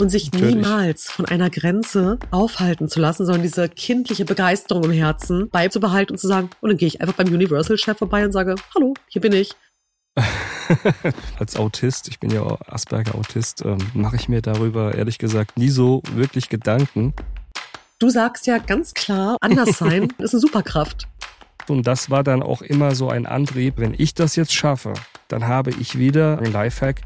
[0.00, 0.56] und sich Natürlich.
[0.56, 6.18] niemals von einer Grenze aufhalten zu lassen, sondern diese kindliche Begeisterung im Herzen beizubehalten und
[6.18, 9.32] zu sagen, und dann gehe ich einfach beim Universal-Chef vorbei und sage, hallo, hier bin
[9.32, 9.52] ich.
[11.38, 16.02] Als Autist, ich bin ja Asperger-Autist, ähm, mache ich mir darüber ehrlich gesagt nie so
[16.14, 17.14] wirklich Gedanken.
[17.98, 21.06] Du sagst ja ganz klar, anders sein ist eine Superkraft.
[21.68, 24.94] Und das war dann auch immer so ein Antrieb, wenn ich das jetzt schaffe,
[25.28, 27.02] dann habe ich wieder ein Lifehack,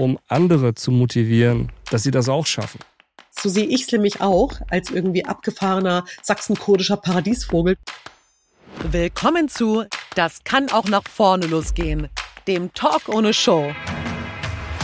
[0.00, 2.80] um andere zu motivieren, dass sie das auch schaffen.
[3.30, 7.76] So sehe ich es nämlich auch als irgendwie abgefahrener sachsenkurdischer Paradiesvogel.
[8.90, 9.84] Willkommen zu
[10.14, 12.08] Das kann auch nach vorne losgehen,
[12.48, 13.72] dem Talk ohne Show.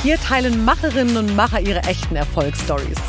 [0.02, 3.00] Hier teilen Macherinnen und Macher ihre echten Erfolgsstories.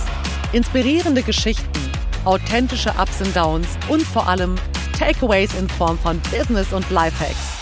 [0.53, 1.91] Inspirierende Geschichten,
[2.23, 4.55] authentische Ups und Downs und vor allem
[4.97, 7.57] Takeaways in Form von Business und Lifehacks.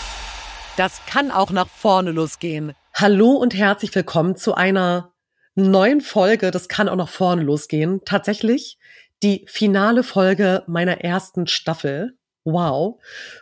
[0.76, 2.74] Das kann auch nach vorne losgehen.
[2.98, 5.12] Hallo und herzlich willkommen zu einer
[5.54, 6.50] neuen Folge.
[6.50, 8.00] Das kann auch nach vorne losgehen.
[8.06, 8.78] Tatsächlich
[9.22, 12.16] die finale Folge meiner ersten Staffel.
[12.44, 12.98] Wow.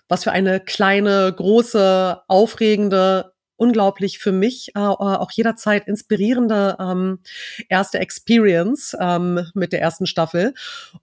[0.09, 7.21] Was für eine kleine, große, aufregende, unglaublich für mich äh, auch jederzeit inspirierende ähm,
[7.69, 10.55] erste Experience ähm, mit der ersten Staffel.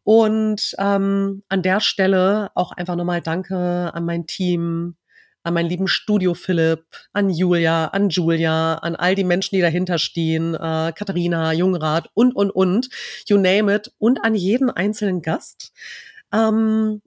[0.04, 4.98] Und ähm, an der Stelle auch einfach nochmal Danke an mein Team,
[5.44, 9.98] an meinen lieben Studio Philipp, an Julia, an Julia, an all die Menschen, die dahinter
[9.98, 12.90] stehen, äh, Katharina, Jungrat und, und, und,
[13.28, 15.74] you name it, und an jeden einzelnen Gast.
[16.34, 17.02] Ähm,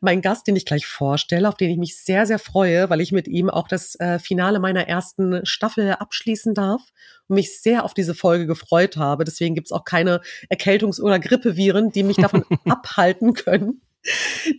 [0.00, 3.10] mein Gast, den ich gleich vorstelle, auf den ich mich sehr, sehr freue, weil ich
[3.10, 6.82] mit ihm auch das äh, Finale meiner ersten Staffel abschließen darf
[7.26, 9.24] und mich sehr auf diese Folge gefreut habe.
[9.24, 13.82] Deswegen gibt's auch keine Erkältungs- oder Grippeviren, die mich davon abhalten können,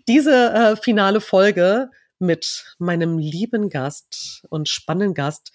[0.07, 1.89] diese äh, finale Folge
[2.20, 5.52] mit meinem lieben Gast und spannenden Gast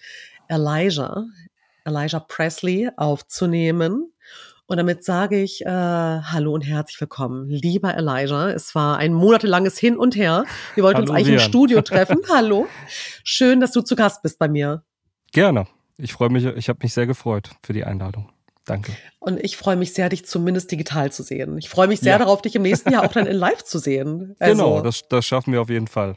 [0.47, 1.25] Elijah,
[1.85, 4.11] Elijah Presley aufzunehmen.
[4.67, 8.49] Und damit sage ich äh, Hallo und herzlich willkommen, lieber Elijah.
[8.49, 10.45] Es war ein monatelanges Hin und Her.
[10.73, 11.39] Wir wollten Hallo, uns eigentlich Rian.
[11.39, 12.17] im Studio treffen.
[12.29, 12.67] Hallo.
[13.23, 14.83] Schön, dass du zu Gast bist bei mir.
[15.31, 15.67] Gerne.
[15.97, 18.31] Ich freue mich, ich habe mich sehr gefreut für die Einladung.
[18.65, 18.93] Danke.
[19.19, 21.59] Und ich freue mich sehr, dich zumindest digital zu sehen.
[21.59, 22.17] Ich freue mich sehr ja.
[22.17, 24.35] darauf, dich im nächsten Jahr auch dann in Live zu sehen.
[24.39, 26.15] Also, genau, das, das schaffen wir auf jeden Fall.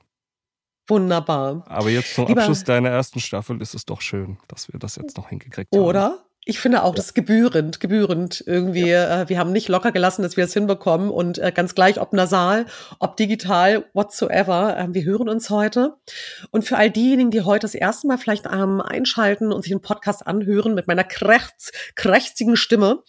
[0.89, 1.65] Wunderbar.
[1.69, 4.97] Aber jetzt zum Lieber, Abschluss deiner ersten Staffel ist es doch schön, dass wir das
[4.97, 5.83] jetzt noch hingekriegt haben.
[5.83, 6.19] Oder?
[6.45, 8.89] Ich finde auch, das ist gebührend, gebührend irgendwie.
[8.89, 9.23] Ja.
[9.23, 12.15] Äh, wir haben nicht locker gelassen, dass wir das hinbekommen und äh, ganz gleich, ob
[12.15, 12.65] nasal,
[13.01, 14.79] ob digital, whatsoever.
[14.79, 15.97] Äh, wir hören uns heute.
[16.51, 19.83] Und für all diejenigen, die heute das erste Mal vielleicht ähm, einschalten und sich einen
[19.83, 23.03] Podcast anhören mit meiner krächz, krächzigen Stimme.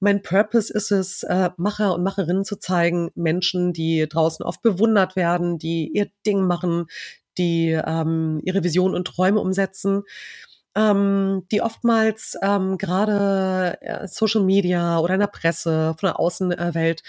[0.00, 5.14] Mein Purpose ist es, äh, Macher und Macherinnen zu zeigen, Menschen, die draußen oft bewundert
[5.14, 6.86] werden, die ihr Ding machen,
[7.36, 10.04] die ähm, ihre Visionen und Träume umsetzen
[10.78, 17.02] ähm, die oftmals ähm, gerade äh, Social Media oder in der Presse, von der Außenwelt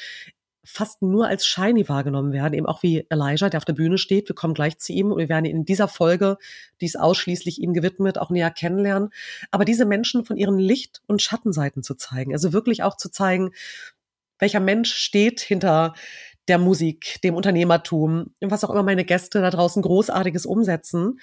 [0.66, 4.28] fast nur als shiny wahrgenommen werden, eben auch wie Elijah, der auf der Bühne steht.
[4.28, 6.38] Wir kommen gleich zu ihm und wir werden ihn in dieser Folge,
[6.82, 9.10] die ist ausschließlich ihm gewidmet, auch näher kennenlernen.
[9.52, 13.52] Aber diese Menschen von ihren Licht- und Schattenseiten zu zeigen, also wirklich auch zu zeigen,
[14.40, 15.94] welcher Mensch steht hinter
[16.48, 21.20] der Musik, dem Unternehmertum, was auch immer meine Gäste da draußen großartiges umsetzen.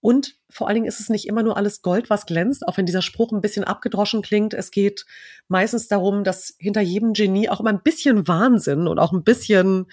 [0.00, 2.86] Und vor allen Dingen ist es nicht immer nur alles Gold, was glänzt, auch wenn
[2.86, 4.54] dieser Spruch ein bisschen abgedroschen klingt.
[4.54, 5.04] Es geht
[5.48, 9.86] meistens darum, dass hinter jedem Genie auch immer ein bisschen Wahnsinn und auch ein bisschen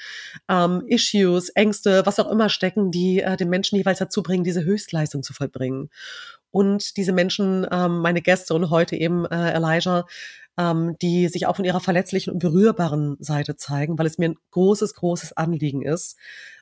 [0.47, 4.63] ähm, Issues, Ängste, was auch immer stecken, die äh, den Menschen jeweils dazu bringen, diese
[4.63, 5.89] Höchstleistung zu vollbringen.
[6.51, 10.05] Und diese Menschen, ähm, meine Gäste und heute eben äh, Elijah,
[10.57, 14.37] ähm, die sich auch von ihrer verletzlichen und berührbaren Seite zeigen, weil es mir ein
[14.51, 16.17] großes, großes Anliegen ist,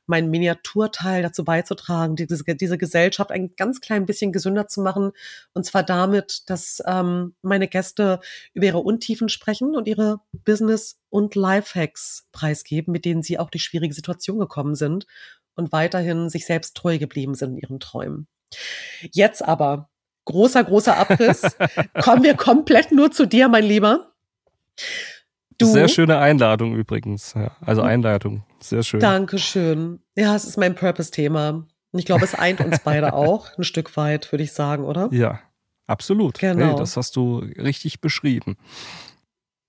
[0.08, 5.12] mein Miniaturteil dazu beizutragen, diese, diese Gesellschaft ein ganz klein bisschen gesünder zu machen.
[5.54, 8.20] Und zwar damit, dass ähm, meine Gäste
[8.54, 13.64] über ihre Untiefen sprechen und ihre Business- und Lifehacks preisgeben, mit denen sie auch durch
[13.64, 15.08] schwierige Situationen gekommen sind
[15.56, 18.28] und weiterhin sich selbst treu geblieben sind in ihren Träumen.
[19.12, 19.90] Jetzt aber
[20.26, 21.42] großer, großer Abriss.
[22.02, 24.12] Kommen wir komplett nur zu dir, mein Lieber.
[25.58, 25.66] Du?
[25.66, 27.34] Sehr schöne Einladung übrigens.
[27.34, 27.82] Ja, also.
[27.82, 28.44] Einleitung.
[28.60, 29.00] Sehr schön.
[29.00, 30.00] Dankeschön.
[30.16, 31.50] Ja, es ist mein Purpose-Thema.
[31.50, 35.08] Und ich glaube, es eint uns beide auch ein Stück weit, würde ich sagen, oder?
[35.12, 35.40] Ja,
[35.88, 36.40] absolut.
[36.40, 36.72] Genau.
[36.72, 38.58] Hey, das hast du richtig beschrieben.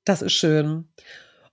[0.04, 0.88] Das ist schön.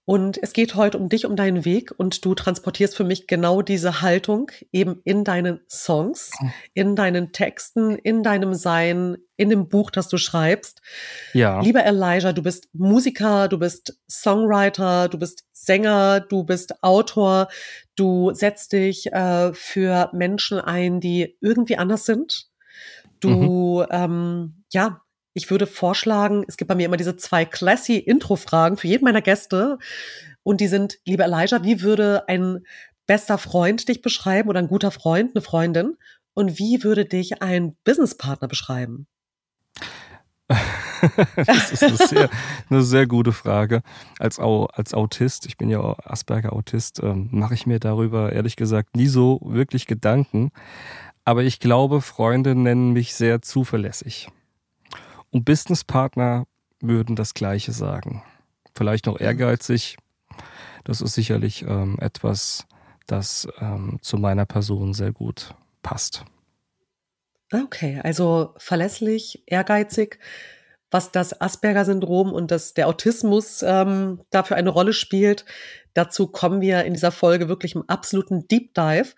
[0.05, 3.61] Und es geht heute um dich, um deinen Weg und du transportierst für mich genau
[3.61, 6.51] diese Haltung eben in deinen Songs, hm.
[6.73, 10.81] in deinen Texten, in deinem Sein, in dem Buch, das du schreibst.
[11.31, 11.61] Ja.
[11.61, 17.47] Lieber Elijah, du bist Musiker, du bist Songwriter, du bist Sänger, du bist Autor,
[17.95, 22.47] du setzt dich äh, für Menschen ein, die irgendwie anders sind.
[23.21, 23.87] Du, mhm.
[23.89, 25.02] ähm, ja,
[25.33, 29.21] ich würde vorschlagen, es gibt bei mir immer diese zwei classy Intro-Fragen für jeden meiner
[29.21, 29.79] Gäste.
[30.43, 32.65] Und die sind, lieber Elijah, wie würde ein
[33.07, 35.97] bester Freund dich beschreiben oder ein guter Freund, eine Freundin?
[36.33, 39.07] Und wie würde dich ein Businesspartner beschreiben?
[41.35, 42.29] das ist eine sehr,
[42.69, 43.81] eine sehr, gute Frage.
[44.19, 49.07] Als, als Autist, ich bin ja Asperger-Autist, ähm, mache ich mir darüber ehrlich gesagt nie
[49.07, 50.51] so wirklich Gedanken.
[51.25, 54.29] Aber ich glaube, Freunde nennen mich sehr zuverlässig.
[55.33, 56.45] Und Businesspartner
[56.79, 58.23] würden das Gleiche sagen.
[58.75, 59.97] Vielleicht noch ehrgeizig.
[60.83, 62.67] Das ist sicherlich ähm, etwas,
[63.07, 66.23] das ähm, zu meiner Person sehr gut passt.
[67.51, 70.19] Okay, also verlässlich, ehrgeizig,
[70.91, 75.45] was das Asperger-Syndrom und das, der Autismus ähm, dafür eine Rolle spielt.
[75.95, 79.13] Dazu kommen wir in dieser Folge wirklich im absoluten Deep Dive.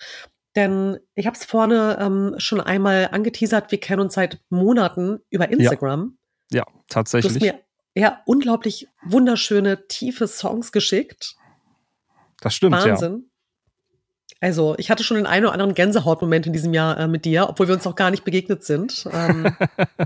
[0.55, 5.49] Denn ich habe es vorne ähm, schon einmal angeteasert, wir kennen uns seit Monaten über
[5.49, 6.17] Instagram.
[6.51, 7.33] Ja, ja tatsächlich.
[7.33, 7.59] Du hast mir
[7.93, 11.35] ja unglaublich wunderschöne, tiefe Songs geschickt.
[12.41, 13.29] Das stimmt, Wahnsinn.
[14.41, 17.49] Also, ich hatte schon den einen oder anderen Gänsehautmoment in diesem Jahr äh, mit dir,
[17.49, 19.07] obwohl wir uns noch gar nicht begegnet sind.
[19.11, 19.55] Ähm.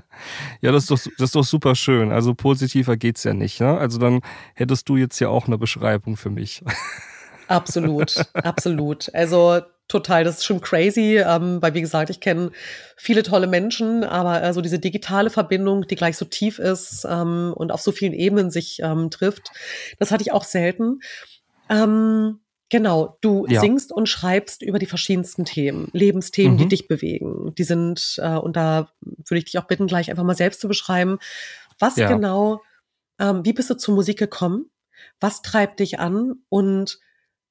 [0.62, 2.12] ja, das ist, doch, das ist doch super schön.
[2.12, 3.60] Also positiver geht's ja nicht.
[3.60, 3.78] Ne?
[3.78, 4.22] Also dann
[4.54, 6.64] hättest du jetzt ja auch eine Beschreibung für mich.
[7.48, 9.14] absolut, absolut.
[9.14, 12.52] Also total, das ist schon crazy, ähm, weil wie gesagt, ich kenne
[12.96, 17.54] viele tolle Menschen, aber äh, so diese digitale Verbindung, die gleich so tief ist ähm,
[17.56, 19.52] und auf so vielen Ebenen sich ähm, trifft,
[19.98, 21.00] das hatte ich auch selten.
[21.70, 22.40] Ähm,
[22.72, 23.60] Genau, du ja.
[23.60, 26.58] singst und schreibst über die verschiedensten Themen, Lebensthemen, mhm.
[26.60, 27.56] die dich bewegen.
[27.58, 30.68] Die sind, äh, und da würde ich dich auch bitten, gleich einfach mal selbst zu
[30.68, 31.18] beschreiben,
[31.80, 32.08] was ja.
[32.08, 32.62] genau,
[33.18, 34.70] ähm, wie bist du zur Musik gekommen?
[35.20, 36.44] Was treibt dich an?
[36.50, 37.00] Und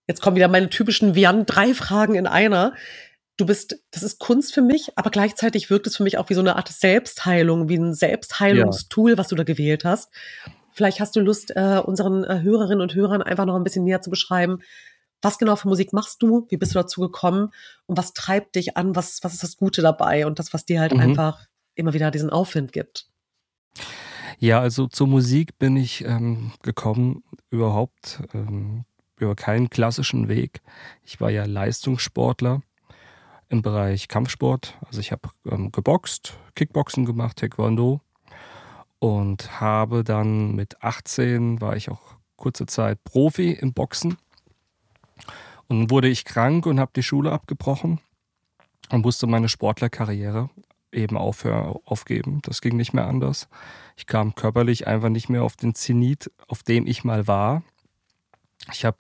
[0.08, 2.74] jetzt kommen wieder meine typischen Vian drei Fragen in einer.
[3.36, 6.34] Du bist, das ist Kunst für mich, aber gleichzeitig wirkt es für mich auch wie
[6.34, 9.18] so eine Art Selbstheilung, wie ein Selbstheilungstool, ja.
[9.18, 10.10] was du da gewählt hast.
[10.72, 14.00] Vielleicht hast du Lust, äh, unseren äh, Hörerinnen und Hörern einfach noch ein bisschen näher
[14.00, 14.58] zu beschreiben,
[15.22, 16.46] was genau für Musik machst du?
[16.48, 17.52] Wie bist du dazu gekommen?
[17.86, 18.94] Und was treibt dich an?
[18.94, 20.26] Was, was ist das Gute dabei?
[20.26, 21.00] Und das, was dir halt mhm.
[21.00, 23.08] einfach immer wieder diesen Aufwind gibt?
[24.38, 28.84] Ja, also zur Musik bin ich ähm, gekommen überhaupt ähm,
[29.18, 30.60] über keinen klassischen Weg.
[31.04, 32.62] Ich war ja Leistungssportler
[33.48, 34.76] im Bereich Kampfsport.
[34.86, 38.00] Also ich habe ähm, geboxt, Kickboxen gemacht, Taekwondo
[38.98, 44.16] und habe dann mit 18 war ich auch kurze Zeit Profi im Boxen
[45.68, 48.00] und dann wurde ich krank und habe die Schule abgebrochen
[48.90, 50.50] und musste meine Sportlerkarriere
[50.92, 52.40] eben aufhören, aufgeben.
[52.42, 53.48] Das ging nicht mehr anders.
[53.96, 57.62] Ich kam körperlich einfach nicht mehr auf den Zenit, auf dem ich mal war.
[58.72, 58.98] Ich habe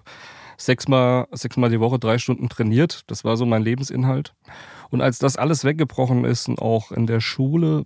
[0.56, 3.02] sechsmal, sechsmal die Woche drei Stunden trainiert.
[3.06, 4.34] Das war so mein Lebensinhalt.
[4.90, 7.84] Und als das alles weggebrochen ist und auch in der Schule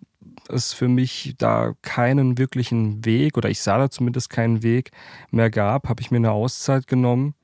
[0.48, 4.90] es für mich da keinen wirklichen Weg oder ich sah da zumindest keinen Weg
[5.30, 7.34] mehr gab, habe ich mir eine Auszeit genommen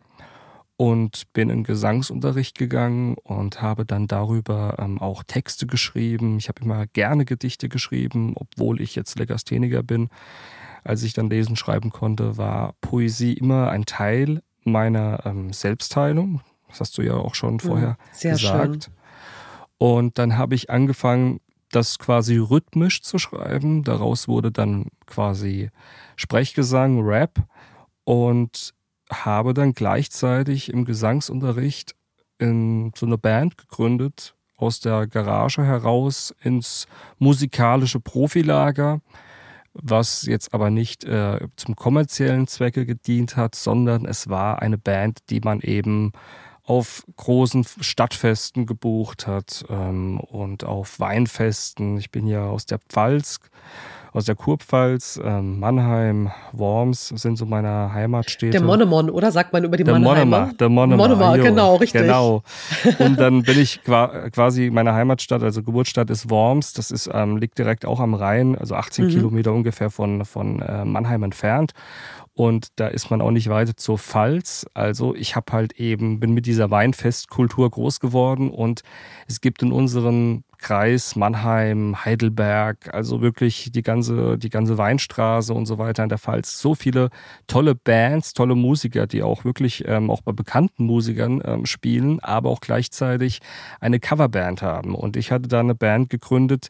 [0.76, 6.38] und bin in Gesangsunterricht gegangen und habe dann darüber ähm, auch Texte geschrieben.
[6.38, 10.08] Ich habe immer gerne Gedichte geschrieben, obwohl ich jetzt Legastheniker bin.
[10.88, 16.40] Als ich dann lesen, schreiben konnte, war Poesie immer ein Teil meiner ähm, Selbstheilung.
[16.68, 18.84] Das hast du ja auch schon vorher Sehr gesagt.
[18.84, 18.94] Schön.
[19.76, 21.40] Und dann habe ich angefangen,
[21.72, 23.84] das quasi rhythmisch zu schreiben.
[23.84, 25.68] Daraus wurde dann quasi
[26.16, 27.38] Sprechgesang, Rap.
[28.04, 28.72] Und
[29.12, 31.94] habe dann gleichzeitig im Gesangsunterricht
[32.38, 36.86] in so eine Band gegründet, aus der Garage heraus ins
[37.18, 39.02] musikalische Profilager,
[39.74, 45.20] was jetzt aber nicht äh, zum kommerziellen Zwecke gedient hat, sondern es war eine Band,
[45.30, 46.12] die man eben
[46.64, 51.96] auf großen Stadtfesten gebucht hat ähm, und auf Weinfesten.
[51.96, 53.40] Ich bin ja aus der Pfalz
[54.12, 58.52] aus der Kurpfalz, ähm, Mannheim, Worms sind so meine Heimatstädte.
[58.52, 60.52] Der Monemon, oder sagt man über die der Mannheimer?
[60.58, 62.02] Der Monemar, Monemar genau, richtig.
[62.02, 62.42] Genau.
[62.98, 67.58] Und dann bin ich quasi, meine Heimatstadt, also Geburtsstadt ist Worms, das ist, ähm, liegt
[67.58, 69.10] direkt auch am Rhein, also 18 mhm.
[69.10, 71.72] Kilometer ungefähr von, von äh, Mannheim entfernt
[72.38, 74.64] und da ist man auch nicht weiter zur Pfalz.
[74.72, 78.82] Also ich habe halt eben, bin mit dieser Weinfestkultur groß geworden und
[79.26, 85.66] es gibt in unseren Kreis Mannheim, Heidelberg, also wirklich die ganze, die ganze Weinstraße und
[85.66, 86.60] so weiter in der Pfalz.
[86.60, 87.10] So viele
[87.46, 92.50] tolle Bands, tolle Musiker, die auch wirklich ähm, auch bei bekannten Musikern ähm, spielen, aber
[92.50, 93.40] auch gleichzeitig
[93.80, 94.94] eine Coverband haben.
[94.94, 96.68] Und ich hatte da eine Band gegründet.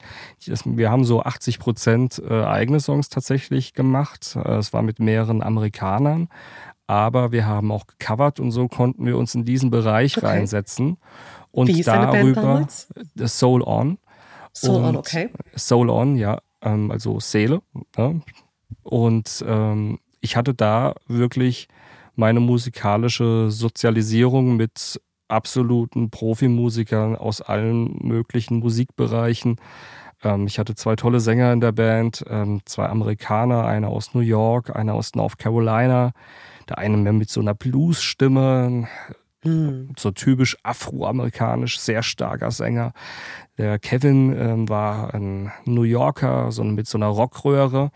[0.64, 4.36] Wir haben so 80 Prozent äh, eigene Songs tatsächlich gemacht.
[4.36, 6.28] Äh, es war mit mehreren Amerikanern.
[6.88, 10.26] Aber wir haben auch gecovert und so konnten wir uns in diesen Bereich okay.
[10.26, 10.96] reinsetzen.
[11.58, 12.66] Und Wie darüber
[13.26, 13.98] Soul On.
[14.52, 15.30] Soul On, okay.
[15.56, 16.38] Soul On, ja.
[16.62, 17.60] ähm, also Seele.
[17.96, 18.22] Ne?
[18.82, 21.68] Und ähm, ich hatte da wirklich
[22.14, 29.56] meine musikalische Sozialisierung mit absoluten Profimusikern aus allen möglichen Musikbereichen.
[30.24, 34.20] Ähm, ich hatte zwei tolle Sänger in der Band, ähm, zwei Amerikaner, einer aus New
[34.20, 36.12] York, einer aus North Carolina.
[36.68, 38.88] Der eine mehr mit so einer Blues-Stimme,
[39.42, 39.90] hm.
[39.96, 42.92] so typisch afroamerikanisch, sehr starker Sänger.
[43.56, 47.90] Der Kevin ähm, war ein New Yorker, so mit so einer Rockröhre,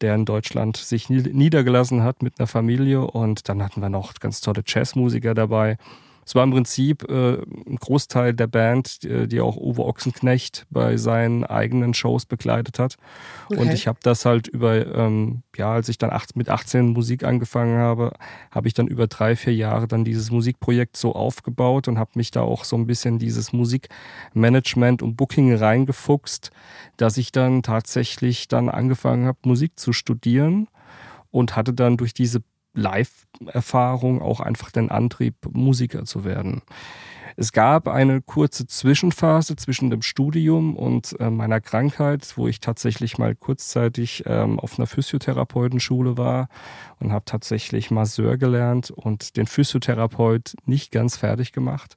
[0.00, 3.02] der in Deutschland sich niedergelassen hat mit einer Familie.
[3.02, 5.76] Und dann hatten wir noch ganz tolle Jazzmusiker dabei.
[6.28, 10.98] Es war im Prinzip äh, ein Großteil der Band, die, die, auch Uwe Ochsenknecht bei
[10.98, 12.96] seinen eigenen Shows begleitet hat.
[13.46, 13.58] Okay.
[13.58, 17.24] Und ich habe das halt über, ähm, ja, als ich dann acht, mit 18 Musik
[17.24, 18.12] angefangen habe,
[18.50, 22.30] habe ich dann über drei, vier Jahre dann dieses Musikprojekt so aufgebaut und habe mich
[22.30, 26.50] da auch so ein bisschen dieses Musikmanagement und Booking reingefuchst,
[26.98, 30.68] dass ich dann tatsächlich dann angefangen habe, Musik zu studieren
[31.30, 32.42] und hatte dann durch diese
[32.78, 36.62] Live-Erfahrung auch einfach den Antrieb, Musiker zu werden.
[37.40, 43.16] Es gab eine kurze Zwischenphase zwischen dem Studium und äh, meiner Krankheit, wo ich tatsächlich
[43.16, 46.48] mal kurzzeitig ähm, auf einer Physiotherapeutenschule war
[46.98, 51.94] und habe tatsächlich Masseur gelernt und den Physiotherapeut nicht ganz fertig gemacht.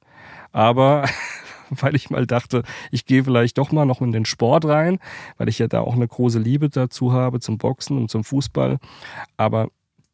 [0.52, 1.06] Aber
[1.70, 2.62] weil ich mal dachte,
[2.92, 5.00] ich gehe vielleicht doch mal noch in den Sport rein,
[5.38, 8.78] weil ich ja da auch eine große Liebe dazu habe zum Boxen und zum Fußball.
[9.36, 9.70] Aber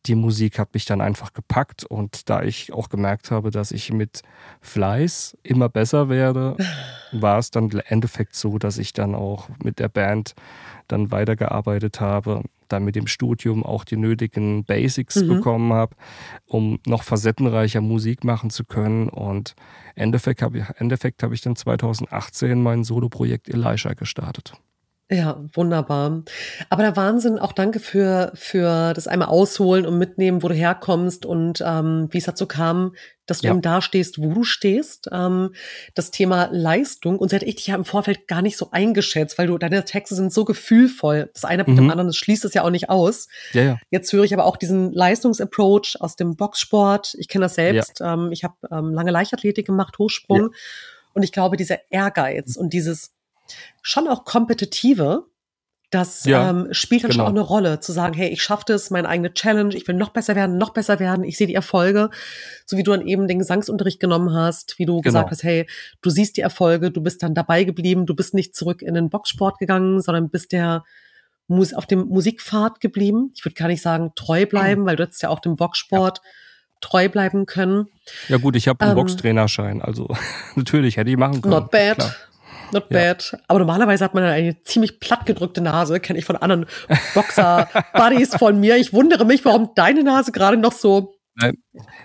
[0.09, 3.93] die Musik hat mich dann einfach gepackt und da ich auch gemerkt habe, dass ich
[3.93, 4.23] mit
[4.61, 6.57] Fleiß immer besser werde,
[7.13, 10.35] war es dann im Endeffekt so, dass ich dann auch mit der Band
[10.89, 15.29] dann weitergearbeitet habe, dann mit dem Studium auch die nötigen Basics mhm.
[15.29, 15.95] bekommen habe,
[16.47, 19.55] um noch facettenreicher Musik machen zu können und
[19.95, 24.55] im Endeffekt habe ich, Endeffekt hab ich dann 2018 mein Soloprojekt Elisha gestartet.
[25.11, 26.23] Ja, wunderbar.
[26.69, 31.25] Aber der Wahnsinn, auch danke für, für das einmal ausholen und mitnehmen, wo du herkommst
[31.25, 33.53] und ähm, wie es dazu kam, dass du ja.
[33.53, 35.09] eben da stehst, wo du stehst.
[35.11, 35.55] Ähm,
[35.95, 39.39] das Thema Leistung, und so hätte ich dich ja im Vorfeld gar nicht so eingeschätzt,
[39.39, 41.31] weil du, deine Texte sind so gefühlvoll.
[41.33, 41.77] Das eine mit mhm.
[41.77, 43.29] dem anderen, das schließt es ja auch nicht aus.
[43.55, 43.79] Ja, ja.
[43.91, 47.15] Jetzt höre ich aber auch diesen Leistungsapproach aus dem Boxsport.
[47.19, 48.01] Ich kenne das selbst.
[48.01, 48.13] Ja.
[48.13, 50.51] Ähm, ich habe ähm, lange Leichtathletik gemacht, Hochsprung.
[51.15, 53.15] Und ich glaube, dieser Ehrgeiz und dieses
[53.83, 55.27] schon auch kompetitive,
[55.91, 57.25] das ja, ähm, spielt dann genau.
[57.25, 59.95] schon auch eine Rolle, zu sagen, hey, ich schaffe das, meine eigene Challenge, ich will
[59.95, 62.11] noch besser werden, noch besser werden, ich sehe die Erfolge,
[62.67, 65.03] so wie du dann eben den Gesangsunterricht genommen hast, wie du genau.
[65.03, 65.67] gesagt hast, hey,
[66.03, 69.09] du siehst die Erfolge, du bist dann dabei geblieben, du bist nicht zurück in den
[69.09, 70.85] Boxsport gegangen, sondern bist der
[71.47, 73.33] Mus auf dem Musikpfad geblieben.
[73.35, 76.31] Ich würde gar nicht sagen treu bleiben, weil du jetzt ja auch dem Boxsport ja.
[76.83, 77.87] treu bleiben können.
[78.29, 80.15] Ja gut, ich habe einen ähm, Boxtrainerschein, also
[80.55, 81.55] natürlich hätte ich machen können.
[81.55, 81.97] Not bad.
[81.97, 82.15] Klar.
[82.73, 83.31] Not bad.
[83.33, 83.39] Ja.
[83.49, 86.67] Aber normalerweise hat man eine ziemlich plattgedrückte Nase, kenne ich von anderen
[87.15, 88.77] Boxer-Buddies von mir.
[88.77, 91.57] Ich wundere mich, warum deine Nase gerade noch so Nein,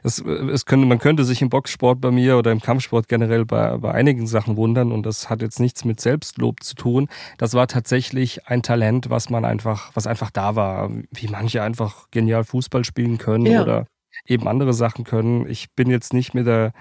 [0.04, 3.78] es, es könnte, man könnte sich im Boxsport bei mir oder im Kampfsport generell bei,
[3.78, 7.08] bei einigen Sachen wundern und das hat jetzt nichts mit Selbstlob zu tun.
[7.40, 12.12] Das war tatsächlich ein Talent, was man einfach, was einfach da war, wie manche einfach
[12.12, 13.64] genial Fußball spielen können ja.
[13.64, 13.88] oder
[14.28, 15.50] eben andere Sachen können.
[15.50, 16.72] Ich bin jetzt nicht mit der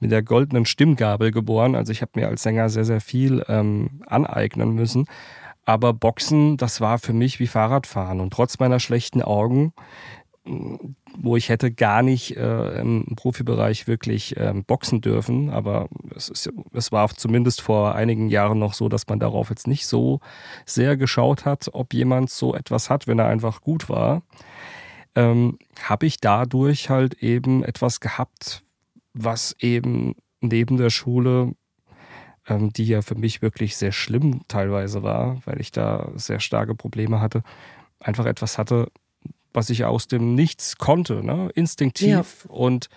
[0.00, 1.74] mit der goldenen Stimmgabel geboren.
[1.74, 5.06] Also ich habe mir als Sänger sehr, sehr viel ähm, aneignen müssen.
[5.64, 8.20] Aber Boxen, das war für mich wie Fahrradfahren.
[8.20, 9.72] Und trotz meiner schlechten Augen,
[11.16, 16.52] wo ich hätte gar nicht äh, im Profibereich wirklich ähm, boxen dürfen, aber es, ist,
[16.72, 20.20] es war zumindest vor einigen Jahren noch so, dass man darauf jetzt nicht so
[20.66, 24.22] sehr geschaut hat, ob jemand so etwas hat, wenn er einfach gut war.
[25.14, 28.63] Ähm, habe ich dadurch halt eben etwas gehabt,
[29.14, 31.52] was eben neben der Schule,
[32.46, 36.74] ähm, die ja für mich wirklich sehr schlimm teilweise war, weil ich da sehr starke
[36.74, 37.42] Probleme hatte,
[38.00, 38.88] einfach etwas hatte,
[39.52, 41.48] was ich aus dem Nichts konnte, ne?
[41.54, 42.44] instinktiv.
[42.44, 42.50] Ja.
[42.50, 42.88] Und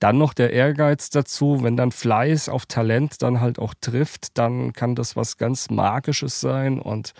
[0.00, 4.72] dann noch der Ehrgeiz dazu, wenn dann Fleiß auf Talent dann halt auch trifft, dann
[4.72, 6.80] kann das was ganz Magisches sein.
[6.80, 7.12] Und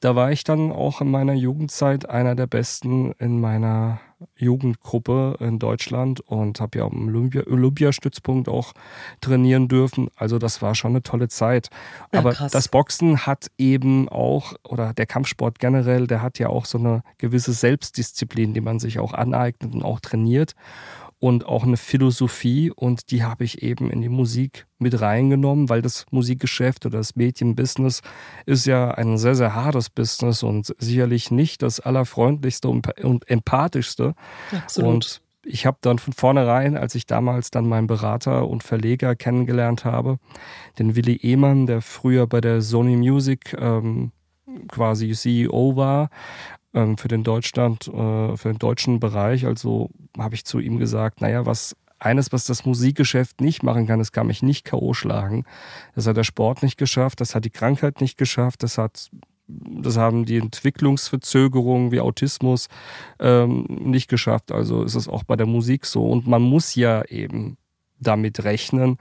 [0.00, 4.00] da war ich dann auch in meiner Jugendzeit einer der Besten in meiner
[4.36, 8.72] Jugendgruppe in Deutschland und habe ja am Olympia Olympiastützpunkt auch
[9.20, 10.08] trainieren dürfen.
[10.16, 11.68] Also das war schon eine tolle Zeit.
[12.12, 12.52] Ja, Aber krass.
[12.52, 17.02] das Boxen hat eben auch, oder der Kampfsport generell, der hat ja auch so eine
[17.18, 20.54] gewisse Selbstdisziplin, die man sich auch aneignet und auch trainiert
[21.22, 25.80] und auch eine Philosophie und die habe ich eben in die Musik mit reingenommen, weil
[25.80, 28.02] das Musikgeschäft oder das Medienbusiness
[28.44, 34.16] ist ja ein sehr, sehr hartes Business und sicherlich nicht das allerfreundlichste und empathischste.
[34.50, 34.90] Absolut.
[34.90, 39.84] Und ich habe dann von vornherein, als ich damals dann meinen Berater und Verleger kennengelernt
[39.84, 40.18] habe,
[40.80, 44.10] den Willi Ehmann, der früher bei der Sony Music ähm,
[44.66, 46.10] quasi CEO war
[46.74, 49.46] ähm, für den Deutschland, äh, für den deutschen Bereich.
[49.46, 54.00] Also habe ich zu ihm gesagt, naja, was eines, was das Musikgeschäft nicht machen kann,
[54.00, 54.92] es kann mich nicht K.O.
[54.92, 55.44] schlagen.
[55.94, 59.10] Das hat der Sport nicht geschafft, das hat die Krankheit nicht geschafft, das hat
[59.48, 62.68] das haben die Entwicklungsverzögerungen wie Autismus
[63.18, 64.52] ähm, nicht geschafft.
[64.52, 66.08] Also ist es auch bei der Musik so.
[66.08, 67.58] Und man muss ja eben
[67.98, 68.98] damit rechnen,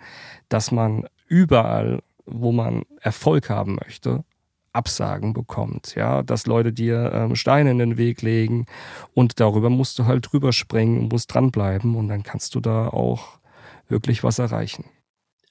[0.49, 4.25] dass man überall, wo man Erfolg haben möchte,
[4.73, 8.65] Absagen bekommt, ja, dass Leute dir ähm, Steine in den Weg legen
[9.13, 12.87] und darüber musst du halt drüber springen und musst dranbleiben und dann kannst du da
[12.87, 13.39] auch
[13.87, 14.85] wirklich was erreichen.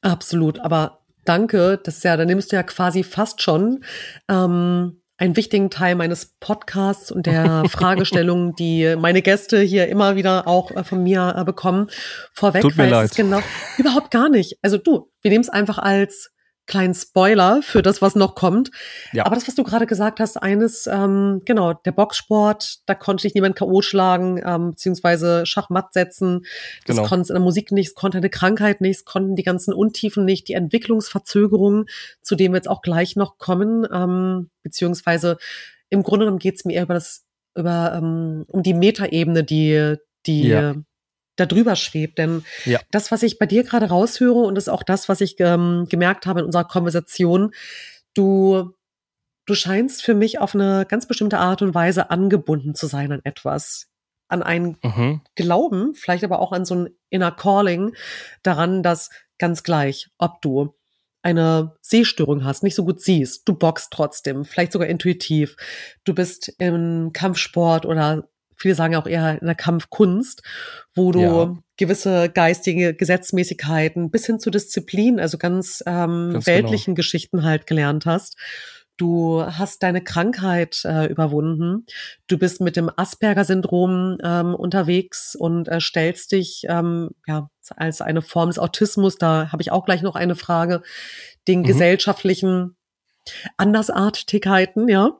[0.00, 3.84] Absolut, aber danke, das ist ja, da nimmst du ja quasi fast schon
[4.28, 10.48] ähm, einen wichtigen Teil meines Podcasts und der Fragestellungen, die meine Gäste hier immer wieder
[10.48, 11.88] auch äh, von mir äh, bekommen,
[12.32, 12.62] vorweg.
[12.62, 13.14] Tut mir leid.
[13.14, 13.40] Genau,
[13.76, 14.58] überhaupt gar nicht.
[14.62, 16.30] Also du, wir nehmen es einfach als
[16.70, 18.70] kleinen Spoiler für das, was noch kommt.
[19.12, 19.26] Ja.
[19.26, 23.34] Aber das, was du gerade gesagt hast, eines, ähm, genau, der Boxsport, da konnte ich
[23.34, 23.82] niemand K.O.
[23.82, 26.46] schlagen, ähm, beziehungsweise Schachmatt setzen.
[26.86, 27.08] Das genau.
[27.08, 29.74] konnte es in der Musik nicht, es konnte eine Krankheit nicht, es konnten die ganzen
[29.74, 31.86] Untiefen nicht, die Entwicklungsverzögerungen,
[32.22, 35.38] zu denen wir jetzt auch gleich noch kommen, ähm, beziehungsweise
[35.88, 37.24] im Grunde genommen geht es mir eher über das,
[37.56, 40.74] über, ähm, um die Metaebene, die, die, ja
[41.40, 42.18] da drüber schwebt.
[42.18, 42.78] Denn ja.
[42.90, 46.26] das, was ich bei dir gerade raushöre und ist auch das, was ich ähm, gemerkt
[46.26, 47.52] habe in unserer Konversation,
[48.14, 48.72] du,
[49.46, 53.20] du scheinst für mich auf eine ganz bestimmte Art und Weise angebunden zu sein an
[53.24, 53.88] etwas.
[54.28, 55.22] An einen mhm.
[55.34, 57.96] Glauben, vielleicht aber auch an so ein Inner Calling
[58.44, 60.76] daran, dass ganz gleich, ob du
[61.22, 65.56] eine Sehstörung hast, nicht so gut siehst, du boxst trotzdem, vielleicht sogar intuitiv,
[66.04, 68.28] du bist im Kampfsport oder
[68.60, 70.42] viele sagen auch eher in der Kampfkunst,
[70.94, 71.56] wo du ja.
[71.76, 76.96] gewisse geistige Gesetzmäßigkeiten bis hin zu Disziplin, also ganz, ähm, ganz weltlichen genau.
[76.96, 78.36] Geschichten halt gelernt hast.
[78.98, 81.86] Du hast deine Krankheit äh, überwunden.
[82.26, 88.20] Du bist mit dem Asperger-Syndrom ähm, unterwegs und äh, stellst dich ähm, ja als eine
[88.20, 89.16] Form des Autismus.
[89.16, 90.82] Da habe ich auch gleich noch eine Frage.
[91.48, 91.64] Den mhm.
[91.64, 92.76] gesellschaftlichen
[93.56, 95.18] Andersartigkeiten, ja.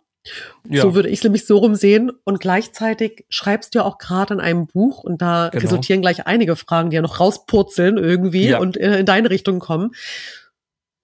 [0.69, 0.83] Ja.
[0.83, 2.11] So würde ich es nämlich so rumsehen.
[2.25, 5.63] Und gleichzeitig schreibst du ja auch gerade an einem Buch und da genau.
[5.63, 8.59] resultieren gleich einige Fragen, die ja noch rauspurzeln irgendwie ja.
[8.59, 9.93] und in, in deine Richtung kommen.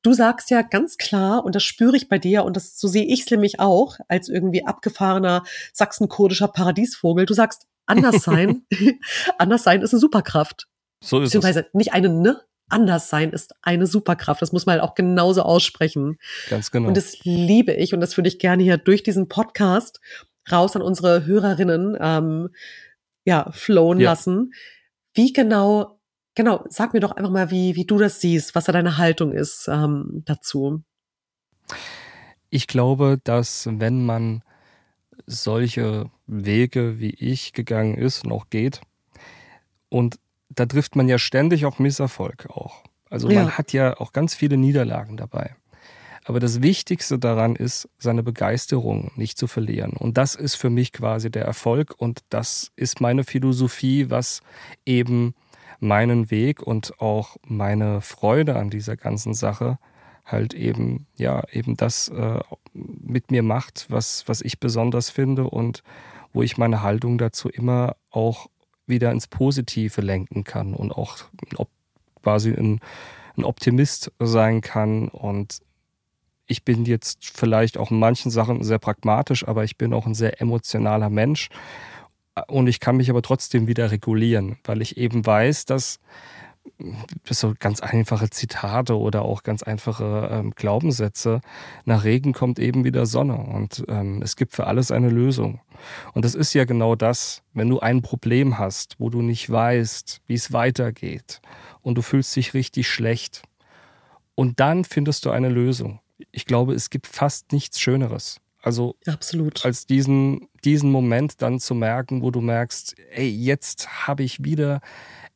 [0.02, 3.04] Du sagst ja ganz klar, und das spüre ich bei dir, und das so sehe
[3.04, 7.26] ich es nämlich auch, als irgendwie abgefahrener sachsenkurdischer Paradiesvogel.
[7.26, 8.62] Du sagst, anders sein,
[9.38, 10.68] anders sein ist eine Superkraft.
[11.02, 11.74] So ist Beziehungsweise es.
[11.74, 14.42] nicht eine ne, anders sein ist eine Superkraft.
[14.42, 16.18] Das muss man halt auch genauso aussprechen.
[16.50, 16.88] Ganz genau.
[16.88, 20.00] Und das liebe ich und das würde ich gerne hier durch diesen Podcast
[20.50, 22.48] raus an unsere Hörerinnen ähm,
[23.24, 24.10] ja, flowen ja.
[24.10, 24.52] lassen.
[25.14, 25.98] Wie genau,
[26.34, 29.32] genau, sag mir doch einfach mal, wie, wie du das siehst, was da deine Haltung
[29.32, 30.82] ist ähm, dazu.
[32.50, 34.42] Ich glaube, dass wenn man
[35.26, 38.80] solche Wege wie ich gegangen ist und auch geht
[39.88, 40.18] und
[40.56, 42.82] da trifft man ja ständig auf Misserfolg auch.
[43.08, 43.42] Also ja.
[43.42, 45.54] man hat ja auch ganz viele Niederlagen dabei.
[46.24, 49.92] Aber das Wichtigste daran ist, seine Begeisterung nicht zu verlieren.
[49.92, 54.40] Und das ist für mich quasi der Erfolg und das ist meine Philosophie, was
[54.84, 55.34] eben
[55.78, 59.78] meinen Weg und auch meine Freude an dieser ganzen Sache
[60.24, 62.40] halt eben, ja, eben das äh,
[62.72, 65.84] mit mir macht, was, was ich besonders finde und
[66.32, 68.48] wo ich meine Haltung dazu immer auch
[68.86, 71.18] wieder ins Positive lenken kann und auch
[72.22, 72.80] quasi ein,
[73.36, 75.08] ein Optimist sein kann.
[75.08, 75.60] Und
[76.46, 80.14] ich bin jetzt vielleicht auch in manchen Sachen sehr pragmatisch, aber ich bin auch ein
[80.14, 81.48] sehr emotionaler Mensch.
[82.48, 85.98] Und ich kann mich aber trotzdem wieder regulieren, weil ich eben weiß, dass
[87.28, 91.40] so ganz einfache Zitate oder auch ganz einfache ähm, Glaubenssätze.
[91.84, 95.60] Nach Regen kommt eben wieder Sonne und ähm, es gibt für alles eine Lösung.
[96.14, 100.22] Und das ist ja genau das, wenn du ein Problem hast, wo du nicht weißt,
[100.26, 101.40] wie es weitergeht
[101.82, 103.42] und du fühlst dich richtig schlecht
[104.34, 106.00] und dann findest du eine Lösung.
[106.32, 108.40] Ich glaube, es gibt fast nichts Schöneres.
[108.66, 109.64] Also Absolut.
[109.64, 114.80] als diesen, diesen Moment dann zu merken, wo du merkst, ey, jetzt habe ich wieder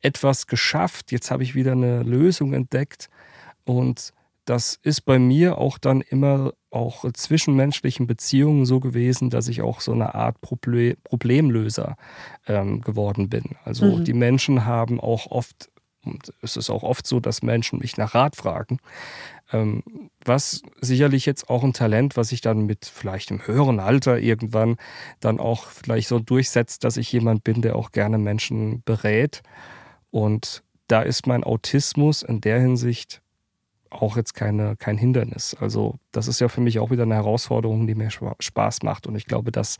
[0.01, 3.09] etwas geschafft, jetzt habe ich wieder eine Lösung entdeckt
[3.63, 4.11] und
[4.43, 9.79] das ist bei mir auch dann immer auch zwischenmenschlichen Beziehungen so gewesen, dass ich auch
[9.79, 11.95] so eine Art Proble Problemlöser
[12.47, 13.55] ähm, geworden bin.
[13.63, 14.03] Also mhm.
[14.03, 15.69] die Menschen haben auch oft,
[16.03, 18.79] und es ist auch oft so, dass Menschen mich nach Rat fragen,
[20.23, 24.77] was sicherlich jetzt auch ein Talent, was sich dann mit vielleicht im höheren Alter irgendwann
[25.19, 29.41] dann auch vielleicht so durchsetzt, dass ich jemand bin, der auch gerne Menschen berät
[30.11, 33.21] und da ist mein Autismus in der Hinsicht
[33.89, 35.55] auch jetzt keine, kein Hindernis.
[35.59, 39.07] Also das ist ja für mich auch wieder eine Herausforderung, die mir Spaß macht.
[39.07, 39.77] Und ich glaube, das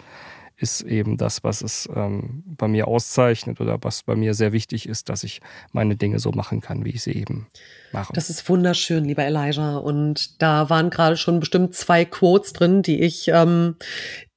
[0.62, 4.88] ist eben das, was es ähm, bei mir auszeichnet oder was bei mir sehr wichtig
[4.88, 7.48] ist, dass ich meine Dinge so machen kann, wie ich sie eben
[7.92, 8.14] mache.
[8.14, 9.78] Das ist wunderschön, lieber Elijah.
[9.78, 13.76] Und da waren gerade schon bestimmt zwei Quotes drin, die ich, ähm,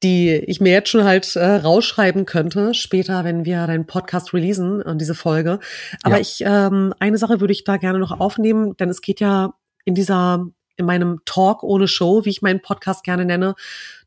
[0.03, 4.83] die ich mir jetzt schon halt äh, rausschreiben könnte, später, wenn wir deinen Podcast releasen
[4.83, 5.61] und diese Folge.
[6.03, 6.21] Aber ja.
[6.21, 9.95] ich, ähm, eine Sache würde ich da gerne noch aufnehmen, denn es geht ja in
[9.95, 13.55] dieser in meinem Talk ohne Show, wie ich meinen Podcast gerne nenne,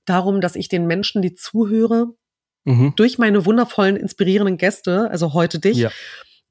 [0.10, 2.08] darum, dass ich den Menschen, die zuhöre,
[2.66, 2.94] mhm.
[2.96, 5.92] durch meine wundervollen, inspirierenden Gäste, also heute dich, ja.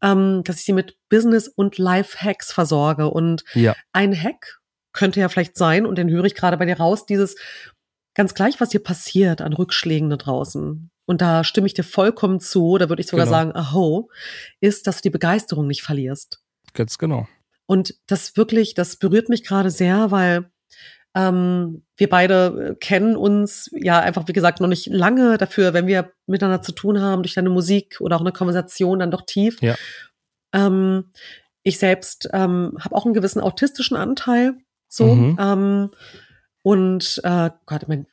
[0.02, 3.10] ähm, dass ich sie mit Business- und Life-Hacks versorge.
[3.10, 3.74] Und ja.
[3.92, 4.60] ein Hack
[4.92, 7.36] könnte ja vielleicht sein, und den höre ich gerade bei dir raus, dieses
[8.14, 10.90] ganz gleich, was dir passiert an Rückschlägen da draußen.
[11.06, 13.36] Und da stimme ich dir vollkommen zu, da würde ich sogar genau.
[13.36, 14.10] sagen, aho,
[14.60, 16.42] ist, dass du die Begeisterung nicht verlierst.
[16.72, 17.28] Ganz genau.
[17.66, 20.50] Und das wirklich, das berührt mich gerade sehr, weil
[21.16, 25.86] ähm, wir beide äh, kennen uns ja einfach, wie gesagt, noch nicht lange dafür, wenn
[25.86, 29.60] wir miteinander zu tun haben, durch deine Musik oder auch eine Konversation dann doch tief.
[29.62, 29.76] Ja.
[30.52, 31.12] Ähm,
[31.62, 34.58] ich selbst ähm, habe auch einen gewissen autistischen Anteil.
[34.88, 35.14] So.
[35.14, 35.38] Mhm.
[35.40, 35.90] Ähm,
[36.62, 38.06] und äh, Gott, ich mein,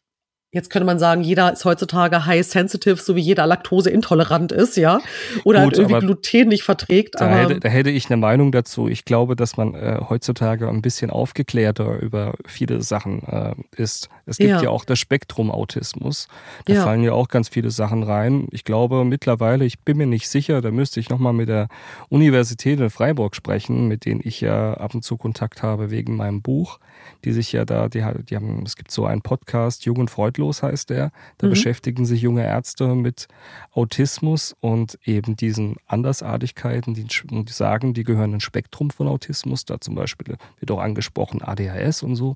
[0.53, 4.77] Jetzt könnte man sagen, jeder ist heutzutage high sensitive, so wie jeder Laktose intolerant ist,
[4.77, 5.01] ja.
[5.45, 7.15] Oder Gut, halt irgendwie Gluten nicht verträgt.
[7.19, 8.87] Da, hätte, da hätte ich eine Meinung dazu.
[8.87, 14.09] Ich glaube, dass man äh, heutzutage ein bisschen aufgeklärter über viele Sachen äh, ist.
[14.27, 14.61] Es gibt ja.
[14.61, 16.27] ja auch das Spektrum Autismus.
[16.65, 16.83] Da ja.
[16.83, 18.47] fallen ja auch ganz viele Sachen rein.
[18.51, 21.67] Ich glaube mittlerweile, ich bin mir nicht sicher, da müsste ich nochmal mit der
[22.09, 26.43] Universität in Freiburg sprechen, mit denen ich ja ab und zu Kontakt habe wegen meinem
[26.43, 26.77] Buch
[27.23, 30.42] die sich ja da, die, die haben, es gibt so einen Podcast, Jung und Freudlos
[30.51, 31.11] heißt der.
[31.37, 31.51] Da mhm.
[31.51, 33.27] beschäftigen sich junge Ärzte mit
[33.71, 39.65] Autismus und eben diesen Andersartigkeiten, die, die sagen, die gehören ins Spektrum von Autismus.
[39.65, 42.35] Da zum Beispiel wird auch angesprochen ADHS und so.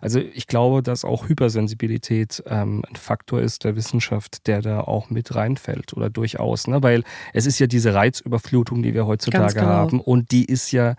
[0.00, 5.10] Also ich glaube, dass auch Hypersensibilität ähm, ein Faktor ist der Wissenschaft, der da auch
[5.10, 6.82] mit reinfällt oder durchaus, ne?
[6.82, 9.66] weil es ist ja diese Reizüberflutung, die wir heutzutage genau.
[9.66, 10.94] haben und die ist ja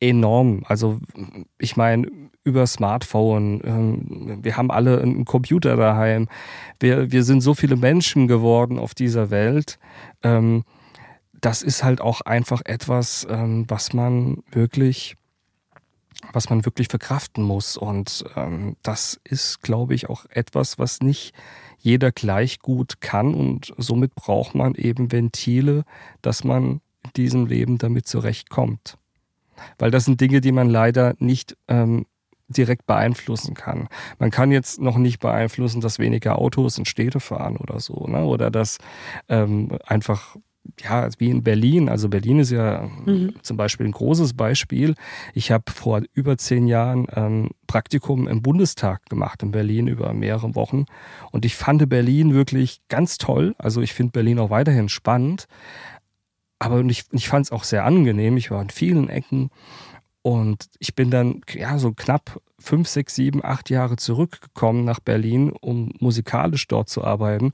[0.00, 0.64] enorm.
[0.66, 0.98] Also
[1.58, 2.10] ich meine,
[2.42, 6.28] über Smartphone, ähm, wir haben alle einen Computer daheim,
[6.80, 9.78] wir, wir sind so viele Menschen geworden auf dieser Welt.
[10.22, 10.64] Ähm,
[11.40, 15.16] das ist halt auch einfach etwas, ähm, was man wirklich
[16.32, 17.78] was man wirklich verkraften muss.
[17.78, 18.26] Und
[18.82, 21.32] das ist, glaube ich, auch etwas, was nicht
[21.78, 23.32] jeder gleich gut kann.
[23.34, 25.84] Und somit braucht man eben Ventile,
[26.20, 28.98] dass man in diesem Leben damit zurechtkommt.
[29.78, 32.06] Weil das sind Dinge, die man leider nicht ähm,
[32.48, 33.88] direkt beeinflussen kann.
[34.18, 38.24] Man kann jetzt noch nicht beeinflussen, dass weniger Autos in Städte fahren oder so, ne?
[38.24, 38.78] oder dass
[39.28, 40.36] ähm, einfach
[40.82, 41.88] ja, wie in Berlin.
[41.88, 43.34] Also Berlin ist ja mhm.
[43.42, 44.94] zum Beispiel ein großes Beispiel.
[45.34, 50.54] Ich habe vor über zehn Jahren ähm, Praktikum im Bundestag gemacht in Berlin über mehrere
[50.54, 50.84] Wochen.
[51.32, 53.54] Und ich fand Berlin wirklich ganz toll.
[53.58, 55.46] Also ich finde Berlin auch weiterhin spannend.
[56.60, 58.36] Aber ich, ich fand es auch sehr angenehm.
[58.36, 59.50] Ich war in vielen Ecken
[60.22, 65.50] und ich bin dann ja so knapp fünf, sechs, sieben, acht Jahre zurückgekommen nach Berlin,
[65.50, 67.52] um musikalisch dort zu arbeiten.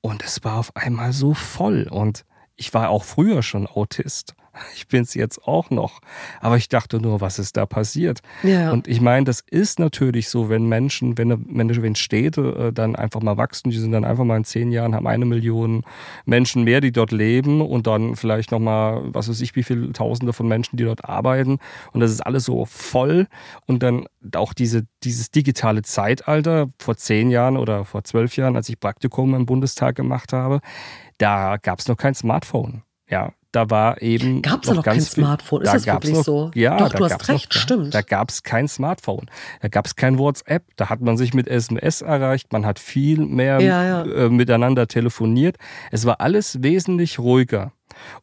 [0.00, 1.88] Und es war auf einmal so voll.
[1.90, 2.24] Und
[2.56, 4.34] ich war auch früher schon Autist.
[4.74, 6.00] Ich bin es jetzt auch noch.
[6.40, 8.20] Aber ich dachte nur, was ist da passiert?
[8.42, 8.72] Ja.
[8.72, 12.96] Und ich meine, das ist natürlich so, wenn Menschen, wenn, wenn, wenn Städte äh, dann
[12.96, 15.82] einfach mal wachsen, die sind dann einfach mal in zehn Jahren, haben eine Million
[16.24, 20.32] Menschen mehr, die dort leben und dann vielleicht nochmal, was weiß ich, wie viele Tausende
[20.32, 21.58] von Menschen, die dort arbeiten.
[21.92, 23.26] Und das ist alles so voll.
[23.66, 28.68] Und dann auch diese, dieses digitale Zeitalter vor zehn Jahren oder vor zwölf Jahren, als
[28.68, 30.60] ich Praktikum im Bundestag gemacht habe,
[31.18, 32.82] da gab es noch kein Smartphone.
[33.08, 34.42] Ja, da war eben.
[34.42, 35.62] Gab es noch, noch kein Smartphone?
[35.62, 36.50] Ist das wirklich noch, so?
[36.54, 37.94] Ja, Doch, du hast recht, noch, stimmt.
[37.94, 39.30] Da gab es kein Smartphone.
[39.60, 40.64] Da gab es kein WhatsApp.
[40.76, 42.52] Da hat man sich mit SMS erreicht.
[42.52, 44.02] Man hat viel mehr ja, ja.
[44.04, 45.56] Äh, miteinander telefoniert.
[45.90, 47.72] Es war alles wesentlich ruhiger.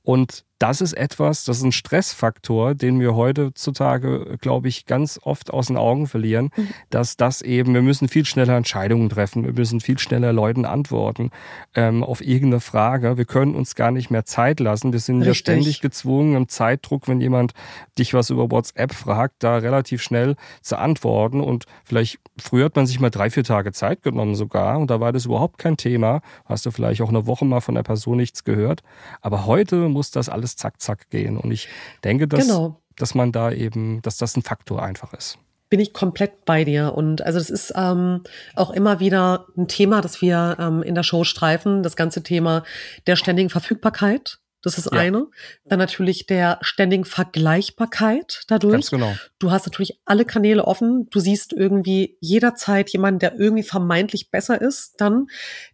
[0.04, 5.52] Und das ist etwas, das ist ein Stressfaktor, den wir heutzutage, glaube ich, ganz oft
[5.52, 6.68] aus den Augen verlieren, mhm.
[6.92, 11.32] dass das eben, wir müssen viel schneller Entscheidungen treffen, wir müssen viel schneller Leuten antworten
[11.74, 13.18] ähm, auf irgendeine Frage.
[13.18, 14.94] Wir können uns gar nicht mehr Zeit lassen.
[14.94, 17.54] Wir sind ja ständig gezwungen, im Zeitdruck, wenn jemand
[17.98, 21.42] dich was über WhatsApp fragt, da relativ schnell zu antworten.
[21.42, 25.00] Und vielleicht früher hat man sich mal drei, vier Tage Zeit genommen sogar und da
[25.00, 26.22] war das überhaupt kein Thema.
[26.46, 28.84] Hast du vielleicht auch eine Woche mal von der Person nichts gehört.
[29.22, 31.38] Aber heute muss das alles alles zack, zack gehen.
[31.38, 31.68] Und ich
[32.04, 32.82] denke, dass, genau.
[32.96, 35.38] dass man da eben, dass das ein Faktor einfach ist
[35.70, 36.96] bin ich komplett bei dir.
[36.96, 38.24] Und also das ist ähm,
[38.58, 42.66] auch immer wieder ein Thema, das wir ähm, in der Show streifen, das ganze Thema
[43.08, 44.40] der ständigen Verfügbarkeit.
[44.62, 45.00] Das ist ja.
[45.00, 45.28] eine.
[45.66, 48.74] Dann natürlich der ständigen Vergleichbarkeit dadurch.
[48.74, 49.14] Ganz genau.
[49.40, 51.08] Du hast natürlich alle Kanäle offen.
[51.10, 55.02] Du siehst irgendwie jederzeit jemanden, der irgendwie vermeintlich besser ist.
[55.02, 55.28] Dann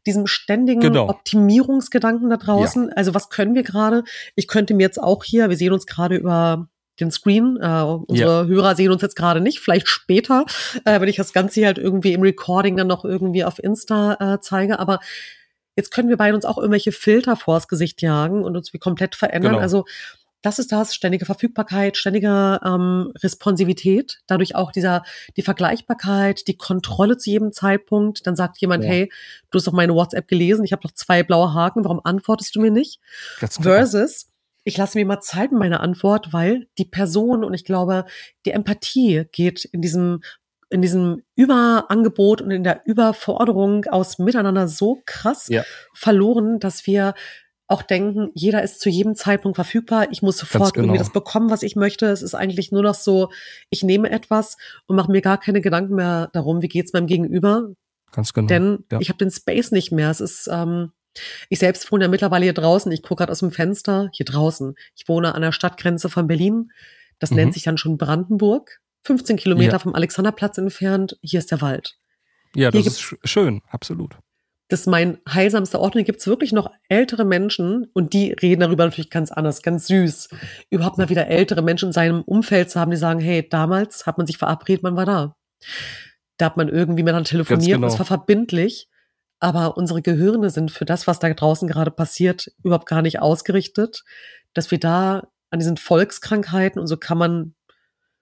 [0.05, 1.09] diesem ständigen genau.
[1.09, 2.89] Optimierungsgedanken da draußen.
[2.89, 2.95] Ja.
[2.95, 4.03] Also was können wir gerade?
[4.35, 6.69] Ich könnte mir jetzt auch hier, wir sehen uns gerade über
[6.99, 7.57] den Screen.
[7.61, 8.45] Äh, unsere ja.
[8.45, 10.45] Hörer sehen uns jetzt gerade nicht, vielleicht später,
[10.85, 14.39] äh, wenn ich das Ganze halt irgendwie im Recording dann noch irgendwie auf Insta äh,
[14.41, 14.79] zeige.
[14.79, 14.99] Aber
[15.77, 19.15] jetzt können wir beide uns auch irgendwelche Filter vors Gesicht jagen und uns wie komplett
[19.15, 19.53] verändern.
[19.53, 19.61] Genau.
[19.61, 19.85] Also
[20.41, 25.03] das ist das, ständige Verfügbarkeit, ständige ähm, Responsivität, dadurch auch dieser,
[25.35, 28.25] die Vergleichbarkeit, die Kontrolle zu jedem Zeitpunkt.
[28.27, 28.89] Dann sagt jemand, ja.
[28.89, 29.11] hey,
[29.49, 32.61] du hast doch meine WhatsApp gelesen, ich habe doch zwei blaue Haken, warum antwortest du
[32.61, 32.99] mir nicht?
[33.63, 34.29] Versus,
[34.63, 38.05] ich lasse mir mal Zeit mit meiner Antwort, weil die Person und ich glaube,
[38.45, 40.21] die Empathie geht in diesem
[40.69, 45.63] in diesem Überangebot und in der Überforderung aus Miteinander so krass ja.
[45.93, 47.13] verloren, dass wir
[47.67, 50.07] auch denken, jeder ist zu jedem Zeitpunkt verfügbar.
[50.11, 50.85] Ich muss sofort genau.
[50.85, 52.05] irgendwie das bekommen, was ich möchte.
[52.07, 53.29] Es ist eigentlich nur noch so,
[53.69, 57.69] ich nehme etwas und mache mir gar keine Gedanken mehr darum, wie geht's meinem Gegenüber.
[58.13, 58.47] Ganz genau.
[58.47, 58.99] Denn ja.
[59.01, 60.09] ich habe den Space nicht mehr.
[60.09, 60.91] Es ist, ähm,
[61.49, 62.91] ich selbst wohne ja mittlerweile hier draußen.
[62.91, 64.75] Ich gucke gerade aus dem Fenster hier draußen.
[64.95, 66.71] Ich wohne an der Stadtgrenze von Berlin.
[67.19, 67.37] Das mhm.
[67.37, 68.79] nennt sich dann schon Brandenburg.
[69.03, 69.79] 15 Kilometer ja.
[69.79, 71.97] vom Alexanderplatz entfernt, hier ist der Wald.
[72.55, 74.17] Ja, das ist schön, absolut.
[74.69, 75.95] Das ist mein heilsamster Ort.
[75.95, 79.61] Und hier gibt es wirklich noch ältere Menschen und die reden darüber natürlich ganz anders,
[79.61, 80.29] ganz süß.
[80.69, 84.17] Überhaupt mal wieder ältere Menschen in seinem Umfeld zu haben, die sagen, hey, damals hat
[84.17, 85.35] man sich verabredet, man war da.
[86.37, 87.87] Da hat man irgendwie miteinander telefoniert, genau.
[87.87, 88.89] das war verbindlich.
[89.39, 94.03] Aber unsere Gehirne sind für das, was da draußen gerade passiert, überhaupt gar nicht ausgerichtet,
[94.53, 97.55] dass wir da an diesen Volkskrankheiten, und so kann man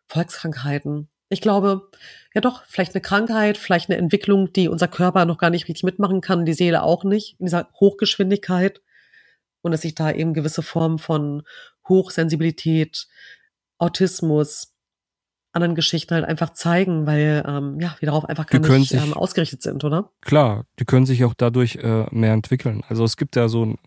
[0.07, 1.09] Volkskrankheiten.
[1.29, 1.89] Ich glaube,
[2.33, 5.83] ja doch, vielleicht eine Krankheit, vielleicht eine Entwicklung, die unser Körper noch gar nicht richtig
[5.83, 8.81] mitmachen kann, die Seele auch nicht, in dieser Hochgeschwindigkeit.
[9.61, 11.41] Und dass sich da eben gewisse Formen von
[11.87, 13.07] Hochsensibilität,
[13.79, 14.75] Autismus,
[15.55, 19.13] anderen Geschichten halt einfach zeigen, weil ähm, ja, wir darauf einfach gar nicht sich, ähm,
[19.13, 20.11] ausgerichtet sind, oder?
[20.21, 22.83] Klar, die können sich auch dadurch äh, mehr entwickeln.
[22.89, 23.79] Also es gibt ja so ein,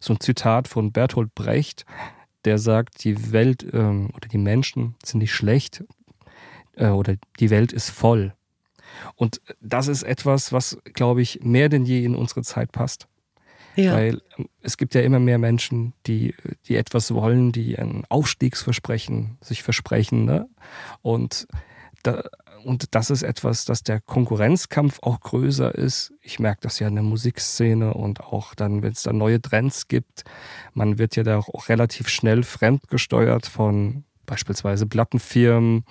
[0.00, 1.84] so ein Zitat von Bertolt Brecht,
[2.46, 5.84] der sagt, die Welt ähm, oder die Menschen sind nicht schlecht
[6.76, 8.32] äh, oder die Welt ist voll.
[9.14, 13.08] Und das ist etwas, was, glaube ich, mehr denn je in unsere Zeit passt.
[13.74, 13.94] Ja.
[13.94, 16.34] Weil ähm, es gibt ja immer mehr Menschen, die,
[16.66, 20.24] die etwas wollen, die ein Aufstiegsversprechen sich versprechen.
[20.24, 20.48] Ne?
[21.02, 21.46] Und
[22.02, 22.24] da,
[22.66, 26.12] und das ist etwas, dass der Konkurrenzkampf auch größer ist.
[26.20, 29.86] Ich merke das ja in der Musikszene und auch dann, wenn es da neue Trends
[29.86, 30.24] gibt.
[30.74, 35.84] Man wird ja da auch relativ schnell fremdgesteuert von beispielsweise Plattenfirmen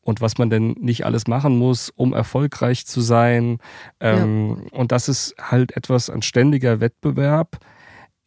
[0.00, 3.58] und was man denn nicht alles machen muss, um erfolgreich zu sein.
[4.00, 4.78] Ähm, ja.
[4.78, 7.58] Und das ist halt etwas, ein ständiger Wettbewerb,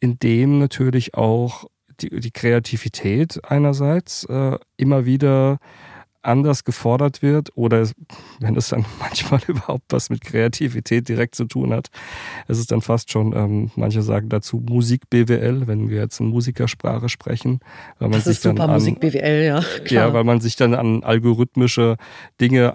[0.00, 1.66] in dem natürlich auch
[2.00, 5.58] die, die Kreativität einerseits äh, immer wieder
[6.22, 7.88] anders gefordert wird oder
[8.40, 11.88] wenn es dann manchmal überhaupt was mit Kreativität direkt zu tun hat,
[12.48, 17.08] es ist dann fast schon, ähm, manche sagen dazu Musik-BWL, wenn wir jetzt in Musikersprache
[17.08, 17.60] sprechen.
[17.98, 19.60] Weil man das sich ist super Musik-BWL, ja.
[19.84, 20.08] Klar.
[20.08, 21.96] Ja, weil man sich dann an algorithmische
[22.40, 22.74] Dinge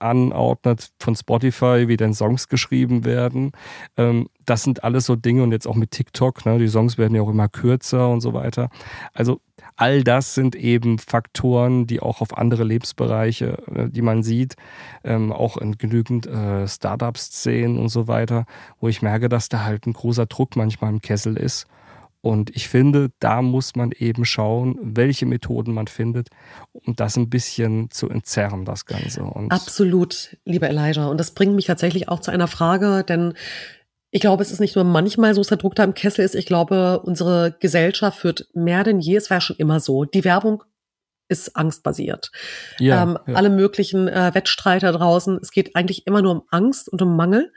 [0.00, 3.52] anordnet von Spotify, wie denn Songs geschrieben werden.
[3.96, 7.14] Ähm, das sind alles so Dinge und jetzt auch mit TikTok, ne, die Songs werden
[7.14, 8.68] ja auch immer kürzer und so weiter.
[9.14, 9.40] Also
[9.76, 14.56] all das sind eben Faktoren, die auch auf andere Lebensbereiche, äh, die man sieht,
[15.04, 18.44] ähm, auch in genügend äh, Startup-Szenen und so weiter,
[18.80, 21.66] wo ich merke, dass da halt ein großer Druck manchmal im Kessel ist.
[22.20, 26.28] Und ich finde, da muss man eben schauen, welche Methoden man findet,
[26.72, 29.22] um das ein bisschen zu entzerren, das Ganze.
[29.22, 31.06] Und Absolut, lieber Elijah.
[31.06, 33.34] Und das bringt mich tatsächlich auch zu einer Frage, denn
[34.10, 36.34] ich glaube, es ist nicht nur manchmal so, dass der Druck da im Kessel ist.
[36.34, 40.04] Ich glaube, unsere Gesellschaft wird mehr denn je, es war schon immer so.
[40.04, 40.64] Die Werbung
[41.28, 42.32] ist angstbasiert.
[42.80, 43.34] Ja, ähm, ja.
[43.34, 47.52] Alle möglichen äh, Wettstreiter draußen, es geht eigentlich immer nur um Angst und um Mangel.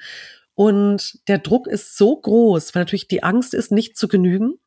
[0.53, 4.59] Und der Druck ist so groß, weil natürlich die Angst ist, nicht zu genügen.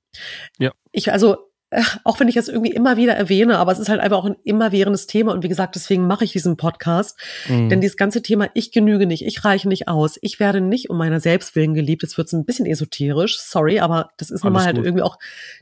[0.58, 0.72] Ja.
[0.90, 1.50] Ich, also
[2.04, 4.36] auch wenn ich das irgendwie immer wieder erwähne, aber es ist halt einfach auch ein
[4.44, 7.18] immerwährendes Thema und wie gesagt, deswegen mache ich diesen Podcast.
[7.48, 7.68] Mhm.
[7.68, 10.96] Denn dieses ganze Thema, ich genüge nicht, ich reiche nicht aus, ich werde nicht um
[10.96, 14.64] meiner Selbstwillen geliebt, jetzt wird es ein bisschen esoterisch, sorry, aber das ist nun mal
[14.64, 15.18] halt irgendwie auch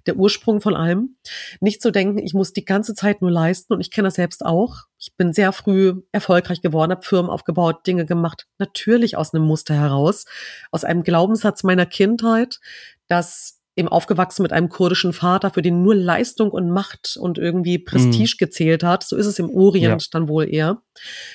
[0.07, 1.17] der Ursprung von allem.
[1.61, 4.45] Nicht zu denken, ich muss die ganze Zeit nur leisten und ich kenne das selbst
[4.45, 4.85] auch.
[4.99, 9.75] Ich bin sehr früh erfolgreich geworden, habe Firmen aufgebaut, Dinge gemacht, natürlich aus einem Muster
[9.75, 10.25] heraus,
[10.71, 12.61] aus einem Glaubenssatz meiner Kindheit,
[13.09, 17.79] dass eben aufgewachsen mit einem kurdischen Vater, für den nur Leistung und Macht und irgendwie
[17.79, 18.39] Prestige mhm.
[18.39, 19.03] gezählt hat.
[19.03, 20.09] So ist es im Orient ja.
[20.13, 20.83] dann wohl eher.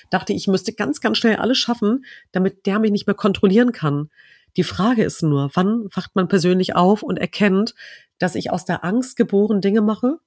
[0.09, 4.09] Dachte ich, müsste ganz, ganz schnell alles schaffen, damit der mich nicht mehr kontrollieren kann.
[4.57, 7.75] Die Frage ist nur, wann wacht man persönlich auf und erkennt,
[8.17, 10.19] dass ich aus der Angst geboren Dinge mache?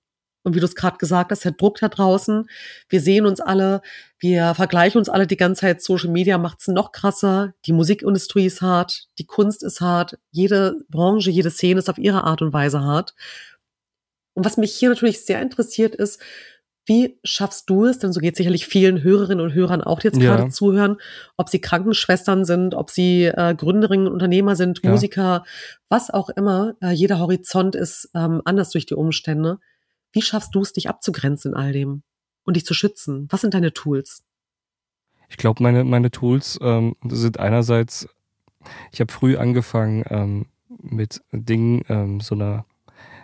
[0.43, 2.49] Und wie du es gerade gesagt hast, der Druck da draußen,
[2.89, 3.81] wir sehen uns alle,
[4.19, 8.61] wir vergleichen uns alle die ganze Zeit, Social Media macht's noch krasser, die Musikindustrie ist
[8.61, 12.81] hart, die Kunst ist hart, jede Branche, jede Szene ist auf ihre Art und Weise
[12.81, 13.15] hart.
[14.35, 16.21] Und was mich hier natürlich sehr interessiert ist,
[16.85, 20.21] wie schaffst du es, denn so geht sicherlich vielen Hörerinnen und Hörern auch, die jetzt
[20.21, 20.37] ja.
[20.37, 20.97] gerade zuhören,
[21.37, 24.91] ob sie Krankenschwestern sind, ob sie äh, Gründerinnen, Unternehmer sind, ja.
[24.91, 25.45] Musiker,
[25.89, 26.75] was auch immer.
[26.83, 29.59] Äh, jeder Horizont ist ähm, anders durch die Umstände.
[30.13, 32.03] Wie schaffst du es, dich abzugrenzen in all dem
[32.45, 33.27] und dich zu schützen?
[33.31, 34.23] Was sind deine Tools?
[35.29, 38.07] Ich glaube, meine, meine Tools ähm, sind einerseits,
[38.93, 42.67] ich habe früh angefangen ähm, mit Dingen, ähm, so einer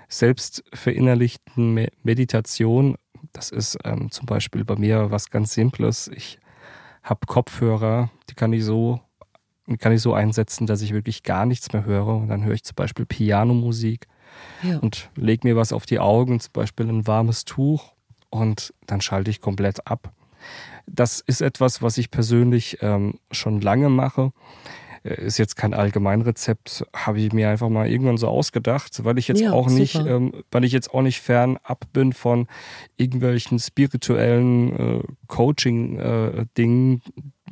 [0.08, 2.96] selbst verinnerlichten Meditation.
[3.32, 6.08] Das ist ähm, zum Beispiel bei mir was ganz Simples.
[6.14, 6.38] Ich
[7.02, 9.00] habe Kopfhörer, die kann ich so
[9.76, 12.16] kann ich so einsetzen, dass ich wirklich gar nichts mehr höre.
[12.16, 14.06] Und dann höre ich zum Beispiel Pianomusik
[14.62, 14.78] ja.
[14.78, 17.92] und lege mir was auf die Augen, zum Beispiel ein warmes Tuch
[18.30, 20.12] und dann schalte ich komplett ab.
[20.86, 24.32] Das ist etwas, was ich persönlich ähm, schon lange mache.
[25.04, 29.28] Äh, ist jetzt kein Allgemeinrezept, habe ich mir einfach mal irgendwann so ausgedacht, weil ich
[29.28, 32.46] jetzt ja, auch nicht, ähm, weil ich jetzt auch nicht fernab bin von
[32.96, 37.02] irgendwelchen spirituellen äh, Coaching-Dingen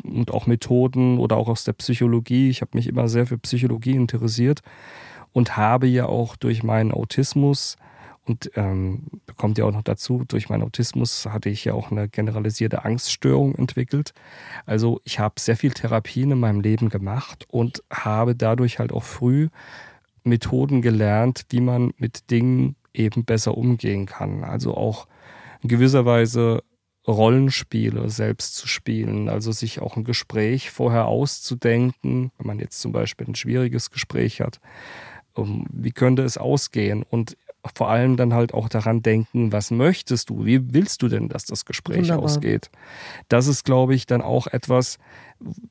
[0.05, 2.51] äh, und auch Methoden oder auch aus der Psychologie.
[2.51, 4.63] Ich habe mich immer sehr für Psychologie interessiert
[5.37, 7.77] und habe ja auch durch meinen Autismus
[8.25, 9.03] und ähm,
[9.37, 13.55] kommt ja auch noch dazu, durch meinen Autismus hatte ich ja auch eine generalisierte Angststörung
[13.55, 14.15] entwickelt.
[14.65, 19.03] Also ich habe sehr viel Therapien in meinem Leben gemacht und habe dadurch halt auch
[19.03, 19.51] früh
[20.25, 24.43] Methoden gelernt, wie man mit Dingen eben besser umgehen kann.
[24.43, 25.07] Also auch
[25.61, 26.63] in gewisser Weise
[27.07, 32.93] Rollenspiele selbst zu spielen, also sich auch ein Gespräch vorher auszudenken, wenn man jetzt zum
[32.93, 34.61] Beispiel ein schwieriges Gespräch hat,
[35.37, 37.37] wie könnte es ausgehen und
[37.75, 40.45] vor allem dann halt auch daran denken, was möchtest du?
[40.45, 42.25] Wie willst du denn, dass das Gespräch Wunderbar.
[42.25, 42.71] ausgeht?
[43.29, 44.99] Das ist, glaube ich, dann auch etwas,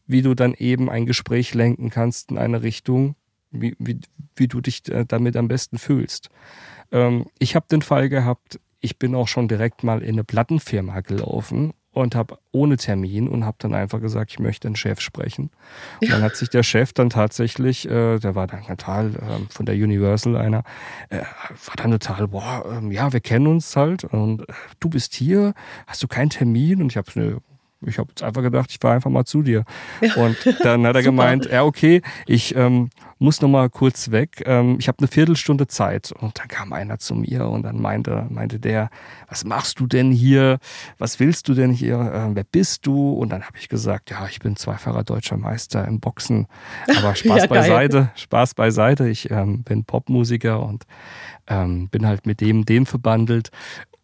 [0.05, 3.15] wie du dann eben ein Gespräch lenken kannst in eine Richtung,
[3.51, 3.99] wie, wie,
[4.35, 6.29] wie du dich äh, damit am besten fühlst.
[6.91, 10.99] Ähm, ich habe den Fall gehabt, ich bin auch schon direkt mal in eine Plattenfirma
[11.01, 15.49] gelaufen und habe ohne Termin und habe dann einfach gesagt, ich möchte den Chef sprechen.
[16.01, 19.65] Und dann hat sich der Chef dann tatsächlich, äh, der war dann total äh, von
[19.65, 20.63] der Universal einer,
[21.09, 25.15] äh, war dann total, boah, äh, ja, wir kennen uns halt und äh, du bist
[25.15, 25.53] hier,
[25.87, 26.81] hast du keinen Termin?
[26.81, 27.37] Und ich habe ne,
[27.87, 29.63] ich habe jetzt einfach gedacht, ich fahre einfach mal zu dir.
[30.01, 30.15] Ja.
[30.15, 34.43] Und dann hat er gemeint, ja, okay, ich ähm, muss noch mal kurz weg.
[34.45, 36.11] Ähm, ich habe eine Viertelstunde Zeit.
[36.11, 38.89] Und dann kam einer zu mir und dann meinte, meinte der,
[39.27, 40.59] was machst du denn hier?
[40.97, 41.99] Was willst du denn hier?
[41.99, 43.13] Äh, wer bist du?
[43.13, 46.47] Und dann habe ich gesagt, ja, ich bin zweifacher deutscher Meister im Boxen.
[46.97, 49.07] Aber Spaß ja, beiseite, Spaß beiseite.
[49.07, 50.85] Ich ähm, bin Popmusiker und
[51.47, 53.49] ähm, bin halt mit dem, dem verbandelt.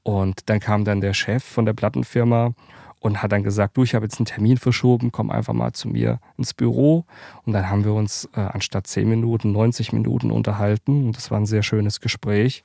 [0.03, 2.53] Und dann kam dann der Chef von der Plattenfirma
[3.01, 5.89] und hat dann gesagt, du, ich habe jetzt einen Termin verschoben, komm einfach mal zu
[5.89, 7.05] mir ins Büro.
[7.43, 11.39] Und dann haben wir uns äh, anstatt 10 Minuten 90 Minuten unterhalten und das war
[11.39, 12.63] ein sehr schönes Gespräch.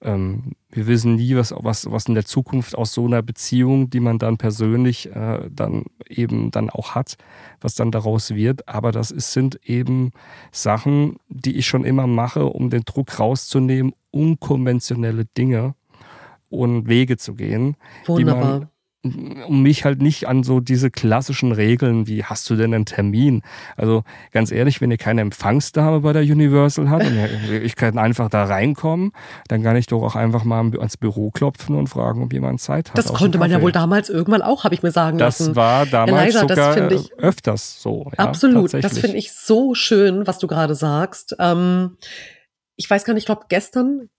[0.00, 4.00] Ähm, wir wissen nie, was, was, was in der Zukunft aus so einer Beziehung, die
[4.00, 7.18] man dann persönlich äh, dann eben dann auch hat,
[7.60, 8.66] was dann daraus wird.
[8.66, 10.12] Aber das ist, sind eben
[10.52, 15.74] Sachen, die ich schon immer mache, um den Druck rauszunehmen, unkonventionelle Dinge
[16.48, 18.16] und Wege zu gehen, Wunderbar.
[18.16, 18.68] die man
[19.02, 23.42] um mich halt nicht an so diese klassischen Regeln, wie hast du denn einen Termin?
[23.76, 27.18] Also ganz ehrlich, wenn ihr keine Empfangsdame bei der Universal hat und
[27.62, 29.12] ich kann einfach da reinkommen,
[29.48, 32.90] dann kann ich doch auch einfach mal ans Büro klopfen und fragen, ob jemand Zeit
[32.90, 32.98] hat.
[32.98, 35.50] Das konnte man ja wohl damals irgendwann auch, habe ich mir sagen das lassen.
[35.50, 38.10] Das war damals Eliza, sogar ich, öfters so.
[38.18, 41.36] Ja, absolut, das finde ich so schön, was du gerade sagst.
[41.38, 41.96] Ähm,
[42.76, 44.10] ich weiß gar nicht, ich glaube gestern,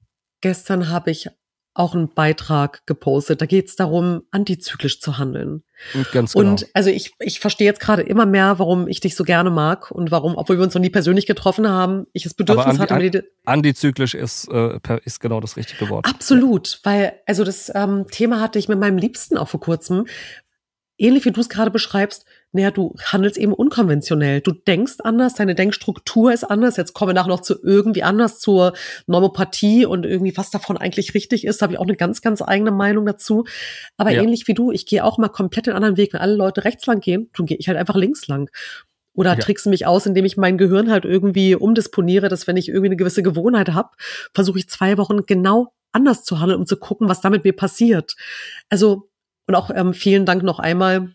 [0.41, 1.29] gestern habe ich
[1.73, 3.41] auch einen Beitrag gepostet.
[3.41, 5.63] Da geht es darum, antizyklisch zu handeln.
[6.11, 6.51] Ganz genau.
[6.51, 9.89] Und also ich, ich verstehe jetzt gerade immer mehr, warum ich dich so gerne mag
[9.89, 13.07] und warum, obwohl wir uns noch nie persönlich getroffen haben, ich das Bedürfnis Aber andi,
[13.07, 13.31] hatte.
[13.45, 16.05] Antizyklisch ist, äh, ist genau das richtige Wort.
[16.05, 16.79] Absolut, ja.
[16.83, 20.07] weil also das ähm, Thema hatte ich mit meinem Liebsten auch vor kurzem.
[20.97, 24.41] Ähnlich wie du es gerade beschreibst, naja, du handelst eben unkonventionell.
[24.41, 26.75] Du denkst anders, deine Denkstruktur ist anders.
[26.75, 28.73] Jetzt kommen wir nachher noch zu irgendwie anders zur
[29.07, 32.71] Normopathie und irgendwie, was davon eigentlich richtig ist, habe ich auch eine ganz, ganz eigene
[32.71, 33.45] Meinung dazu.
[33.95, 34.21] Aber ja.
[34.21, 36.13] ähnlich wie du, ich gehe auch mal komplett den anderen Weg.
[36.13, 38.49] Wenn alle Leute rechts lang gehen, dann gehe ich halt einfach links lang.
[39.13, 39.39] Oder ja.
[39.39, 42.97] trickse mich aus, indem ich mein Gehirn halt irgendwie umdisponiere, dass wenn ich irgendwie eine
[42.97, 43.89] gewisse Gewohnheit habe,
[44.33, 48.15] versuche ich zwei Wochen genau anders zu handeln, um zu gucken, was damit mir passiert.
[48.69, 49.09] Also,
[49.47, 51.13] und auch ähm, vielen Dank noch einmal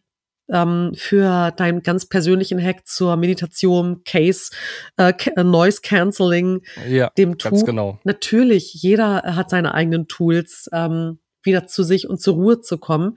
[0.49, 4.51] ähm, für deinen ganz persönlichen Hack zur Meditation, Case,
[4.97, 7.65] äh, äh Noise Cancelling, ja, dem Tool.
[7.65, 7.99] Genau.
[8.05, 13.17] Natürlich, jeder hat seine eigenen Tools, ähm, wieder zu sich und zur Ruhe zu kommen.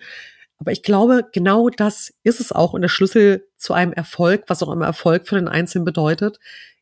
[0.59, 4.61] Aber ich glaube, genau das ist es auch und der Schlüssel zu einem Erfolg, was
[4.61, 6.39] auch immer Erfolg für den Einzelnen bedeutet,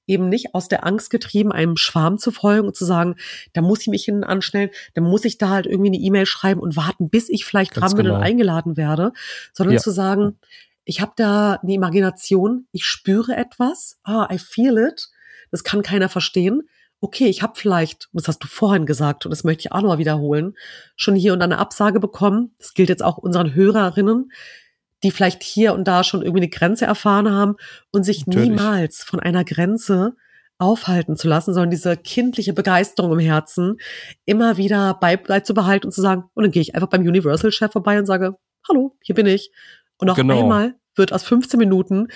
[0.08, 3.16] eben nicht aus der Angst getrieben, einem Schwarm zu folgen und zu sagen,
[3.54, 6.62] da muss ich mich hinten anstellen, dann muss ich da halt irgendwie eine E-Mail schreiben
[6.62, 8.18] und warten, bis ich vielleicht Ganz dran bin genau.
[8.18, 9.12] und eingeladen werde,
[9.54, 9.82] sondern ja.
[9.82, 10.40] zu sagen,
[10.86, 15.10] ich habe da eine Imagination, ich spüre etwas, ah, I feel it,
[15.52, 16.64] das kann keiner verstehen.
[17.00, 20.00] Okay, ich habe vielleicht, das hast du vorhin gesagt und das möchte ich auch nochmal
[20.00, 20.56] wiederholen,
[20.96, 22.56] schon hier und da eine Absage bekommen.
[22.58, 24.32] Das gilt jetzt auch unseren Hörerinnen
[25.04, 27.56] die vielleicht hier und da schon irgendwie eine Grenze erfahren haben
[27.92, 28.50] und sich Natürlich.
[28.50, 30.16] niemals von einer Grenze
[30.60, 33.78] aufhalten zu lassen, sondern diese kindliche Begeisterung im Herzen
[34.26, 38.00] immer wieder bei, beizubehalten und zu sagen, und dann gehe ich einfach beim Universal-Chef vorbei
[38.00, 38.36] und sage,
[38.68, 39.52] hallo, hier bin ich.
[40.00, 40.40] Und auf genau.
[40.40, 42.08] einmal wird aus 15 Minuten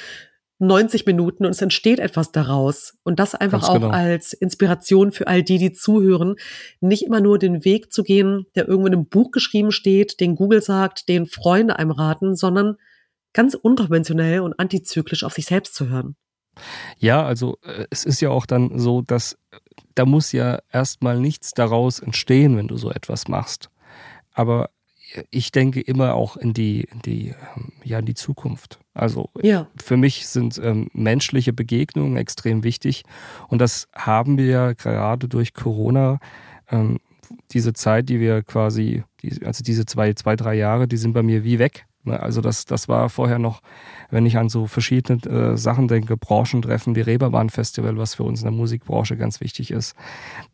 [0.62, 2.97] 90 Minuten und es entsteht etwas daraus.
[3.03, 3.89] Und das einfach Ganz auch genau.
[3.89, 6.36] als Inspiration für all die, die zuhören,
[6.80, 10.36] nicht immer nur den Weg zu gehen, der irgendwo in einem Buch geschrieben steht, den
[10.36, 12.78] Google sagt, den Freunde einem raten, sondern
[13.34, 16.16] ganz unkonventionell und antizyklisch auf sich selbst zu hören.
[16.97, 19.57] Ja, also äh, es ist ja auch dann so, dass äh,
[19.95, 23.70] da muss ja erstmal nichts daraus entstehen, wenn du so etwas machst.
[24.34, 24.70] Aber
[25.30, 28.80] ich denke immer auch in die, in die, ähm, ja, in die Zukunft.
[28.94, 29.68] Also ja.
[29.78, 33.04] für mich sind ähm, menschliche Begegnungen extrem wichtig.
[33.48, 36.20] Und das haben wir ja gerade durch Corona,
[36.70, 37.00] ähm,
[37.52, 39.04] diese Zeit, die wir quasi,
[39.46, 41.86] also diese zwei, zwei, drei Jahre, die sind bei mir wie weg.
[42.04, 43.62] Ne, also das, das war vorher noch,
[44.10, 48.45] wenn ich an so verschiedene äh, Sachen denke, Branchentreffen wie Reeperbahn-Festival, was für uns in
[48.45, 49.95] der Musikbranche ganz wichtig ist.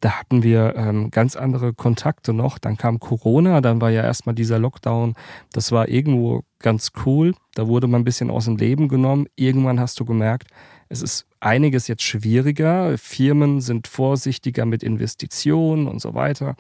[0.01, 2.57] Da hatten wir ähm, ganz andere Kontakte noch.
[2.57, 5.15] Dann kam Corona, dann war ja erstmal dieser Lockdown.
[5.53, 7.33] Das war irgendwo ganz cool.
[7.55, 9.27] Da wurde man ein bisschen aus dem Leben genommen.
[9.35, 10.49] Irgendwann hast du gemerkt,
[10.89, 12.97] es ist einiges jetzt schwieriger.
[12.97, 16.55] Firmen sind vorsichtiger mit Investitionen und so weiter.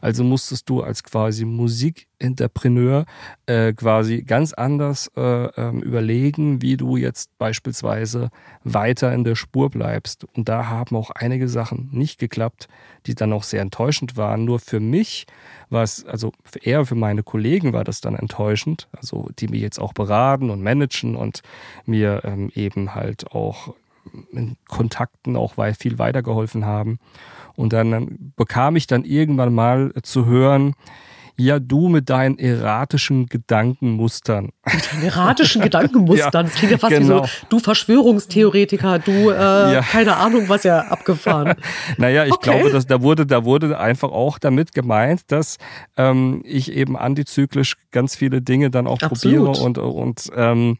[0.00, 3.06] Also musstest du als quasi Musikinterpreneur
[3.46, 8.30] äh, quasi ganz anders äh, äh, überlegen, wie du jetzt beispielsweise
[8.64, 10.24] weiter in der Spur bleibst.
[10.36, 12.68] Und da haben auch einige Sachen nicht geklappt,
[13.06, 14.44] die dann auch sehr enttäuschend waren.
[14.44, 15.26] Nur für mich
[15.70, 19.78] war es, also eher für meine Kollegen war das dann enttäuschend, also die mich jetzt
[19.78, 21.42] auch beraten und managen und
[21.86, 23.74] mir ähm, eben halt auch
[24.68, 26.98] Kontakten auch viel weitergeholfen haben.
[27.56, 30.74] Und dann bekam ich dann irgendwann mal zu hören,
[31.40, 34.50] ja, du mit deinen erratischen Gedankenmustern.
[34.70, 36.46] Mit deinen erratischen Gedankenmustern?
[36.46, 37.22] das klingt ja fast genau.
[37.22, 39.80] wie so, du Verschwörungstheoretiker, du, äh, ja.
[39.80, 41.54] keine Ahnung, was ja abgefahren.
[41.96, 42.50] naja, ich okay.
[42.50, 45.56] glaube, dass da wurde, da wurde einfach auch damit gemeint, dass
[45.96, 49.54] ähm, ich eben antizyklisch ganz viele Dinge dann auch Absolut.
[49.54, 50.76] probiere und, und ähm,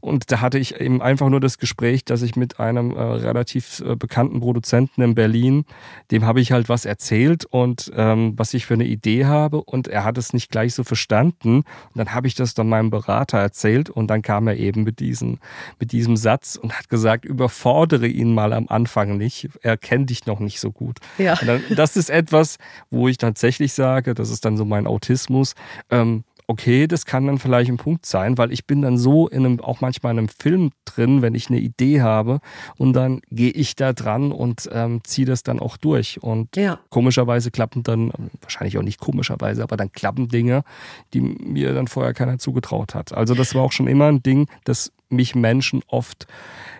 [0.00, 3.80] und da hatte ich eben einfach nur das Gespräch, dass ich mit einem äh, relativ
[3.80, 5.64] äh, bekannten Produzenten in Berlin,
[6.10, 9.88] dem habe ich halt was erzählt und ähm, was ich für eine Idee habe und
[9.88, 11.58] er hat es nicht gleich so verstanden.
[11.58, 15.00] Und dann habe ich das dann meinem Berater erzählt und dann kam er eben mit,
[15.00, 15.40] diesen,
[15.78, 19.48] mit diesem Satz und hat gesagt, überfordere ihn mal am Anfang nicht.
[19.62, 20.98] Er kennt dich noch nicht so gut.
[21.18, 21.34] Ja.
[21.36, 22.58] Dann, das ist etwas,
[22.90, 25.54] wo ich tatsächlich sage, das ist dann so mein Autismus.
[25.90, 29.44] Ähm, okay, das kann dann vielleicht ein Punkt sein, weil ich bin dann so in
[29.44, 32.40] einem, auch manchmal in einem Film drin, wenn ich eine Idee habe
[32.78, 36.22] und dann gehe ich da dran und ähm, ziehe das dann auch durch.
[36.22, 36.80] Und ja.
[36.88, 40.64] komischerweise klappen dann, wahrscheinlich auch nicht komischerweise, aber dann klappen Dinge,
[41.12, 43.12] die mir dann vorher keiner zugetraut hat.
[43.12, 46.26] Also das war auch schon immer ein Ding, das mich Menschen oft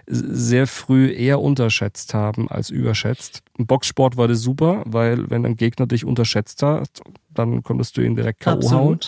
[0.06, 3.42] sehr früh eher unterschätzt haben als überschätzt.
[3.58, 6.88] Im Boxsport war das super, weil wenn ein Gegner dich unterschätzt hat,
[7.30, 8.70] dann konntest du ihn direkt K.O.
[8.70, 9.00] hauen.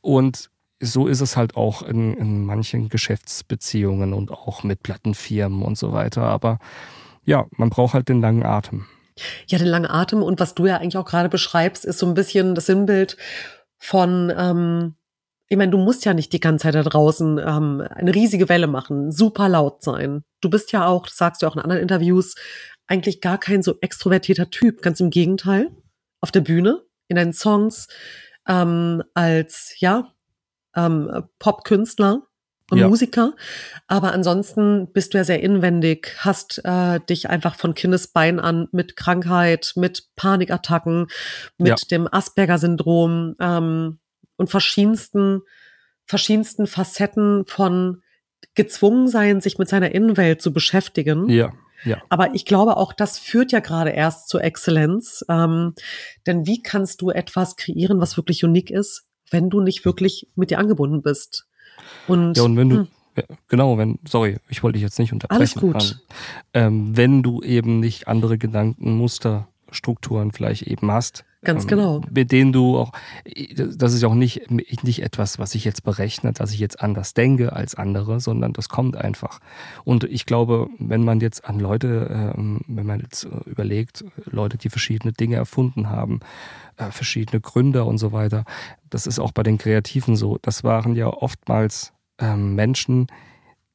[0.00, 0.50] Und
[0.80, 5.92] so ist es halt auch in, in manchen Geschäftsbeziehungen und auch mit Plattenfirmen und so
[5.92, 6.22] weiter.
[6.22, 6.58] Aber
[7.24, 8.86] ja, man braucht halt den langen Atem.
[9.46, 12.14] Ja, den langen Atem und was du ja eigentlich auch gerade beschreibst, ist so ein
[12.14, 13.16] bisschen das Sinnbild
[13.78, 14.94] von ähm,
[15.48, 18.66] ich meine, du musst ja nicht die ganze Zeit da draußen ähm, eine riesige Welle
[18.66, 20.24] machen, super laut sein.
[20.40, 22.34] Du bist ja auch, das sagst du auch in anderen Interviews,
[22.86, 24.82] eigentlich gar kein so extrovertierter Typ.
[24.82, 25.70] Ganz im Gegenteil.
[26.20, 27.88] Auf der Bühne, in deinen Songs,
[28.48, 30.12] ähm, als ja,
[30.74, 32.22] ähm, Popkünstler
[32.70, 32.88] und ja.
[32.88, 33.34] Musiker.
[33.86, 38.96] Aber ansonsten bist du ja sehr inwendig, hast äh, dich einfach von Kindesbein an mit
[38.96, 41.08] Krankheit, mit Panikattacken,
[41.58, 41.76] mit ja.
[41.90, 43.98] dem Asperger-Syndrom, ähm,
[44.36, 45.42] und verschiedensten,
[46.06, 48.02] verschiedensten Facetten von
[48.54, 51.28] gezwungen sein, sich mit seiner Innenwelt zu beschäftigen.
[51.28, 51.52] Ja.
[51.84, 51.98] Ja.
[52.08, 55.24] Aber ich glaube, auch das führt ja gerade erst zur Exzellenz.
[55.28, 55.74] Ähm,
[56.26, 60.50] denn wie kannst du etwas kreieren, was wirklich unique ist, wenn du nicht wirklich mit
[60.50, 61.46] dir angebunden bist?
[62.06, 62.88] Und, ja, und wenn du, hm.
[63.48, 65.40] genau, wenn, sorry, ich wollte dich jetzt nicht unterbrechen.
[65.40, 66.02] Alles gut.
[66.54, 72.00] Ähm, wenn du eben nicht andere Gedankenmuster, Strukturen vielleicht eben hast, Ganz ähm, genau.
[72.10, 72.92] Mit denen du auch,
[73.56, 77.52] das ist auch nicht, nicht etwas, was ich jetzt berechne, dass ich jetzt anders denke
[77.52, 79.40] als andere, sondern das kommt einfach.
[79.84, 84.70] Und ich glaube, wenn man jetzt an Leute, ähm, wenn man jetzt überlegt, Leute, die
[84.70, 86.20] verschiedene Dinge erfunden haben,
[86.76, 88.44] äh, verschiedene Gründer und so weiter,
[88.90, 90.38] das ist auch bei den Kreativen so.
[90.42, 93.14] Das waren ja oftmals ähm, Menschen, die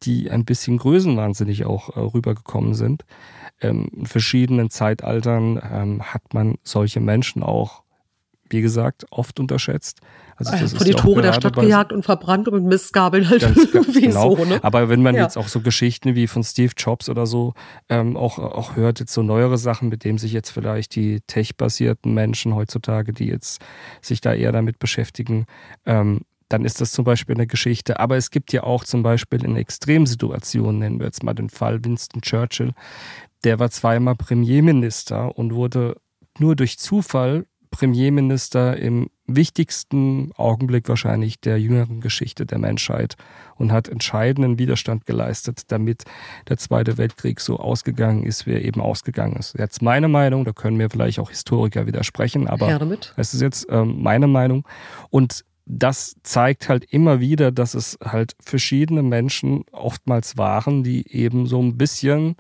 [0.08, 3.04] ein bisschen größenwahnsinnig auch äh, rübergekommen sind
[3.62, 7.84] ähm, in verschiedenen Zeitaltern ähm, hat man solche Menschen auch,
[8.50, 10.00] wie gesagt, oft unterschätzt.
[10.38, 13.58] Also das vor die Tore der Stadt gejagt und verbrannt und mit Mistgabeln halt ganz,
[13.74, 14.38] irgendwie genau.
[14.38, 14.45] so.
[14.45, 14.64] Ne?
[14.64, 15.24] Aber wenn man ja.
[15.24, 17.54] jetzt auch so Geschichten wie von Steve Jobs oder so
[17.89, 22.14] ähm, auch, auch hört, jetzt so neuere Sachen, mit denen sich jetzt vielleicht die tech-basierten
[22.14, 23.62] Menschen heutzutage, die jetzt
[24.02, 25.45] sich da eher damit beschäftigen,
[25.86, 28.00] ähm, dann ist das zum Beispiel eine Geschichte.
[28.00, 31.84] Aber es gibt ja auch zum Beispiel in Extremsituationen, nennen wir jetzt mal den Fall
[31.84, 32.74] Winston Churchill,
[33.43, 35.95] der war zweimal Premierminister und wurde
[36.38, 43.16] nur durch Zufall Premierminister im wichtigsten Augenblick wahrscheinlich der jüngeren Geschichte der Menschheit
[43.58, 46.04] und hat entscheidenden Widerstand geleistet, damit
[46.47, 49.56] der Zweite Weltkrieg so ausgegangen ist, wie er eben ausgegangen ist.
[49.58, 52.68] Jetzt meine Meinung, da können mir vielleicht auch Historiker widersprechen, aber
[53.18, 54.68] es ist jetzt ähm, meine Meinung.
[55.12, 61.46] Und das zeigt halt immer wieder, dass es halt verschiedene Menschen oftmals waren, die eben
[61.46, 62.36] so ein bisschen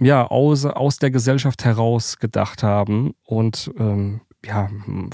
[0.00, 4.68] ja, aus, aus der Gesellschaft heraus gedacht haben und ähm, ja,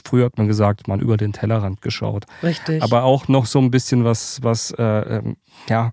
[0.05, 2.25] früher hat man gesagt, man über den Tellerrand geschaut.
[2.43, 2.83] Richtig.
[2.83, 5.37] Aber auch noch so ein bisschen was, was, äh, ähm,
[5.69, 5.93] ja,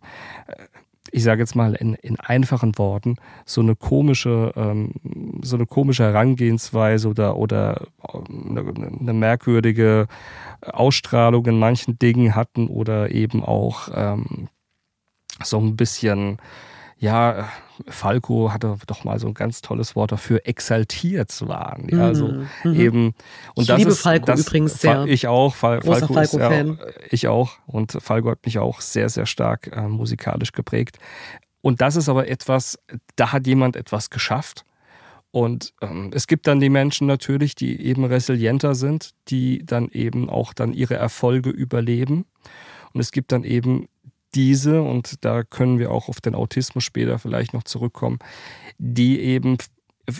[1.12, 4.94] ich sage jetzt mal in, in einfachen Worten, so eine komische, ähm,
[5.42, 10.08] so eine komische Herangehensweise oder, oder eine, ähm, eine merkwürdige
[10.62, 14.50] Ausstrahlung in manchen Dingen hatten oder eben auch ähm,
[15.44, 16.38] so ein bisschen,
[17.00, 17.50] ja,
[17.88, 21.88] Falco hatte doch mal so ein ganz tolles Wort dafür, exaltiert waren.
[21.90, 22.48] Ja, also mhm.
[22.66, 22.74] mhm.
[22.80, 23.06] eben.
[23.56, 25.06] Und ich das liebe ist, Falco das, übrigens sehr.
[25.06, 25.56] Ich auch.
[25.56, 26.76] Fal Großer Falco, Falco ist ja,
[27.10, 27.58] ich auch.
[27.68, 31.00] Und Falco hat mich auch sehr, sehr stark äh, musikalisch geprägt.
[31.62, 32.78] Und das ist aber etwas,
[33.16, 34.66] da hat jemand etwas geschafft.
[35.32, 40.30] Und ähm, es gibt dann die Menschen natürlich, die eben resilienter sind, die dann eben
[40.30, 42.26] auch dann ihre Erfolge überleben.
[42.94, 43.88] Und es gibt dann eben
[44.36, 48.20] diese, und da können wir auch auf den Autismus später vielleicht noch zurückkommen,
[48.78, 49.58] die eben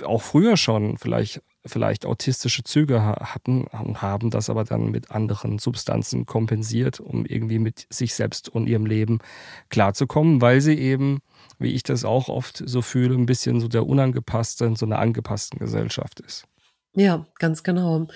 [0.04, 5.60] auch früher schon vielleicht, vielleicht autistische Züge hatten und haben das aber dann mit anderen
[5.60, 9.20] Substanzen kompensiert, um irgendwie mit sich selbst und ihrem Leben
[9.70, 11.20] klarzukommen, weil sie eben,
[11.58, 15.00] wie ich das auch oft so fühle, ein bisschen so der unangepasste in so einer
[15.00, 16.46] angepassten Gesellschaft ist.
[16.96, 18.08] Ja, ganz genau.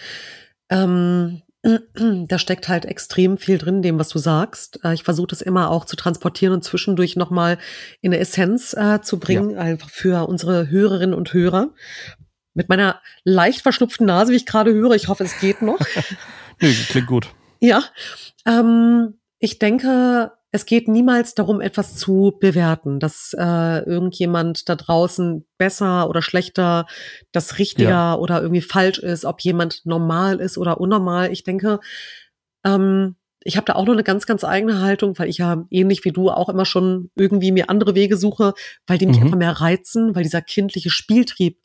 [0.69, 1.41] Ähm,
[2.27, 4.83] da steckt halt extrem viel drin, dem, was du sagst.
[4.83, 7.57] Äh, ich versuche das immer auch zu transportieren und zwischendurch nochmal
[8.01, 9.59] in eine Essenz äh, zu bringen, ja.
[9.59, 11.69] einfach für unsere Hörerinnen und Hörer.
[12.53, 15.79] Mit meiner leicht verschnupften Nase, wie ich gerade höre, ich hoffe, es geht noch.
[16.61, 17.29] nee, klingt gut.
[17.59, 17.83] Ja.
[18.45, 25.47] Ähm, ich denke, es geht niemals darum, etwas zu bewerten, dass äh, irgendjemand da draußen
[25.57, 26.85] besser oder schlechter,
[27.31, 28.15] das richtiger ja.
[28.15, 31.31] oder irgendwie falsch ist, ob jemand normal ist oder unnormal.
[31.31, 31.79] Ich denke,
[32.63, 36.05] ähm, ich habe da auch noch eine ganz, ganz eigene Haltung, weil ich ja ähnlich
[36.05, 38.53] wie du auch immer schon irgendwie mir andere Wege suche,
[38.85, 39.23] weil die mich mhm.
[39.23, 41.63] einfach mehr reizen, weil dieser kindliche Spieltrieb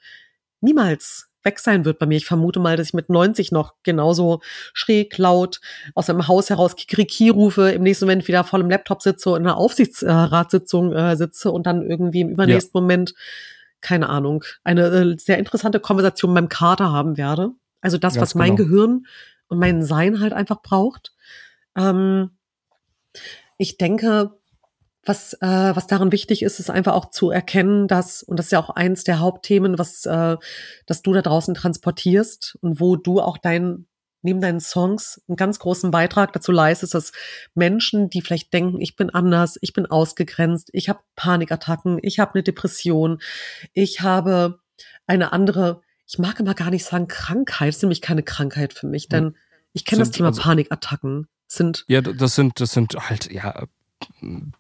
[0.63, 2.17] niemals weg sein wird bei mir.
[2.17, 4.41] Ich vermute mal, dass ich mit 90 noch genauso
[4.75, 5.61] schräg, laut
[5.95, 9.41] aus einem Haus heraus Kikriki rufe, im nächsten Moment wieder voll im Laptop sitze und
[9.41, 12.83] in einer Aufsichtsratssitzung äh, sitze und dann irgendwie im übernächsten ja.
[12.83, 13.15] Moment,
[13.81, 17.53] keine Ahnung, eine äh, sehr interessante Konversation meinem Kater haben werde.
[17.81, 18.69] Also das, Ganz was mein genau.
[18.69, 19.07] Gehirn
[19.49, 21.13] und mein Sein halt einfach braucht.
[21.77, 22.31] Ähm,
[23.57, 24.38] ich denke,
[25.05, 28.53] was, äh, was daran wichtig ist, ist einfach auch zu erkennen, dass, und das ist
[28.53, 30.37] ja auch eins der Hauptthemen, was, äh,
[30.87, 33.87] dass du da draußen transportierst und wo du auch dein,
[34.23, 37.13] neben deinen Songs einen ganz großen Beitrag dazu leistest, dass
[37.55, 42.35] Menschen, die vielleicht denken, ich bin anders, ich bin ausgegrenzt, ich habe Panikattacken, ich habe
[42.35, 43.21] eine Depression,
[43.73, 44.61] ich habe
[45.07, 49.09] eine andere, ich mag immer gar nicht sagen Krankheit, ist nämlich keine Krankheit für mich,
[49.09, 49.37] denn
[49.73, 51.29] ich kenne das Thema also, Panikattacken.
[51.51, 53.65] Sind ja, das sind, das sind halt, ja,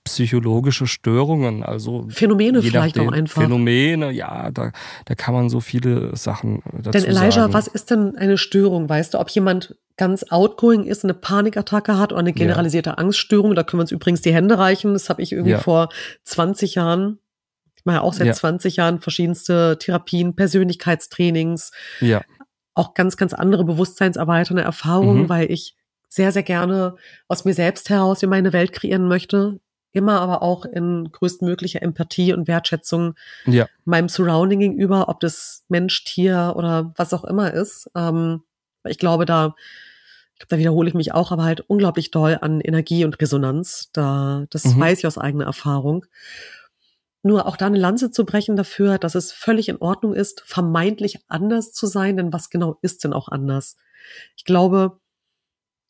[0.04, 3.42] psychologische Störungen, also Phänomene vielleicht nachdem, auch einfach.
[3.42, 4.72] Phänomene, ja, da,
[5.04, 7.52] da kann man so viele Sachen dazu Denn Elijah, sagen.
[7.52, 8.88] was ist denn eine Störung?
[8.88, 12.94] Weißt du, ob jemand ganz outgoing ist, eine Panikattacke hat oder eine generalisierte ja.
[12.94, 13.54] Angststörung?
[13.54, 14.92] Da können wir uns übrigens die Hände reichen.
[14.92, 15.58] Das habe ich irgendwie ja.
[15.58, 15.88] vor
[16.24, 17.18] 20 Jahren
[17.76, 18.32] ich mache ja auch seit ja.
[18.32, 21.70] 20 Jahren verschiedenste Therapien, Persönlichkeitstrainings,
[22.00, 22.22] ja.
[22.74, 25.28] auch ganz, ganz andere bewusstseinserweiternde Erfahrungen, mhm.
[25.28, 25.77] weil ich
[26.08, 26.96] sehr, sehr gerne
[27.28, 29.60] aus mir selbst heraus in meine Welt kreieren möchte.
[29.92, 33.14] immer aber auch in größtmöglicher Empathie und Wertschätzung
[33.46, 33.66] ja.
[33.84, 37.90] meinem Surrounding gegenüber, ob das Mensch, Tier oder was auch immer ist.
[37.96, 38.42] Ähm,
[38.84, 39.54] ich glaube, da,
[40.34, 43.90] ich glaube, da wiederhole ich mich auch, aber halt unglaublich doll an Energie und Resonanz.
[43.92, 44.80] Da, das mhm.
[44.80, 46.04] weiß ich aus eigener Erfahrung.
[47.22, 51.18] Nur auch da eine Lanze zu brechen dafür, dass es völlig in Ordnung ist, vermeintlich
[51.28, 53.76] anders zu sein, denn was genau ist denn auch anders?
[54.36, 55.00] Ich glaube,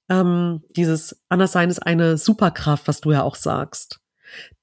[0.08, 4.00] ähm, dieses Anderssein ist eine Superkraft, was du ja auch sagst.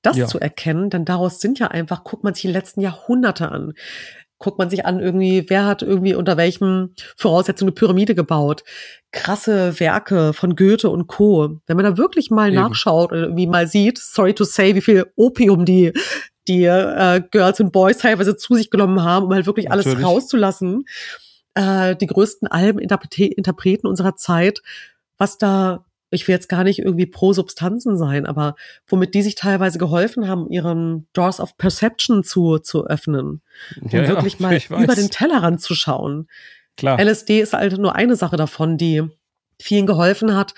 [0.02, 0.28] Das ja.
[0.28, 3.74] zu erkennen, denn daraus sind ja einfach, guckt man sich die letzten Jahrhunderte an.
[4.38, 8.64] Guckt man sich an, irgendwie, wer hat irgendwie unter welchen Voraussetzungen eine Pyramide gebaut?
[9.12, 11.62] Krasse Werke von Goethe und Co.
[11.66, 12.58] Wenn man da wirklich mal Eben.
[12.58, 15.94] nachschaut oder irgendwie mal sieht, sorry to say, wie viel Opium die
[16.48, 20.06] die äh, Girls und Boys teilweise zu sich genommen haben, um halt wirklich alles Natürlich.
[20.06, 20.86] rauszulassen.
[21.56, 24.62] Äh, die größten Alben-Interpreten unserer Zeit
[25.18, 28.56] was da, ich will jetzt gar nicht irgendwie pro Substanzen sein, aber
[28.88, 33.42] womit die sich teilweise geholfen haben, ihren Doors of Perception zu, zu öffnen.
[33.82, 36.28] Um ja, wirklich mal über den Tellerrand zu schauen.
[36.78, 37.00] Klar.
[37.00, 39.04] LSD ist halt nur eine Sache davon, die
[39.62, 40.54] vielen geholfen hat,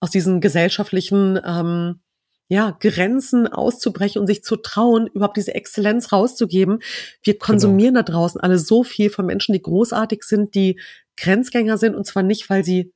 [0.00, 2.00] aus diesen gesellschaftlichen ähm,
[2.48, 6.80] ja, Grenzen auszubrechen und sich zu trauen, überhaupt diese Exzellenz rauszugeben.
[7.22, 7.46] Wir genau.
[7.46, 8.04] konsumieren genau.
[8.04, 10.78] da draußen alle so viel von Menschen, die großartig sind, die
[11.16, 12.92] Grenzgänger sind und zwar nicht, weil sie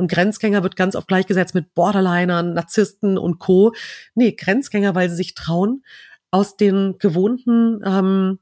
[0.00, 3.72] und Grenzgänger wird ganz oft gleichgesetzt mit Borderlinern, Narzissten und Co.
[4.14, 5.84] Nee, Grenzgänger, weil sie sich trauen,
[6.30, 8.38] aus den gewohnten ähm,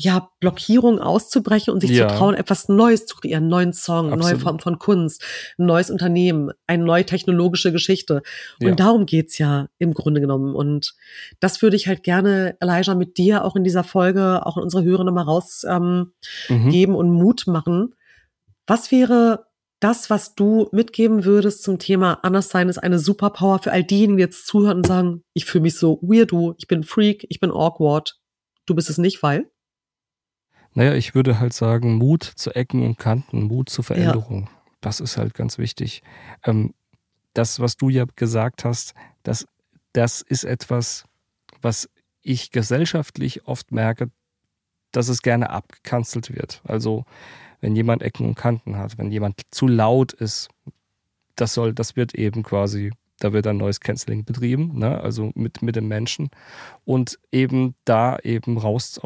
[0.00, 2.06] ja, Blockierungen auszubrechen und sich ja.
[2.06, 5.24] zu trauen, etwas Neues zu kreieren, einen neuen Song, eine neue Form von Kunst,
[5.58, 8.22] ein neues Unternehmen, eine neue technologische Geschichte.
[8.60, 8.74] Und ja.
[8.76, 10.54] darum geht's ja im Grunde genommen.
[10.54, 10.94] Und
[11.40, 14.84] das würde ich halt gerne, Elijah, mit dir auch in dieser Folge, auch in unsere
[14.84, 16.12] Hörer nochmal rausgeben
[16.48, 16.94] ähm, mhm.
[16.94, 17.96] und Mut machen.
[18.68, 19.47] Was wäre
[19.80, 24.22] das, was du mitgeben würdest zum Thema Anderssein ist eine Superpower für all diejenigen, die
[24.22, 28.18] jetzt zuhören und sagen, ich fühle mich so weirdo, ich bin Freak, ich bin awkward.
[28.66, 29.50] Du bist es nicht, weil?
[30.74, 34.42] Naja, ich würde halt sagen, Mut zu Ecken und Kanten, Mut zur Veränderung.
[34.42, 34.50] Ja.
[34.80, 36.02] Das ist halt ganz wichtig.
[36.44, 36.74] Ähm,
[37.34, 39.46] das, was du ja gesagt hast, das,
[39.92, 41.04] das ist etwas,
[41.62, 41.88] was
[42.22, 44.10] ich gesellschaftlich oft merke,
[44.92, 46.62] dass es gerne abgekanzelt wird.
[46.64, 47.04] Also
[47.60, 50.48] wenn jemand Ecken und Kanten hat, wenn jemand zu laut ist,
[51.36, 55.00] das soll, das wird eben quasi, da wird ein neues Canceling betrieben, ne?
[55.00, 56.30] also mit, mit dem Menschen
[56.84, 59.00] und eben da eben raus,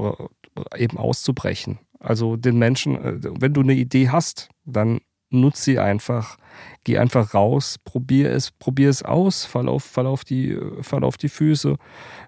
[0.77, 1.79] eben auszubrechen.
[1.99, 5.01] Also den Menschen, äh, wenn du eine Idee hast, dann
[5.31, 6.37] nutz sie einfach,
[6.85, 11.17] geh einfach raus, probier es, probier es aus, fall auf, fall auf die, fall auf
[11.17, 11.77] die Füße,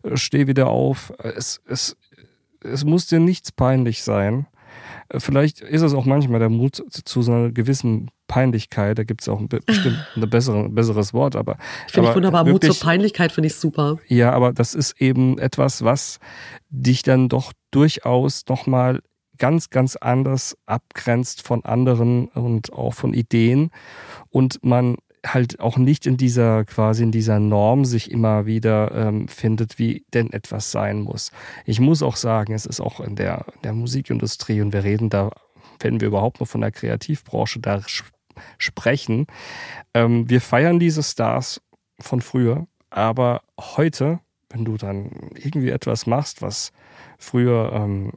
[0.03, 1.12] äh, steh wieder auf.
[1.18, 1.97] Es, es,
[2.62, 4.47] es muss dir nichts peinlich sein.
[5.19, 8.99] Vielleicht ist es auch manchmal der Mut zu so einer gewissen Peinlichkeit.
[8.99, 11.37] Da gibt es auch ein, bestimmt ein bessere, besseres Wort.
[11.37, 11.57] Aber
[11.89, 12.47] finde ich wunderbar.
[12.47, 13.99] Wirklich, Mut zur Peinlichkeit finde ich super.
[14.09, 16.19] Ja, aber das ist eben etwas, was
[16.69, 19.01] dich dann doch durchaus nochmal
[19.39, 23.71] ganz, ganz anders abgrenzt von anderen und auch von Ideen.
[24.31, 29.29] Und man halt auch nicht in dieser quasi in dieser Norm sich immer wieder ähm,
[29.29, 31.31] findet, wie denn etwas sein muss.
[31.64, 35.31] Ich muss auch sagen, es ist auch in der, der Musikindustrie und wir reden da,
[35.81, 37.81] wenn wir überhaupt noch von der Kreativbranche da
[38.59, 39.27] sprechen,
[39.95, 41.61] ähm, wir feiern diese Stars
[42.01, 44.20] von früher, aber heute,
[44.51, 46.72] wenn du dann irgendwie etwas machst, was
[47.18, 48.12] früher ähm,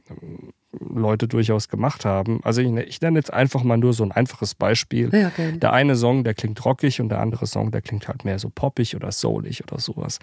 [0.72, 2.40] Leute durchaus gemacht haben.
[2.44, 5.10] Also ich, ich, nenne jetzt einfach mal nur so ein einfaches Beispiel.
[5.12, 5.58] Ja, okay.
[5.58, 8.50] Der eine Song, der klingt rockig und der andere Song, der klingt halt mehr so
[8.50, 10.18] poppig oder soulig oder sowas.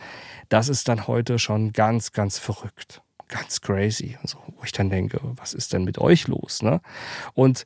[0.50, 3.02] Das ist dann heute schon ganz, ganz verrückt.
[3.28, 4.18] Ganz crazy.
[4.22, 6.62] Also, wo ich dann denke, was ist denn mit euch los?
[6.62, 6.80] Ne?
[7.34, 7.66] Und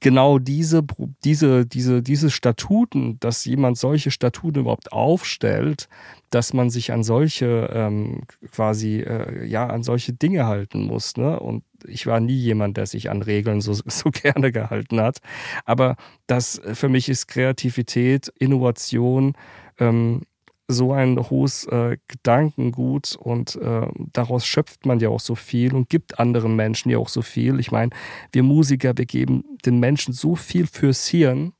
[0.00, 0.82] genau diese,
[1.24, 5.88] diese, diese, diese Statuten, dass jemand solche Statuten überhaupt aufstellt,
[6.30, 8.22] dass man sich an solche ähm,
[8.52, 11.16] quasi, äh, ja, an solche Dinge halten muss.
[11.16, 11.38] Ne?
[11.40, 15.18] Und ich war nie jemand, der sich an Regeln so, so gerne gehalten hat.
[15.64, 19.34] Aber das äh, für mich ist Kreativität, Innovation,
[19.78, 20.22] ähm,
[20.68, 25.88] so ein hohes äh, Gedankengut und äh, daraus schöpft man ja auch so viel und
[25.88, 27.60] gibt anderen Menschen ja auch so viel.
[27.60, 27.90] Ich meine,
[28.32, 31.52] wir Musiker, wir geben den Menschen so viel fürs Hirn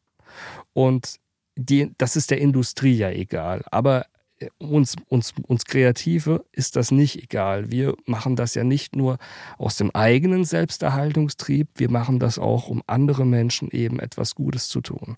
[0.72, 1.16] und
[1.56, 3.62] die, das ist der Industrie ja egal.
[3.70, 4.06] Aber
[4.58, 7.70] uns, uns, uns Kreative ist das nicht egal.
[7.70, 9.18] Wir machen das ja nicht nur
[9.58, 14.80] aus dem eigenen Selbsterhaltungstrieb, wir machen das auch, um andere Menschen eben etwas Gutes zu
[14.80, 15.16] tun.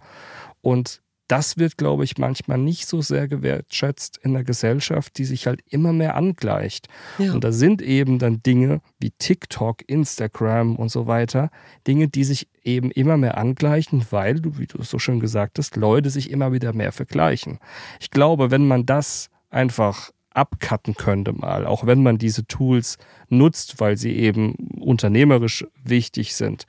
[0.61, 5.47] Und das wird, glaube ich, manchmal nicht so sehr gewertschätzt in der Gesellschaft, die sich
[5.47, 6.89] halt immer mehr angleicht.
[7.19, 7.33] Ja.
[7.33, 11.51] Und da sind eben dann Dinge wie TikTok, Instagram und so weiter,
[11.87, 15.59] Dinge, die sich eben immer mehr angleichen, weil, du, wie du es so schön gesagt
[15.59, 17.59] hast, Leute sich immer wieder mehr vergleichen.
[18.01, 22.97] Ich glaube, wenn man das einfach abcutten könnte mal, auch wenn man diese Tools
[23.29, 26.67] nutzt, weil sie eben unternehmerisch wichtig sind,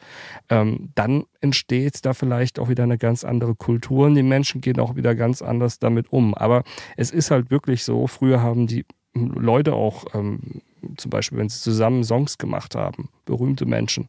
[0.49, 4.79] ähm, dann entsteht da vielleicht auch wieder eine ganz andere Kultur und die Menschen gehen
[4.79, 6.33] auch wieder ganz anders damit um.
[6.33, 6.63] Aber
[6.97, 10.61] es ist halt wirklich so, früher haben die Leute auch ähm,
[10.97, 14.07] zum Beispiel, wenn sie zusammen Songs gemacht haben, berühmte Menschen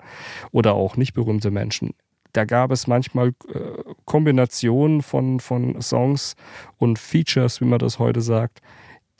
[0.52, 1.94] oder auch nicht berühmte Menschen,
[2.32, 6.36] da gab es manchmal äh, Kombinationen von, von Songs
[6.78, 8.62] und Features, wie man das heute sagt,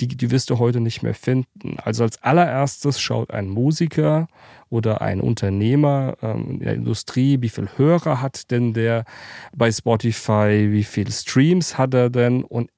[0.01, 1.77] die, die wirst du heute nicht mehr finden.
[1.83, 4.29] Also als allererstes schaut ein Musiker
[4.69, 9.05] oder ein Unternehmer ähm, in der Industrie, wie viel Hörer hat denn der
[9.55, 12.71] bei Spotify, wie viele Streams hat er denn und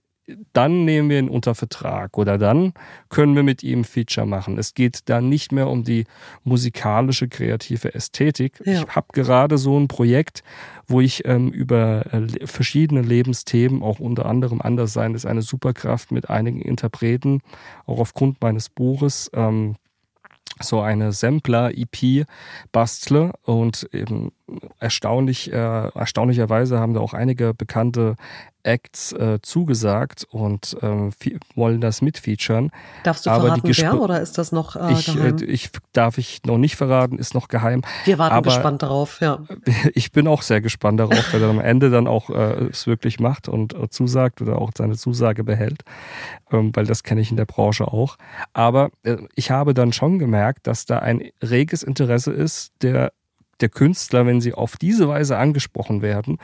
[0.53, 2.73] dann nehmen wir ihn unter Vertrag oder dann
[3.09, 4.57] können wir mit ihm Feature machen.
[4.59, 6.05] Es geht dann nicht mehr um die
[6.45, 8.62] musikalische, kreative Ästhetik.
[8.64, 8.83] Ja.
[8.83, 10.45] Ich habe gerade so ein Projekt,
[10.87, 16.31] wo ich ähm, über äh, verschiedene Lebensthemen, auch unter anderem Anderssein ist eine Superkraft mit
[16.31, 17.41] einigen Interpreten,
[17.87, 19.77] auch aufgrund meines Buches, ähm,
[20.61, 22.27] so eine Sampler-EP
[22.70, 24.33] bastle und eben
[24.78, 28.16] erstaunlich, äh, erstaunlicherweise haben da auch einige bekannte
[28.64, 31.11] Acts äh, zugesagt und ähm,
[31.55, 32.70] wollen das mitfeaturen.
[33.03, 35.38] Darfst du Aber verraten, wer oder ist das noch äh, ich, geheim?
[35.38, 37.82] Äh, ich darf ich noch nicht verraten, ist noch geheim.
[38.05, 39.40] Wir warten Aber gespannt darauf, ja.
[39.94, 43.20] Ich bin auch sehr gespannt darauf, weil er am Ende dann auch äh, es wirklich
[43.20, 45.82] macht und äh, zusagt oder auch seine Zusage behält,
[46.50, 48.16] ähm, weil das kenne ich in der Branche auch.
[48.53, 48.90] Aber
[49.34, 53.12] ich habe dann schon gemerkt, dass da ein reges Interesse ist, der
[53.62, 56.38] der Künstler, wenn sie auf diese Weise angesprochen werden,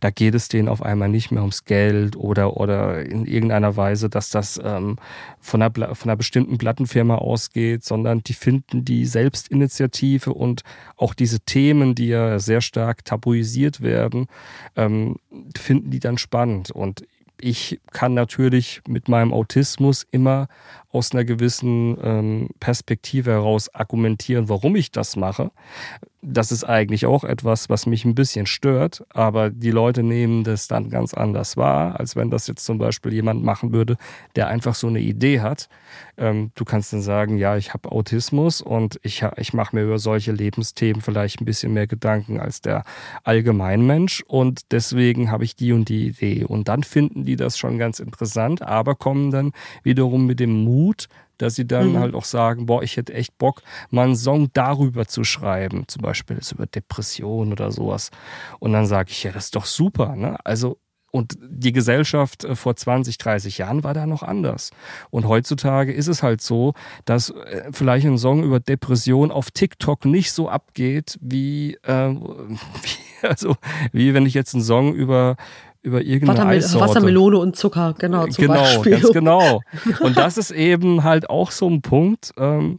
[0.00, 4.10] da geht es denen auf einmal nicht mehr ums Geld oder, oder in irgendeiner Weise,
[4.10, 4.96] dass das ähm,
[5.40, 10.62] von, einer, von einer bestimmten Plattenfirma ausgeht, sondern die finden die Selbstinitiative und
[10.96, 14.26] auch diese Themen, die ja sehr stark tabuisiert werden,
[14.76, 15.16] ähm,
[15.56, 16.70] finden die dann spannend.
[16.70, 17.04] Und
[17.40, 20.48] ich kann natürlich mit meinem Autismus immer
[20.94, 25.50] aus einer gewissen ähm, Perspektive heraus argumentieren, warum ich das mache.
[26.22, 30.68] Das ist eigentlich auch etwas, was mich ein bisschen stört, aber die Leute nehmen das
[30.68, 33.96] dann ganz anders wahr, als wenn das jetzt zum Beispiel jemand machen würde,
[34.34, 35.68] der einfach so eine Idee hat.
[36.16, 39.98] Ähm, du kannst dann sagen, ja, ich habe Autismus und ich, ich mache mir über
[39.98, 42.84] solche Lebensthemen vielleicht ein bisschen mehr Gedanken als der
[43.24, 46.44] Allgemeinmensch und deswegen habe ich die und die Idee.
[46.44, 50.83] Und dann finden die das schon ganz interessant, aber kommen dann wiederum mit dem Mut,
[50.84, 51.08] Mut,
[51.38, 51.98] dass sie dann mhm.
[51.98, 56.02] halt auch sagen, boah, ich hätte echt Bock, mal einen Song darüber zu schreiben, zum
[56.02, 58.10] Beispiel das über Depression oder sowas.
[58.60, 60.14] Und dann sage ich, ja, das ist doch super.
[60.16, 60.36] Ne?
[60.44, 60.78] Also
[61.14, 64.70] und die Gesellschaft äh, vor 20, 30 Jahren war da noch anders.
[65.10, 66.74] Und heutzutage ist es halt so,
[67.04, 73.26] dass äh, vielleicht ein Song über Depression auf TikTok nicht so abgeht, wie, äh, wie,
[73.28, 73.54] also,
[73.92, 75.36] wie wenn ich jetzt einen Song über
[75.84, 76.88] über irgendeine Wassermel Eissorte.
[76.88, 78.26] Wassermelone und Zucker, genau.
[78.26, 78.92] Zum genau, Beispiel.
[78.92, 79.60] ganz genau.
[80.00, 82.78] Und das ist eben halt auch so ein Punkt, ähm,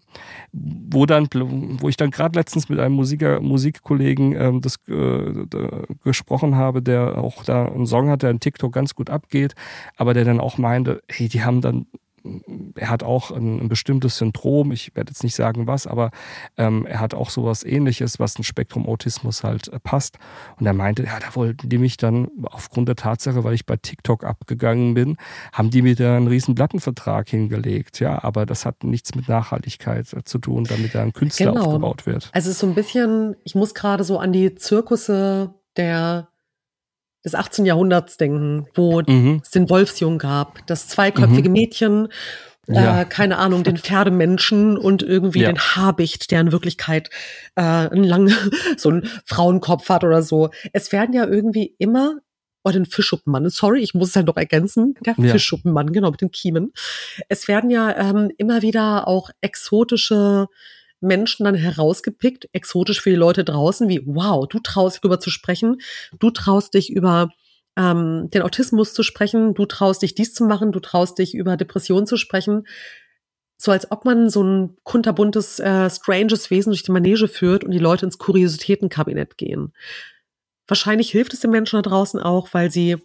[0.51, 5.45] wo dann, wo ich dann gerade letztens mit einem Musiker, Musikkollegen ähm, das äh,
[6.03, 9.53] gesprochen habe, der auch da einen Song hat, der in TikTok ganz gut abgeht,
[9.97, 11.85] aber der dann auch meinte, hey, die haben dann
[12.75, 16.11] er hat auch ein, ein, bestimmtes Syndrom, ich werde jetzt nicht sagen was, aber
[16.57, 20.17] ähm, er hat auch sowas ähnliches, was ein Spektrum Autismus halt äh, passt.
[20.59, 23.77] Und er meinte, ja, da wollten die mich dann aufgrund der Tatsache, weil ich bei
[23.77, 25.17] TikTok abgegangen bin,
[25.53, 27.99] haben die mir da einen riesen Plattenvertrag hingelegt.
[27.99, 31.65] Ja, aber das hat nichts mit Nachhaltigkeit äh, zu tun, damit da ein Künstler genau.
[31.65, 32.29] aufgebaut wird.
[32.33, 36.29] Also es ist so ein bisschen, ich muss gerade so an die Zirkusse der
[37.25, 37.65] des 18.
[37.65, 39.41] Jahrhunderts denken, wo mhm.
[39.43, 41.53] es den Wolfsjungen gab, das zweiköpfige mhm.
[41.53, 42.07] Mädchen,
[42.67, 43.01] ja.
[43.01, 45.51] äh, keine Ahnung, den Pferdemenschen und irgendwie ja.
[45.51, 47.09] den Habicht, der in Wirklichkeit
[47.55, 48.35] äh, einen langen,
[48.77, 50.51] so einen Frauenkopf hat oder so.
[50.71, 52.15] Es werden ja irgendwie immer
[52.63, 53.47] oder oh, den Fischschuppenmann.
[53.49, 54.95] Sorry, ich muss es halt noch ergänzen.
[55.05, 55.31] Der ja.
[55.33, 56.73] Fischschuppenmann, genau, mit den Kiemen.
[57.29, 60.47] Es werden ja ähm, immer wieder auch exotische
[61.05, 65.29] Menschen dann herausgepickt, exotisch für die Leute draußen, wie, wow, du traust dich darüber zu
[65.29, 65.81] sprechen,
[66.19, 67.29] du traust dich über
[67.77, 71.57] ähm, den Autismus zu sprechen, du traust dich dies zu machen, du traust dich über
[71.57, 72.67] Depressionen zu sprechen.
[73.57, 77.71] So als ob man so ein kunterbuntes, äh, stranges Wesen durch die Manege führt und
[77.71, 79.73] die Leute ins Kuriositätenkabinett gehen.
[80.67, 82.97] Wahrscheinlich hilft es den Menschen da draußen auch, weil sie,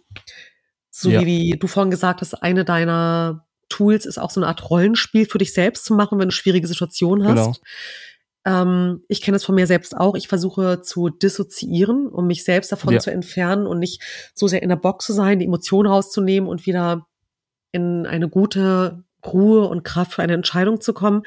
[0.89, 1.25] so ja.
[1.25, 5.37] wie du vorhin gesagt hast, eine deiner Tools ist auch so eine Art Rollenspiel für
[5.37, 7.35] dich selbst zu machen, wenn du schwierige Situationen hast.
[7.35, 7.53] Genau.
[8.43, 10.15] Ähm, ich kenne es von mir selbst auch.
[10.15, 12.99] Ich versuche zu dissoziieren, um mich selbst davon ja.
[12.99, 14.01] zu entfernen und nicht
[14.33, 17.07] so sehr in der Box zu sein, die Emotionen rauszunehmen und wieder
[17.71, 21.23] in eine gute Ruhe und Kraft für eine Entscheidung zu kommen.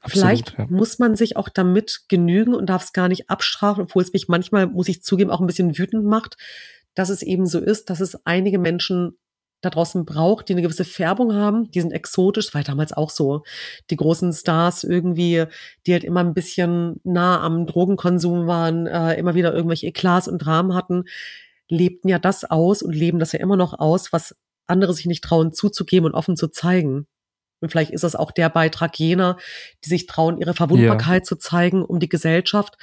[0.00, 0.66] Absolut, Vielleicht ja.
[0.68, 4.28] muss man sich auch damit genügen und darf es gar nicht abstrafen, obwohl es mich
[4.28, 6.36] manchmal, muss ich zugeben, auch ein bisschen wütend macht,
[6.94, 9.18] dass es eben so ist, dass es einige Menschen
[9.60, 13.10] da draußen braucht, die eine gewisse Färbung haben, die sind exotisch, das war damals auch
[13.10, 13.42] so.
[13.90, 15.44] Die großen Stars irgendwie,
[15.86, 20.38] die halt immer ein bisschen nah am Drogenkonsum waren, äh, immer wieder irgendwelche Eklats und
[20.38, 21.04] Dramen hatten,
[21.68, 24.36] lebten ja das aus und leben das ja immer noch aus, was
[24.66, 27.06] andere sich nicht trauen zuzugeben und offen zu zeigen.
[27.60, 29.36] Und vielleicht ist das auch der Beitrag jener,
[29.84, 31.24] die sich trauen, ihre Verwundbarkeit ja.
[31.24, 32.76] zu zeigen, um die Gesellschaft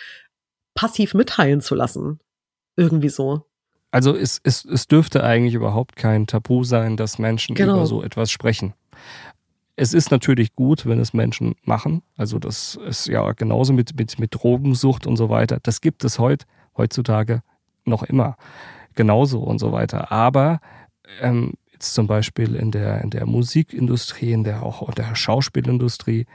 [0.73, 2.19] passiv mitteilen zu lassen.
[2.75, 3.45] Irgendwie so.
[3.95, 7.75] Also es, es, es dürfte eigentlich überhaupt kein Tabu sein, dass Menschen genau.
[7.75, 8.73] über so etwas sprechen.
[9.77, 12.01] Es ist natürlich gut, wenn es Menschen machen.
[12.17, 15.59] Also das ist ja genauso mit, mit, mit Drogensucht und so weiter.
[15.63, 16.43] Das gibt es heut,
[16.75, 17.41] heutzutage
[17.85, 18.35] noch immer.
[18.95, 20.11] Genauso und so weiter.
[20.11, 20.59] Aber
[21.21, 26.25] ähm, jetzt zum Beispiel in der, in der Musikindustrie, in der auch in der Schauspielindustrie,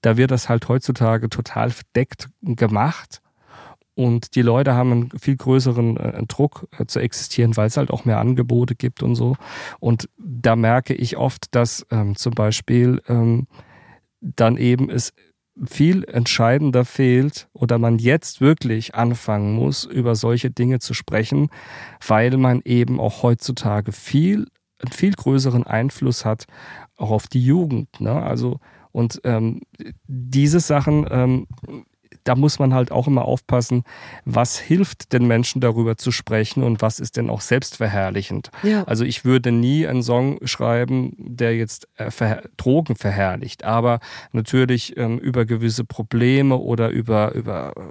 [0.00, 3.22] da wird das halt heutzutage total verdeckt gemacht
[3.96, 7.90] und die Leute haben einen viel größeren äh, Druck äh, zu existieren, weil es halt
[7.90, 9.36] auch mehr Angebote gibt und so.
[9.80, 13.46] Und da merke ich oft, dass ähm, zum Beispiel ähm,
[14.20, 15.14] dann eben es
[15.64, 21.48] viel entscheidender fehlt oder man jetzt wirklich anfangen muss, über solche Dinge zu sprechen,
[22.06, 24.46] weil man eben auch heutzutage viel,
[24.78, 26.44] einen viel größeren Einfluss hat,
[26.98, 27.98] auch auf die Jugend.
[27.98, 28.12] Ne?
[28.12, 28.60] Also,
[28.92, 29.62] und ähm,
[30.06, 31.46] diese Sachen ähm,
[32.26, 33.84] da muss man halt auch immer aufpassen,
[34.24, 38.50] was hilft den Menschen darüber zu sprechen und was ist denn auch selbstverherrlichend.
[38.62, 38.82] Ja.
[38.84, 42.10] Also ich würde nie einen Song schreiben, der jetzt äh,
[42.56, 44.00] Drogen verherrlicht, aber
[44.32, 47.82] natürlich ähm, über gewisse Probleme oder über, über äh,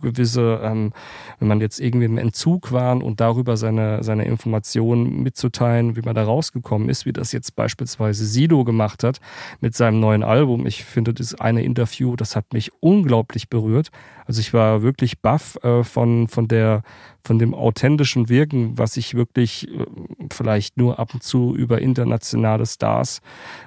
[0.00, 0.92] gewisse, ähm,
[1.38, 6.16] wenn man jetzt irgendwie im Entzug war und darüber seine, seine Informationen mitzuteilen, wie man
[6.16, 9.20] da rausgekommen ist, wie das jetzt beispielsweise Sido gemacht hat
[9.60, 10.66] mit seinem neuen Album.
[10.66, 13.90] Ich finde das eine Interview, das hat mich unglaublich berührt.
[14.26, 16.82] Also ich war wirklich baff äh, von, von, der,
[17.22, 19.86] von dem authentischen Wirken, was ich wirklich äh,
[20.32, 23.20] vielleicht nur ab und zu über internationale Stars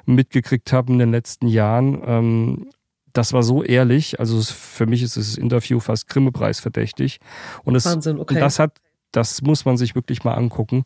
[0.06, 2.02] mitgekriegt habe in den letzten Jahren.
[2.06, 2.70] Ähm,
[3.14, 4.20] das war so ehrlich.
[4.20, 7.20] Also für mich ist das Interview fast Grimme-Preis verdächtig.
[7.64, 8.34] Und es, Wahnsinn, okay.
[8.34, 8.80] Und das hat,
[9.12, 10.84] das muss man sich wirklich mal angucken.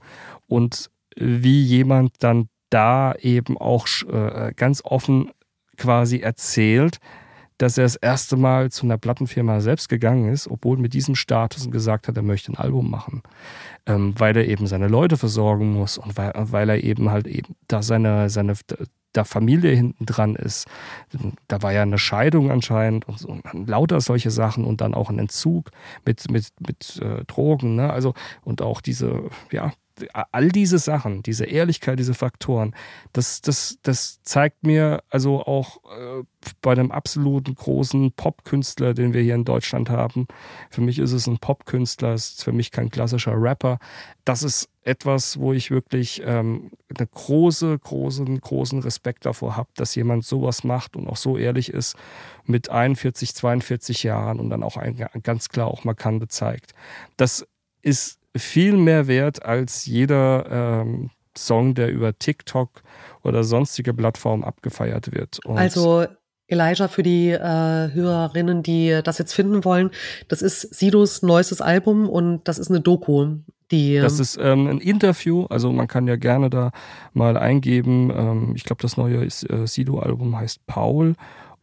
[0.47, 5.31] Und wie jemand dann da eben auch äh, ganz offen
[5.77, 6.99] quasi erzählt,
[7.59, 11.65] dass er das erste Mal zu einer Plattenfirma selbst gegangen ist, obwohl mit diesem Status
[11.65, 13.21] und gesagt hat, er möchte ein Album machen,
[13.85, 17.55] ähm, weil er eben seine Leute versorgen muss und weil, weil er eben halt eben
[17.67, 18.55] da seine, seine
[19.13, 20.67] da Familie hinten dran ist.
[21.47, 25.09] Da war ja eine Scheidung anscheinend und, so, und lauter solche Sachen und dann auch
[25.09, 25.71] ein Entzug
[26.05, 27.91] mit, mit, mit äh, Drogen, ne?
[27.91, 29.73] Also und auch diese, ja,
[30.31, 32.75] all diese Sachen, diese Ehrlichkeit, diese Faktoren,
[33.13, 36.23] das, das, das zeigt mir also auch äh,
[36.61, 40.27] bei einem absoluten großen Popkünstler, den wir hier in Deutschland haben.
[40.69, 43.79] Für mich ist es ein Popkünstler, ist für mich kein klassischer Rapper.
[44.25, 49.95] Das ist etwas, wo ich wirklich ähm, eine große, großen, großen Respekt davor habe, dass
[49.95, 51.95] jemand sowas macht und auch so ehrlich ist
[52.45, 56.73] mit 41, 42 Jahren und dann auch ein, ganz klar auch Markante zeigt.
[57.17, 57.45] Das
[57.81, 62.81] ist viel mehr wert als jeder ähm, Song, der über TikTok
[63.23, 65.39] oder sonstige Plattformen abgefeiert wird.
[65.45, 66.05] Und also
[66.47, 69.91] Elijah, für die äh, Hörerinnen, die das jetzt finden wollen,
[70.27, 73.37] das ist Sidos neuestes Album und das ist eine Doku.
[73.71, 76.71] Die, das ähm, ist ähm, ein Interview, also man kann ja gerne da
[77.13, 78.11] mal eingeben.
[78.15, 81.15] Ähm, ich glaube, das neue äh, Sido-Album heißt Paul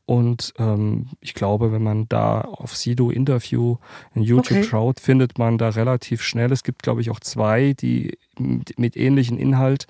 [0.07, 3.76] und ähm, ich glaube, wenn man da auf Sido Interview
[4.14, 4.64] in YouTube okay.
[4.64, 6.52] schaut, findet man da relativ schnell.
[6.52, 9.88] Es gibt, glaube ich, auch zwei, die mit ähnlichen Inhalt.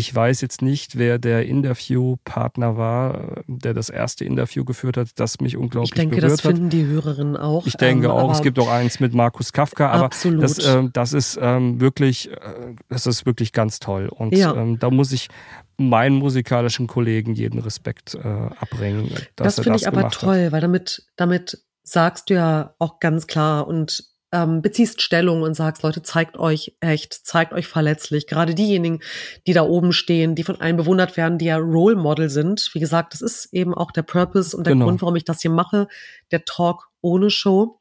[0.00, 5.40] Ich weiß jetzt nicht, wer der Interviewpartner war, der das erste Interview geführt hat, das
[5.40, 6.14] mich unglaublich berührt hat.
[6.14, 7.66] Ich denke, das finden die Hörerinnen auch.
[7.66, 10.42] Ich denke ähm, auch, es gibt auch eins mit Markus Kafka, aber absolut.
[10.42, 14.08] das, äh, das ist ähm, wirklich, äh, das ist wirklich ganz toll.
[14.08, 14.54] Und ja.
[14.54, 15.28] ähm, da muss ich
[15.76, 19.10] meinen musikalischen Kollegen jeden Respekt äh, abbringen.
[19.36, 20.52] das finde ich aber toll, hat.
[20.52, 25.82] weil damit, damit sagst du ja auch ganz klar und ähm, beziehst Stellung und sagst,
[25.82, 28.26] Leute, zeigt euch echt, zeigt euch verletzlich.
[28.26, 29.00] Gerade diejenigen,
[29.46, 32.70] die da oben stehen, die von allen bewundert werden, die ja Role Model sind.
[32.72, 34.86] Wie gesagt, das ist eben auch der Purpose und der genau.
[34.86, 35.88] Grund, warum ich das hier mache,
[36.30, 37.78] der Talk ohne Show.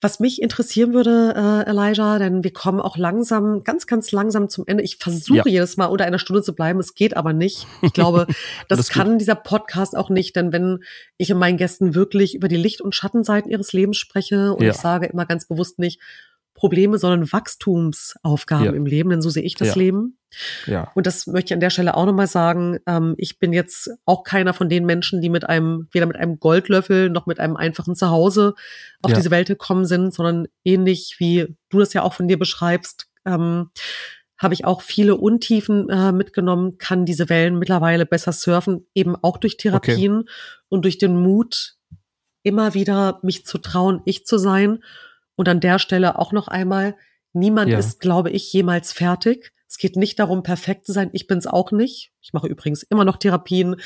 [0.00, 4.64] Was mich interessieren würde, äh, Elijah, denn wir kommen auch langsam, ganz, ganz langsam zum
[4.66, 4.82] Ende.
[4.82, 5.44] Ich versuche ja.
[5.46, 6.80] jedes Mal unter einer Stunde zu bleiben.
[6.80, 7.66] Es geht aber nicht.
[7.82, 8.26] Ich glaube,
[8.68, 10.82] das kann dieser Podcast auch nicht, denn wenn
[11.18, 14.70] ich mit meinen Gästen wirklich über die Licht- und Schattenseiten ihres Lebens spreche und ja.
[14.70, 16.00] ich sage immer ganz bewusst nicht,
[16.60, 18.72] Probleme, sondern Wachstumsaufgaben ja.
[18.72, 19.74] im Leben, denn so sehe ich das ja.
[19.76, 20.18] Leben.
[20.66, 20.92] Ja.
[20.94, 22.78] Und das möchte ich an der Stelle auch nochmal sagen.
[22.86, 26.38] Ähm, ich bin jetzt auch keiner von den Menschen, die mit einem, weder mit einem
[26.38, 28.54] Goldlöffel noch mit einem einfachen Zuhause
[29.00, 29.16] auf ja.
[29.16, 33.70] diese Welt gekommen sind, sondern ähnlich wie du das ja auch von dir beschreibst, ähm,
[34.36, 39.38] habe ich auch viele Untiefen äh, mitgenommen, kann diese Wellen mittlerweile besser surfen, eben auch
[39.38, 40.30] durch Therapien okay.
[40.68, 41.76] und durch den Mut,
[42.42, 44.82] immer wieder mich zu trauen, ich zu sein.
[45.40, 46.96] Und an der Stelle auch noch einmal,
[47.32, 47.78] niemand ja.
[47.78, 49.54] ist, glaube ich, jemals fertig.
[49.66, 51.08] Es geht nicht darum, perfekt zu sein.
[51.14, 52.12] Ich bin es auch nicht.
[52.20, 53.76] Ich mache übrigens immer noch Therapien.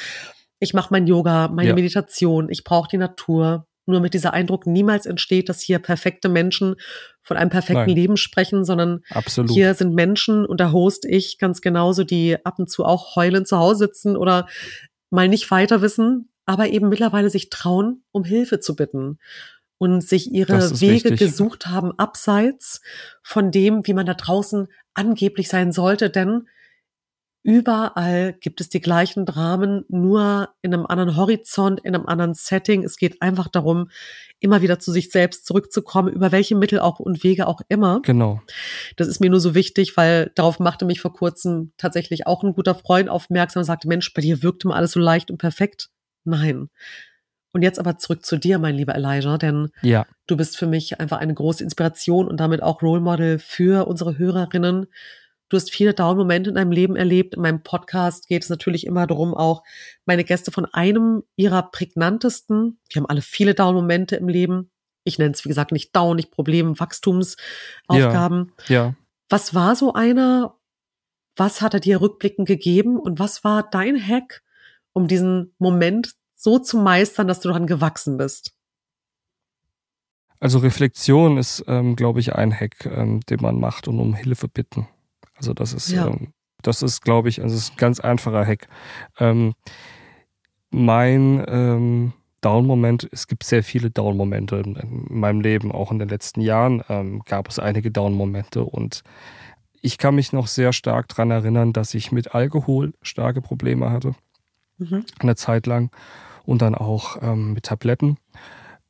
[0.59, 1.74] Ich mache mein Yoga, meine ja.
[1.76, 2.50] Meditation.
[2.50, 3.68] Ich brauche die Natur.
[3.86, 6.74] Nur mit dieser Eindruck niemals entsteht, dass hier perfekte Menschen
[7.22, 7.94] von einem perfekten Nein.
[7.94, 9.52] Leben sprechen, sondern Absolut.
[9.52, 13.46] hier sind Menschen und da host ich ganz genauso, die ab und zu auch heulend
[13.46, 14.48] zu Hause sitzen oder
[15.09, 19.20] mal nicht weiter wissen, aber eben mittlerweile sich trauen, um Hilfe zu bitten
[19.78, 21.18] und sich ihre Wege wichtig.
[21.18, 22.80] gesucht haben abseits
[23.22, 26.48] von dem, wie man da draußen angeblich sein sollte, denn
[27.44, 32.82] überall gibt es die gleichen Dramen, nur in einem anderen Horizont, in einem anderen Setting.
[32.82, 33.90] Es geht einfach darum,
[34.40, 38.00] immer wieder zu sich selbst zurückzukommen, über welche Mittel auch und Wege auch immer.
[38.02, 38.40] Genau.
[38.96, 42.54] Das ist mir nur so wichtig, weil darauf machte mich vor kurzem tatsächlich auch ein
[42.54, 45.90] guter Freund aufmerksam und sagte, Mensch, bei dir wirkt immer alles so leicht und perfekt.
[46.24, 46.70] Nein.
[47.55, 50.07] Und jetzt aber zurück zu dir, mein lieber Elijah, denn ja.
[50.26, 54.18] du bist für mich einfach eine große Inspiration und damit auch Role Model für unsere
[54.18, 54.88] Hörerinnen.
[55.48, 57.34] Du hast viele Down-Momente in deinem Leben erlebt.
[57.34, 59.62] In meinem Podcast geht es natürlich immer darum, auch
[60.05, 64.72] meine Gäste von einem ihrer prägnantesten, wir haben alle viele Down-Momente im Leben.
[65.05, 68.52] Ich nenne es, wie gesagt, nicht Down, nicht Problem, Wachstumsaufgaben.
[68.66, 68.94] Ja, ja.
[69.28, 70.57] Was war so einer?
[71.36, 72.98] Was hat er dir rückblickend gegeben?
[72.98, 74.42] Und was war dein Hack,
[74.92, 78.53] um diesen Moment so zu meistern, dass du daran gewachsen bist?
[80.41, 84.49] Also Reflexion ist, ähm, glaube ich, ein Hack, ähm, den man macht und um Hilfe
[84.49, 84.89] bitten.
[85.37, 86.07] Also das ist, ja.
[86.07, 88.68] ähm, das ist, glaube ich, also ist ein ganz einfacher Hack.
[89.18, 89.55] Ähm,
[90.70, 96.09] mein ähm, Down-Moment, es gibt sehr viele Down-Momente in, in, meinem Leben, auch in den
[96.09, 99.03] letzten Jahren ähm, gab es einige Down-Momente und
[99.80, 104.14] ich kann mich noch sehr stark daran erinnern, dass ich mit Alkohol starke Probleme hatte.
[104.78, 105.04] Mhm.
[105.18, 105.90] Eine Zeit lang
[106.44, 108.18] und dann auch ähm, mit Tabletten.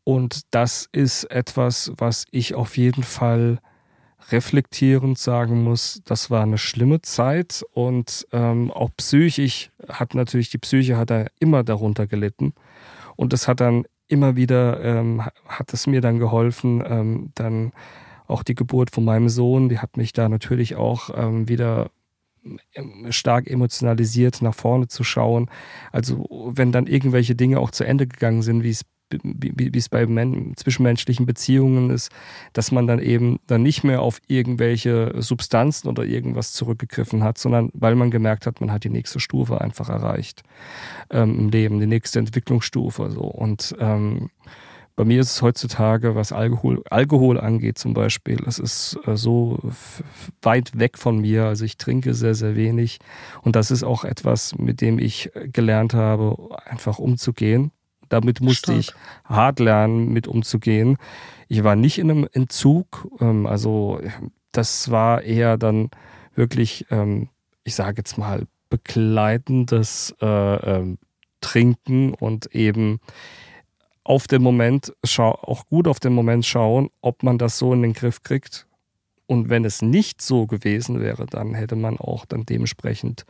[0.04, 3.58] Und das ist etwas, was ich auf jeden Fall
[4.30, 10.58] reflektierend sagen muss, das war eine schlimme Zeit und ähm, auch psychisch hat natürlich die
[10.58, 12.54] Psyche hat da immer darunter gelitten
[13.16, 17.72] und es hat dann immer wieder ähm, hat es mir dann geholfen, ähm, dann
[18.26, 21.90] auch die Geburt von meinem Sohn, die hat mich da natürlich auch ähm, wieder
[23.10, 25.50] stark emotionalisiert nach vorne zu schauen.
[25.92, 28.84] Also wenn dann irgendwelche Dinge auch zu Ende gegangen sind, wie es
[29.22, 30.06] wie, es bei
[30.56, 32.10] zwischenmenschlichen Beziehungen ist,
[32.52, 37.70] dass man dann eben dann nicht mehr auf irgendwelche Substanzen oder irgendwas zurückgegriffen hat, sondern
[37.74, 40.42] weil man gemerkt hat, man hat die nächste Stufe einfach erreicht
[41.10, 43.10] ähm, im Leben, die nächste Entwicklungsstufe.
[43.10, 43.22] So.
[43.22, 44.30] Und ähm,
[44.96, 49.58] bei mir ist es heutzutage, was Alkohol, Alkohol angeht zum Beispiel, es ist äh, so
[50.42, 51.46] weit weg von mir.
[51.46, 52.98] Also ich trinke sehr, sehr wenig.
[53.42, 57.72] Und das ist auch etwas, mit dem ich gelernt habe, einfach umzugehen.
[58.08, 58.96] Damit musste Stark.
[59.24, 60.98] ich hart lernen, mit umzugehen.
[61.48, 63.08] Ich war nicht in einem Entzug.
[63.20, 64.00] Ähm, also
[64.52, 65.90] das war eher dann
[66.36, 67.30] wirklich, ähm,
[67.64, 70.98] ich sage jetzt mal, begleitendes äh, ähm,
[71.40, 73.00] Trinken und eben
[74.04, 77.94] auf den Moment, auch gut auf den Moment schauen, ob man das so in den
[77.94, 78.66] Griff kriegt.
[79.26, 83.24] Und wenn es nicht so gewesen wäre, dann hätte man auch dann dementsprechend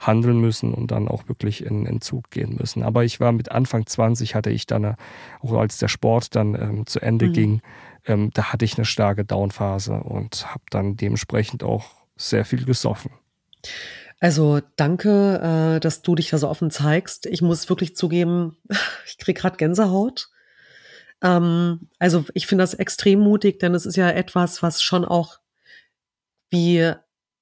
[0.00, 2.82] handeln müssen und dann auch wirklich in Entzug gehen müssen.
[2.82, 4.96] Aber ich war mit Anfang 20, hatte ich dann,
[5.40, 7.32] auch als der Sport dann ähm, zu Ende mhm.
[7.32, 7.62] ging,
[8.06, 13.12] ähm, da hatte ich eine starke Downphase und habe dann dementsprechend auch sehr viel gesoffen.
[14.20, 17.26] Also danke, äh, dass du dich da so offen zeigst.
[17.26, 18.56] Ich muss wirklich zugeben,
[19.06, 20.28] ich krieg gerade Gänsehaut.
[21.22, 25.38] Ähm, also ich finde das extrem mutig, denn es ist ja etwas, was schon auch
[26.50, 26.92] wie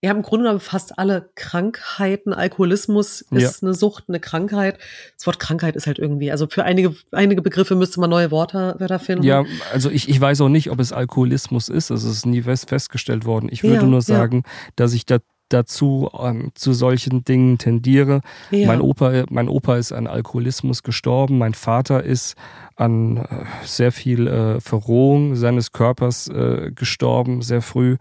[0.03, 2.35] wir haben im Grunde genommen fast alle Krankheiten.
[2.35, 3.67] Alkoholismus ist ja.
[3.67, 4.79] eine Sucht, eine Krankheit.
[5.17, 8.77] Das Wort Krankheit ist halt irgendwie, also für einige, einige Begriffe müsste man neue Worte
[8.79, 9.25] Wörter finden.
[9.25, 11.91] Ja, also ich, ich weiß auch nicht, ob es Alkoholismus ist.
[11.91, 13.49] Es ist nie fest, festgestellt worden.
[13.51, 14.73] Ich würde ja, nur sagen, ja.
[14.77, 15.19] dass ich da
[15.49, 18.21] dazu ähm, zu solchen Dingen tendiere.
[18.51, 18.67] Ja.
[18.67, 21.39] Mein Opa, mein Opa ist an Alkoholismus gestorben.
[21.39, 22.37] Mein Vater ist
[22.77, 27.97] an äh, sehr viel äh, Verrohung seines Körpers äh, gestorben, sehr früh.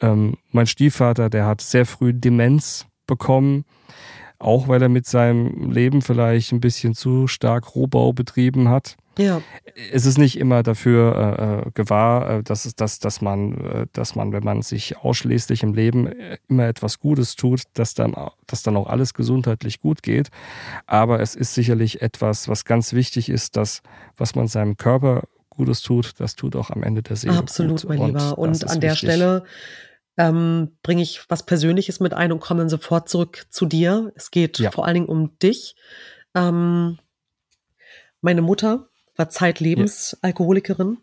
[0.00, 3.64] Ähm, mein Stiefvater, der hat sehr früh Demenz bekommen
[4.42, 8.96] auch weil er mit seinem Leben vielleicht ein bisschen zu stark Rohbau betrieben hat.
[9.18, 9.42] Ja.
[9.92, 14.14] Es ist nicht immer dafür äh, äh gewahr, äh, dass, dass, dass, man, äh, dass
[14.14, 16.10] man, wenn man sich ausschließlich im Leben
[16.48, 18.14] immer etwas Gutes tut, dass dann,
[18.46, 20.28] dass dann auch alles gesundheitlich gut geht.
[20.86, 23.82] Aber es ist sicherlich etwas, was ganz wichtig ist, dass
[24.16, 27.36] was man seinem Körper Gutes tut, das tut auch am Ende der Seele.
[27.36, 27.90] Absolut, gut.
[27.90, 28.38] mein Lieber.
[28.38, 29.10] Und an der wichtig.
[29.10, 29.44] Stelle
[30.16, 34.12] ähm, bringe ich was Persönliches mit ein und komme dann sofort zurück zu dir.
[34.14, 34.70] Es geht ja.
[34.70, 35.74] vor allen Dingen um dich.
[36.34, 36.98] Ähm,
[38.20, 40.18] meine Mutter war zeitlebens ja.
[40.22, 40.98] Alkoholikerin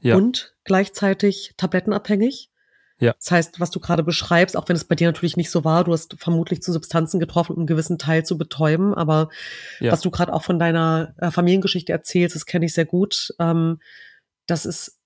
[0.00, 0.16] ja.
[0.16, 2.50] und gleichzeitig tablettenabhängig.
[3.00, 3.12] Ja.
[3.14, 5.82] Das heißt, was du gerade beschreibst, auch wenn es bei dir natürlich nicht so war,
[5.82, 9.30] du hast vermutlich zu Substanzen getroffen, um einen gewissen Teil zu betäuben, aber
[9.80, 9.90] ja.
[9.90, 13.34] was du gerade auch von deiner äh, Familiengeschichte erzählst, das kenne ich sehr gut.
[13.40, 13.80] Ähm,
[14.46, 15.00] das ist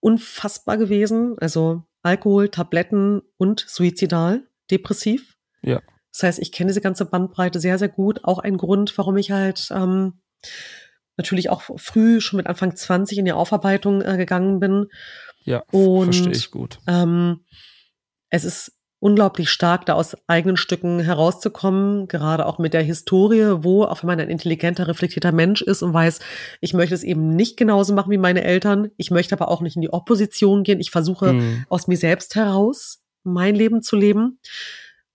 [0.00, 1.36] unfassbar gewesen.
[1.40, 5.36] Also Alkohol, Tabletten und suizidal, depressiv.
[5.62, 5.80] Ja.
[6.12, 8.24] Das heißt, ich kenne diese ganze Bandbreite sehr, sehr gut.
[8.24, 10.20] Auch ein Grund, warum ich halt ähm,
[11.16, 14.86] natürlich auch früh, schon mit Anfang 20 in die Aufarbeitung äh, gegangen bin.
[15.44, 16.78] Ja, und, verstehe ich gut.
[16.86, 17.44] Ähm,
[18.30, 18.72] es ist
[19.04, 24.06] unglaublich stark, da aus eigenen Stücken herauszukommen, gerade auch mit der Historie, wo, auch wenn
[24.06, 26.20] man ein intelligenter, reflektierter Mensch ist und weiß,
[26.62, 29.76] ich möchte es eben nicht genauso machen wie meine Eltern, ich möchte aber auch nicht
[29.76, 31.66] in die Opposition gehen, ich versuche mhm.
[31.68, 34.38] aus mir selbst heraus mein Leben zu leben.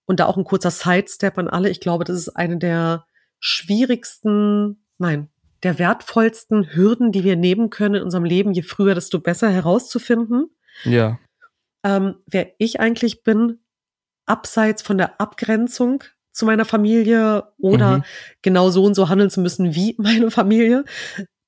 [0.05, 3.07] Und da auch ein kurzer Sidestep an alle, ich glaube, das ist eine der
[3.39, 5.29] schwierigsten, nein,
[5.63, 10.51] der wertvollsten Hürden, die wir nehmen können in unserem Leben, je früher, desto besser herauszufinden.
[10.83, 11.17] Ja.
[11.83, 13.57] Ähm, wer ich eigentlich bin,
[14.29, 18.03] abseits von der Abgrenzung zu meiner Familie oder mhm.
[18.41, 20.85] genau so und so handeln zu müssen wie meine Familie.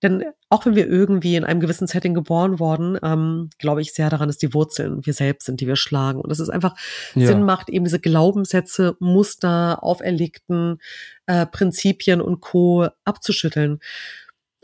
[0.03, 4.09] Denn auch wenn wir irgendwie in einem gewissen Setting geboren worden, ähm, glaube ich sehr
[4.09, 6.19] daran, dass die Wurzeln wir selbst sind, die wir schlagen.
[6.19, 6.75] Und dass es einfach
[7.13, 7.27] ja.
[7.27, 10.79] Sinn macht, eben diese Glaubenssätze, Muster, auferlegten
[11.27, 12.87] äh, Prinzipien und Co.
[13.05, 13.79] abzuschütteln.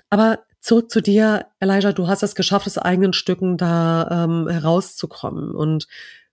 [0.09, 5.51] Aber zurück zu dir, Elijah, du hast es geschafft, aus eigenen Stücken da ähm, herauszukommen.
[5.51, 5.88] Und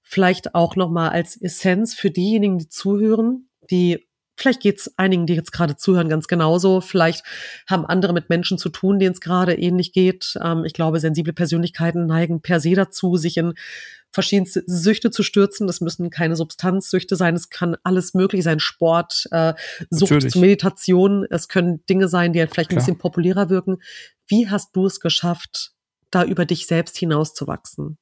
[0.04, 5.52] vielleicht auch nochmal als Essenz für diejenigen, die zuhören, die Vielleicht geht's einigen, die jetzt
[5.52, 6.80] gerade zuhören, ganz genauso.
[6.80, 7.24] Vielleicht
[7.68, 10.36] haben andere mit Menschen zu tun, denen es gerade ähnlich geht.
[10.42, 13.54] Ähm, ich glaube, sensible Persönlichkeiten neigen per se dazu, sich in
[14.10, 15.68] verschiedenste Süchte zu stürzen.
[15.68, 17.36] Das müssen keine Substanzsüchte sein.
[17.36, 18.58] Es kann alles möglich sein.
[18.58, 19.54] Sport, äh,
[19.90, 20.34] Sucht, Natürlich.
[20.34, 21.26] Meditation.
[21.30, 22.80] Es können Dinge sein, die vielleicht Klar.
[22.80, 23.76] ein bisschen populärer wirken.
[24.26, 25.72] Wie hast du es geschafft,
[26.10, 27.98] da über dich selbst hinauszuwachsen?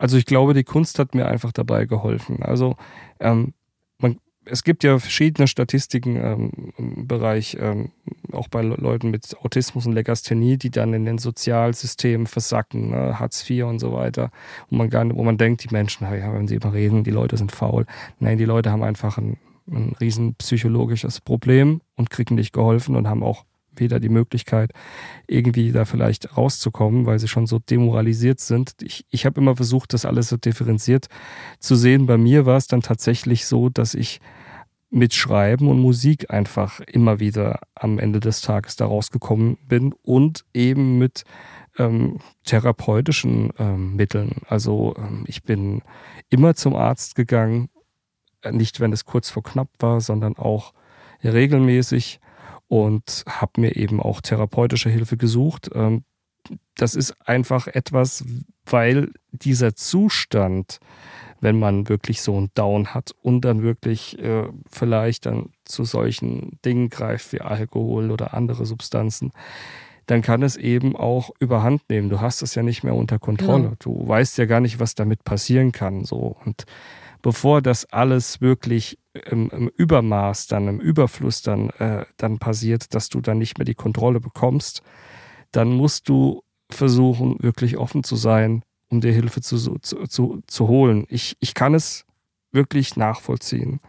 [0.00, 2.42] Also ich glaube, die Kunst hat mir einfach dabei geholfen.
[2.42, 2.74] Also
[3.20, 3.52] ähm,
[3.98, 7.90] man, es gibt ja verschiedene Statistiken ähm, im Bereich, ähm,
[8.32, 13.20] auch bei Leuten mit Autismus und Legasthenie, die dann in den Sozialsystemen versacken, ne?
[13.20, 14.30] Hartz IV und so weiter,
[14.70, 17.36] wo man, gar nicht, wo man denkt, die Menschen, ja, wenn sie überreden, die Leute
[17.36, 17.84] sind faul.
[18.20, 19.36] Nein, die Leute haben einfach ein,
[19.70, 23.44] ein riesen psychologisches Problem und kriegen nicht geholfen und haben auch
[23.76, 24.72] weder die Möglichkeit,
[25.26, 28.74] irgendwie da vielleicht rauszukommen, weil sie schon so demoralisiert sind.
[28.82, 31.06] Ich, ich habe immer versucht, das alles so differenziert
[31.58, 32.06] zu sehen.
[32.06, 34.20] Bei mir war es dann tatsächlich so, dass ich
[34.90, 40.44] mit Schreiben und Musik einfach immer wieder am Ende des Tages da rausgekommen bin und
[40.52, 41.24] eben mit
[41.78, 44.42] ähm, therapeutischen ähm, Mitteln.
[44.48, 45.82] Also ähm, ich bin
[46.28, 47.70] immer zum Arzt gegangen,
[48.42, 50.74] äh, nicht wenn es kurz vor knapp war, sondern auch
[51.22, 52.20] regelmäßig
[52.70, 55.68] und habe mir eben auch therapeutische Hilfe gesucht.
[55.74, 56.04] Ähm,
[56.76, 58.24] das ist einfach etwas,
[58.64, 60.78] weil dieser Zustand,
[61.40, 66.60] wenn man wirklich so einen Down hat und dann wirklich äh, vielleicht dann zu solchen
[66.64, 69.32] Dingen greift wie Alkohol oder andere Substanzen,
[70.06, 72.08] dann kann es eben auch überhand nehmen.
[72.08, 73.64] Du hast es ja nicht mehr unter Kontrolle.
[73.64, 73.72] Ja.
[73.80, 76.04] Du weißt ja gar nicht, was damit passieren kann.
[76.04, 76.36] So.
[76.44, 76.66] Und
[77.22, 83.08] bevor das alles wirklich im, im Übermaß, dann im Überfluss dann, äh, dann passiert, dass
[83.08, 84.82] du dann nicht mehr die Kontrolle bekommst,
[85.52, 90.68] dann musst du versuchen, wirklich offen zu sein, um dir Hilfe zu, zu, zu, zu
[90.68, 91.06] holen.
[91.08, 92.04] Ich, ich kann es
[92.52, 93.80] wirklich nachvollziehen,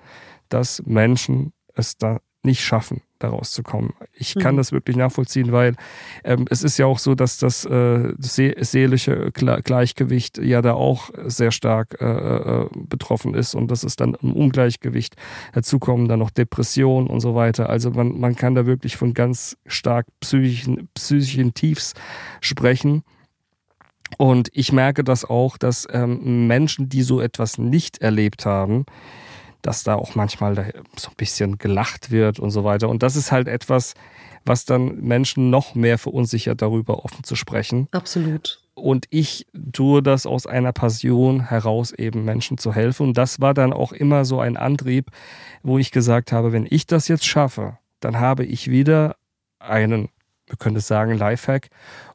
[0.49, 3.93] dass Menschen es da nicht schaffen, daraus zu kommen.
[4.13, 4.57] Ich kann mhm.
[4.57, 5.75] das wirklich nachvollziehen, weil
[6.23, 11.09] ähm, es ist ja auch so, dass das äh, see seelische Gleichgewicht ja da auch
[11.25, 15.15] sehr stark äh, äh, betroffen ist und das ist dann ein Ungleichgewicht.
[15.53, 17.69] Dazu kommen dann noch Depressionen und so weiter.
[17.69, 21.93] Also man, man kann da wirklich von ganz stark psychischen, psychischen Tiefs
[22.41, 23.03] sprechen.
[24.17, 28.85] Und ich merke das auch, dass ähm, Menschen, die so etwas nicht erlebt haben,
[29.61, 30.55] dass da auch manchmal
[30.95, 32.89] so ein bisschen gelacht wird und so weiter.
[32.89, 33.93] Und das ist halt etwas,
[34.45, 37.87] was dann Menschen noch mehr verunsichert, darüber offen zu sprechen.
[37.91, 38.59] Absolut.
[38.73, 43.09] Und ich tue das aus einer Passion heraus, eben Menschen zu helfen.
[43.09, 45.11] Und das war dann auch immer so ein Antrieb,
[45.61, 49.15] wo ich gesagt habe, wenn ich das jetzt schaffe, dann habe ich wieder
[49.59, 50.09] einen,
[50.47, 51.69] wir können es sagen, Lifehack,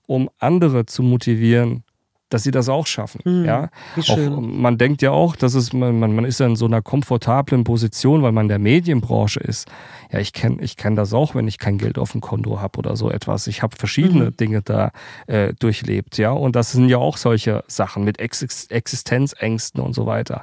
[0.06, 1.84] um andere zu motivieren,
[2.28, 3.20] dass sie das auch schaffen.
[3.24, 3.68] Mhm, ja,
[4.08, 7.64] auch, man denkt ja auch, dass es man, man ist ja in so einer komfortablen
[7.64, 9.68] Position, weil man in der Medienbranche ist.
[10.10, 12.78] Ja, ich kenne ich kenn das auch, wenn ich kein Geld auf dem Konto habe
[12.78, 13.46] oder so etwas.
[13.46, 14.36] Ich habe verschiedene mhm.
[14.36, 14.90] Dinge da
[15.26, 20.06] äh, durchlebt, ja, und das sind ja auch solche Sachen mit Ex Existenzängsten und so
[20.06, 20.42] weiter.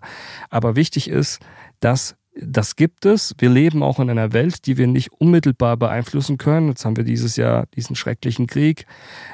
[0.49, 1.39] Aber wichtig ist,
[1.79, 3.35] dass das gibt es.
[3.37, 6.69] Wir leben auch in einer Welt, die wir nicht unmittelbar beeinflussen können.
[6.69, 8.85] Jetzt haben wir dieses Jahr diesen schrecklichen Krieg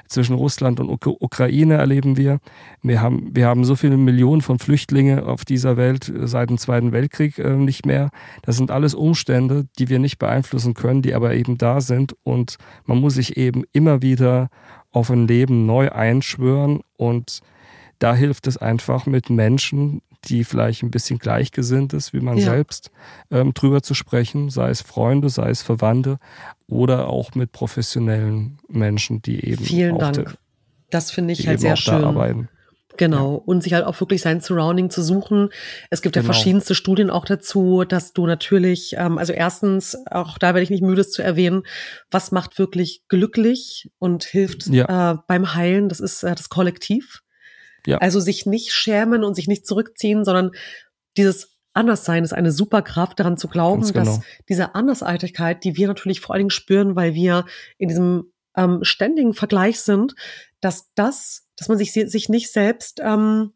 [0.07, 2.39] zwischen Russland und Ukraine erleben wir.
[2.81, 6.91] Wir haben, wir haben so viele Millionen von Flüchtlingen auf dieser Welt seit dem Zweiten
[6.91, 8.09] Weltkrieg äh, nicht mehr.
[8.41, 12.15] Das sind alles Umstände, die wir nicht beeinflussen können, die aber eben da sind.
[12.23, 14.49] Und man muss sich eben immer wieder
[14.91, 17.41] auf ein Leben neu einschwören und
[17.99, 22.45] da hilft es einfach mit Menschen, die vielleicht ein bisschen gleichgesinnt ist wie man ja.
[22.45, 22.91] selbst,
[23.31, 26.19] ähm, drüber zu sprechen, sei es Freunde, sei es Verwandte
[26.67, 29.63] oder auch mit professionellen Menschen, die eben.
[29.63, 30.13] Vielen Dank.
[30.15, 30.25] De,
[30.89, 32.03] das finde ich halt sehr schön.
[32.03, 32.49] Arbeiten.
[32.97, 33.37] Genau.
[33.37, 33.41] Ja.
[33.45, 35.49] Und sich halt auch wirklich sein Surrounding zu suchen.
[35.89, 36.27] Es gibt genau.
[36.27, 40.69] ja verschiedenste Studien auch dazu, dass du natürlich, ähm, also erstens, auch da werde ich
[40.69, 41.63] nicht müde es zu erwähnen,
[42.11, 45.13] was macht wirklich glücklich und hilft ja.
[45.13, 47.21] äh, beim Heilen, das ist äh, das Kollektiv.
[47.85, 47.97] Ja.
[47.97, 50.51] Also sich nicht schämen und sich nicht zurückziehen, sondern
[51.17, 54.05] dieses Anderssein ist eine Superkraft, daran zu glauben, genau.
[54.05, 57.45] dass diese Andersartigkeit, die wir natürlich vor allen Dingen spüren, weil wir
[57.77, 60.15] in diesem ähm, ständigen Vergleich sind,
[60.61, 63.53] dass das, dass man sich, sich nicht selbst ähm,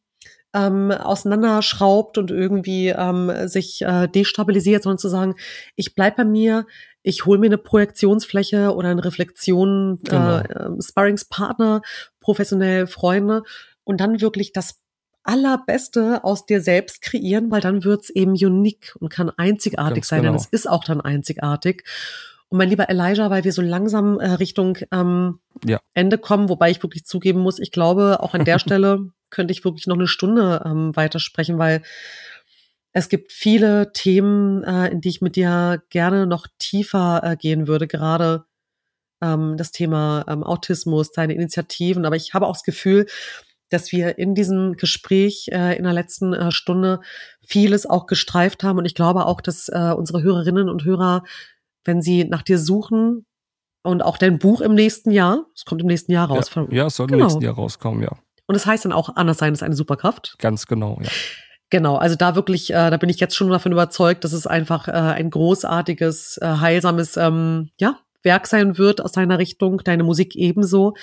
[0.53, 5.35] ähm, auseinanderschraubt und irgendwie ähm, sich äh, destabilisiert, sondern zu sagen,
[5.75, 6.67] ich bleib bei mir,
[7.01, 10.37] ich hole mir eine Projektionsfläche oder eine Reflexion, genau.
[10.37, 11.81] äh, ähm, Sparringspartner,
[12.19, 13.43] professionell Freunde
[13.83, 14.79] und dann wirklich das
[15.23, 20.21] Allerbeste aus dir selbst kreieren, weil dann wird's eben unique und kann einzigartig Ganz sein,
[20.21, 20.33] genau.
[20.33, 21.83] denn es ist auch dann einzigartig.
[22.49, 25.79] Und mein lieber Elijah, weil wir so langsam äh, Richtung ähm, ja.
[25.93, 29.63] Ende kommen, wobei ich wirklich zugeben muss, ich glaube, auch an der Stelle könnte ich
[29.63, 31.81] wirklich noch eine Stunde ähm, weitersprechen, weil
[32.91, 37.67] es gibt viele Themen, äh, in die ich mit dir gerne noch tiefer äh, gehen
[37.67, 38.45] würde, gerade
[39.21, 42.05] ähm, das Thema ähm, Autismus, deine Initiativen.
[42.05, 43.07] Aber ich habe auch das Gefühl,
[43.73, 47.01] dass wir in diesem Gespräch äh, in der letzten äh, Stunde
[47.45, 48.77] vieles auch gestreift haben.
[48.77, 51.23] Und ich glaube auch, dass äh, unsere Hörerinnen und Hörer,
[51.83, 53.25] wenn sie nach dir suchen
[53.83, 56.51] und auch dein Buch im nächsten Jahr, es kommt im nächsten Jahr raus.
[56.55, 57.19] Ja, ja es soll genau.
[57.19, 58.11] im nächsten Jahr rauskommen, ja.
[58.45, 60.35] Und es das heißt dann auch, anders sein ist eine Superkraft.
[60.37, 61.09] Ganz genau, ja.
[61.69, 64.87] Genau, also da wirklich, äh, da bin ich jetzt schon davon überzeugt, dass es einfach
[64.87, 70.35] äh, ein großartiges, äh, heilsames ähm, ja, Werk sein wird aus deiner Richtung, deine Musik
[70.35, 70.93] ebenso.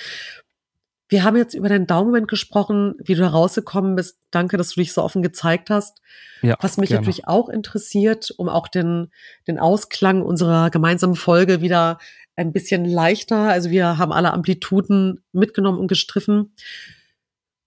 [1.11, 4.17] Wir haben jetzt über deinen Daumen gesprochen, wie du da rausgekommen bist.
[4.31, 6.01] Danke, dass du dich so offen gezeigt hast.
[6.41, 7.01] Ja, Was mich gerne.
[7.01, 9.11] natürlich auch interessiert, um auch den,
[9.45, 11.97] den Ausklang unserer gemeinsamen Folge wieder
[12.37, 13.49] ein bisschen leichter.
[13.49, 16.55] Also wir haben alle Amplituden mitgenommen und gestriffen.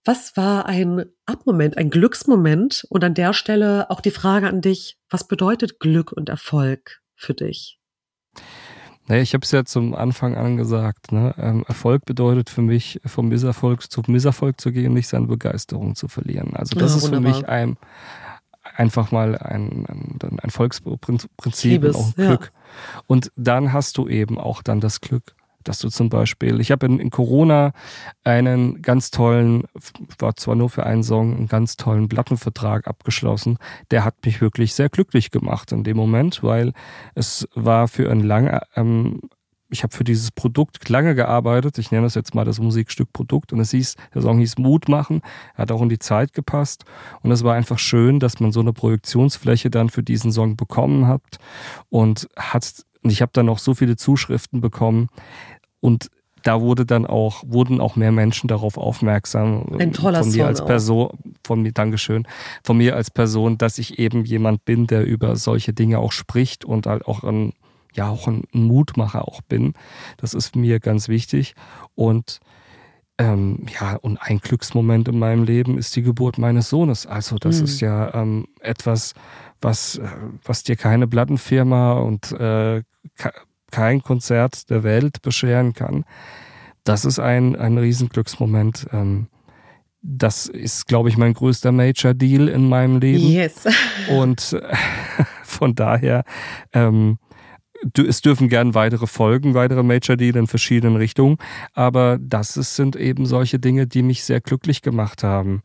[0.07, 2.87] Was war ein Abmoment, ein Glücksmoment?
[2.89, 7.35] Und an der Stelle auch die Frage an dich, was bedeutet Glück und Erfolg für
[7.35, 7.79] dich?
[9.07, 11.13] Naja, ich habe es ja zum Anfang an gesagt.
[11.13, 11.35] Ne?
[11.39, 16.09] Ähm, Erfolg bedeutet für mich, vom Misserfolg zum Misserfolg zu gehen, nicht seine Begeisterung zu
[16.09, 16.55] verlieren.
[16.57, 17.77] Also das ja, ist für mich ein,
[18.75, 22.53] einfach mal ein, ein, ein Volksprinzip und auch ein Glück.
[22.53, 23.01] Ja.
[23.07, 25.35] Und dann hast du eben auch dann das Glück
[25.65, 27.73] dass du zum Beispiel, ich habe in, in, Corona
[28.23, 29.65] einen ganz tollen,
[30.19, 33.59] war zwar nur für einen Song, einen ganz tollen Plattenvertrag abgeschlossen.
[33.91, 36.73] Der hat mich wirklich sehr glücklich gemacht in dem Moment, weil
[37.15, 39.21] es war für ein lange, ähm,
[39.75, 41.79] ich habe für dieses Produkt lange gearbeitet.
[41.79, 43.53] Ich nenne das jetzt mal das Musikstück Produkt.
[43.53, 45.21] Und es hieß, der Song hieß Mut machen.
[45.55, 46.85] Er hat auch in die Zeit gepasst.
[47.23, 51.09] Und es war einfach schön, dass man so eine Projektionsfläche dann für diesen Song bekommen
[51.09, 51.23] hat.
[51.91, 55.09] Und hat, und ich habe dann noch so viele Zuschriften bekommen.
[55.85, 56.09] Und
[56.45, 59.67] da wurde dann auch, wurden auch mehr Menschen darauf aufmerksam.
[59.79, 61.15] Ein toller von mir Song als Person, auch.
[61.47, 62.27] von mir, Dankeschön,
[62.63, 66.65] von mir als Person, dass ich eben jemand bin, der über solche Dinge auch spricht
[66.65, 67.53] und halt auch ein,
[67.93, 69.75] ja, auch ein Mutmacher auch bin.
[70.17, 71.55] Das ist mir ganz wichtig.
[71.95, 72.41] Und
[73.19, 77.07] ähm, ja, und ein Glücksmoment in meinem Leben ist die Geburt meines Sohnes.
[77.07, 77.65] Also das mhm.
[77.65, 79.13] ist ja ähm, etwas,
[79.61, 80.09] was, äh,
[80.43, 82.83] was dir keine Plattenfirma und äh,
[83.75, 86.05] kein Konzert der Welt bescheren kann.
[86.85, 88.87] Das ist ein, ein Riesenglücksmoment.
[88.93, 89.27] Ähm,
[90.01, 93.27] das ist, glaube ich, mein größter Major Deal in meinem Leben.
[93.27, 93.65] Yes.
[94.09, 94.57] Und
[95.43, 96.23] von daher,
[96.73, 97.19] ähm,
[97.97, 101.39] es dürfen gern weitere Folgen, weitere Major Deal in verschiedenen Richtungen.
[101.73, 105.63] Aber das ist, sind eben solche Dinge, die mich sehr glücklich gemacht haben.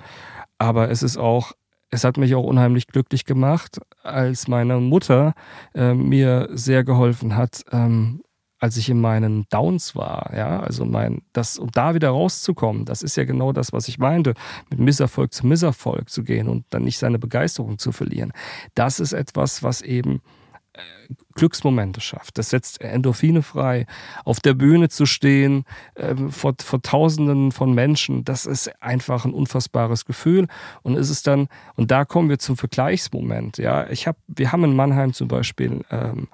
[0.57, 1.52] Aber es ist auch
[1.91, 5.33] es hat mich auch unheimlich glücklich gemacht, als meine Mutter
[5.73, 8.21] äh, mir sehr geholfen hat, ähm,
[8.59, 13.01] als ich in meinen Downs war, ja, also mein, das, um da wieder rauszukommen, das
[13.01, 14.33] ist ja genau das, was ich meinte,
[14.69, 18.33] mit Misserfolg zu Misserfolg zu gehen und dann nicht seine Begeisterung zu verlieren.
[18.75, 20.21] Das ist etwas, was eben
[21.35, 22.38] Glücksmomente schafft.
[22.38, 23.85] Das setzt Endorphine frei.
[24.26, 25.65] Auf der Bühne zu stehen,
[25.95, 30.47] äh, vor, vor Tausenden von Menschen, das ist einfach ein unfassbares Gefühl.
[30.81, 33.57] Und ist es dann, und da kommen wir zum Vergleichsmoment.
[33.57, 36.27] Ja, ich habe, wir haben in Mannheim zum Beispiel ähm,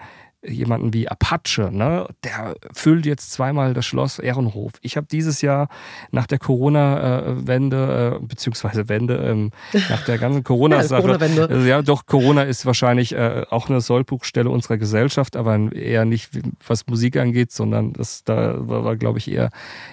[0.48, 2.08] jemanden wie Apache, ne?
[2.24, 4.74] der füllt jetzt zweimal das Schloss Ehrenhof.
[4.82, 5.70] Ich habe dieses Jahr
[6.12, 9.52] nach der Corona-Wende, äh, beziehungsweise Wende, ähm,
[9.90, 14.50] nach der ganzen Corona-Sache, Corona äh, ja doch, Corona ist wahrscheinlich äh, auch eine Sollbruchstelle
[14.50, 16.32] unserer Gesellschaft, aber eher nicht,
[16.66, 19.50] was Musik angeht, sondern das, da war, war glaube ich, eher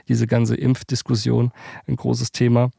[0.08, 1.52] diese ganze Impfdiskussion
[1.86, 2.70] ein großes Thema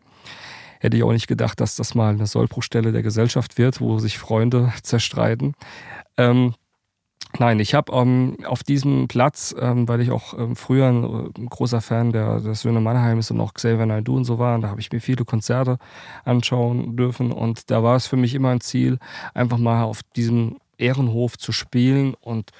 [0.83, 4.17] hätte ich auch nicht gedacht, dass das mal eine Sollbruchstelle der Gesellschaft wird, wo sich
[4.17, 5.53] Freunde zerstreiten.
[6.17, 6.55] Ähm,
[7.39, 11.47] Nein, ich habe ähm, auf diesem Platz, ähm, weil ich auch ähm, früher ein, ein,
[11.47, 14.69] großer Fan der, der Söhne Mannheims und auch Xavier Naidoo und so war, und da
[14.69, 15.79] habe ich mir viele Konzerte
[16.25, 17.31] anschauen dürfen.
[17.31, 18.99] Und da war es für mich immer ein Ziel,
[19.33, 22.13] einfach mal auf diesem Ehrenhof zu spielen.
[22.13, 22.51] Und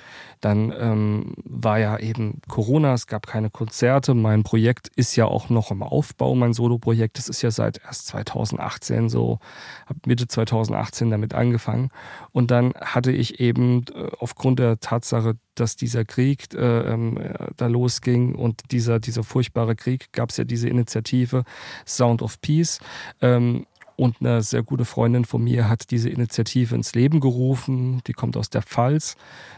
[0.42, 4.14] dann ähm, war ja eben Corona, es gab keine Konzerte.
[4.14, 7.18] Mein Projekt ist ja auch noch im Aufbau, mein Solo-Projekt.
[7.18, 9.40] Das ist ja seit erst 2018 so,
[9.86, 11.90] habe Mitte 2018 damit angefangen.
[12.32, 17.20] Und dann hatte ich eben äh, aufgrund der Tatsache, dass dieser Krieg äh, ähm,
[17.58, 21.44] da losging und dieser, dieser furchtbare Krieg, gab es ja diese Initiative
[21.86, 22.80] Sound of Peace.
[23.22, 23.66] Ähm,
[23.96, 28.02] und eine sehr gute Freundin von mir hat diese Initiative ins Leben gerufen.
[28.08, 29.16] Die kommt aus der Pfalz.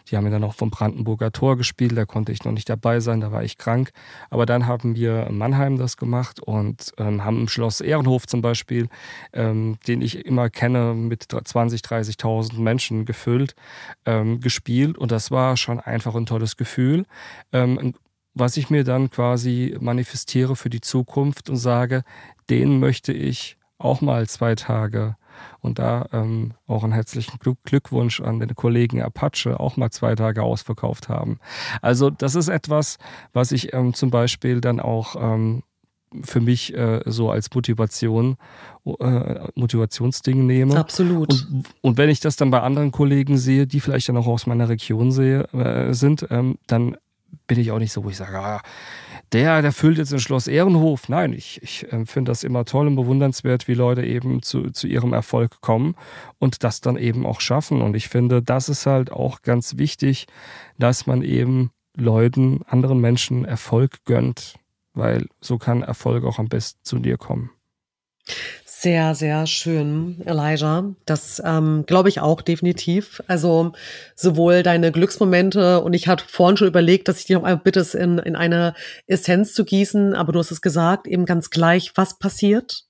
[0.09, 1.97] Die haben ja dann auch vom Brandenburger Tor gespielt.
[1.97, 3.91] Da konnte ich noch nicht dabei sein, da war ich krank.
[4.29, 8.41] Aber dann haben wir in Mannheim das gemacht und ähm, haben im Schloss Ehrenhof zum
[8.41, 8.89] Beispiel,
[9.33, 13.55] ähm, den ich immer kenne, mit 20.000, 30.000 Menschen gefüllt,
[14.05, 14.97] ähm, gespielt.
[14.97, 17.05] Und das war schon einfach ein tolles Gefühl.
[17.53, 17.93] Ähm,
[18.33, 22.03] was ich mir dann quasi manifestiere für die Zukunft und sage,
[22.49, 25.15] den möchte ich auch mal zwei Tage.
[25.59, 30.43] Und da ähm, auch einen herzlichen Glückwunsch an den Kollegen Apache, auch mal zwei Tage
[30.43, 31.39] ausverkauft haben.
[31.81, 32.97] Also das ist etwas,
[33.33, 35.63] was ich ähm, zum Beispiel dann auch ähm,
[36.23, 38.37] für mich äh, so als Motivation,
[38.85, 40.77] äh, Motivationsding nehme.
[40.77, 41.33] Absolut.
[41.33, 44.47] Und, und, wenn ich das dann bei anderen Kollegen sehe, die vielleicht dann auch aus
[44.47, 46.95] meiner Region sehe, äh, sind, ähm, dann
[47.47, 48.61] bin ich auch nicht so, wo ich sage, ah,
[49.31, 51.09] der, der füllt jetzt ein Schloss Ehrenhof.
[51.09, 54.87] Nein, ich, ich äh, finde das immer toll und bewundernswert, wie Leute eben zu, zu
[54.87, 55.95] ihrem Erfolg kommen
[56.39, 57.81] und das dann eben auch schaffen.
[57.81, 60.27] Und ich finde, das ist halt auch ganz wichtig,
[60.77, 64.55] dass man eben Leuten, anderen Menschen Erfolg gönnt,
[64.93, 67.51] weil so kann Erfolg auch am besten zu dir kommen.
[68.85, 70.93] Sehr, sehr schön, Elijah.
[71.05, 73.23] Das ähm, glaube ich auch definitiv.
[73.25, 73.71] Also
[74.13, 77.79] sowohl deine Glücksmomente und ich hatte vorhin schon überlegt, dass ich dir noch einmal bitte,
[77.97, 78.75] in, in eine
[79.07, 82.83] Essenz zu gießen, aber du hast es gesagt, eben ganz gleich, was passiert.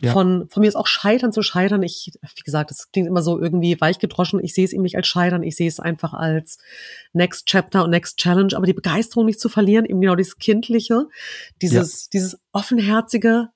[0.00, 0.14] Ja.
[0.14, 1.82] Von, von mir ist auch Scheitern zu Scheitern.
[1.82, 4.42] Ich, wie gesagt, das klingt immer so irgendwie weichgedroschen.
[4.42, 5.42] Ich sehe es eben nicht als Scheitern.
[5.42, 6.56] Ich sehe es einfach als
[7.12, 8.56] Next Chapter und Next Challenge.
[8.56, 11.08] Aber die Begeisterung nicht zu verlieren, eben genau dieses Kindliche,
[11.60, 12.08] dieses, ja.
[12.14, 13.50] dieses offenherzige,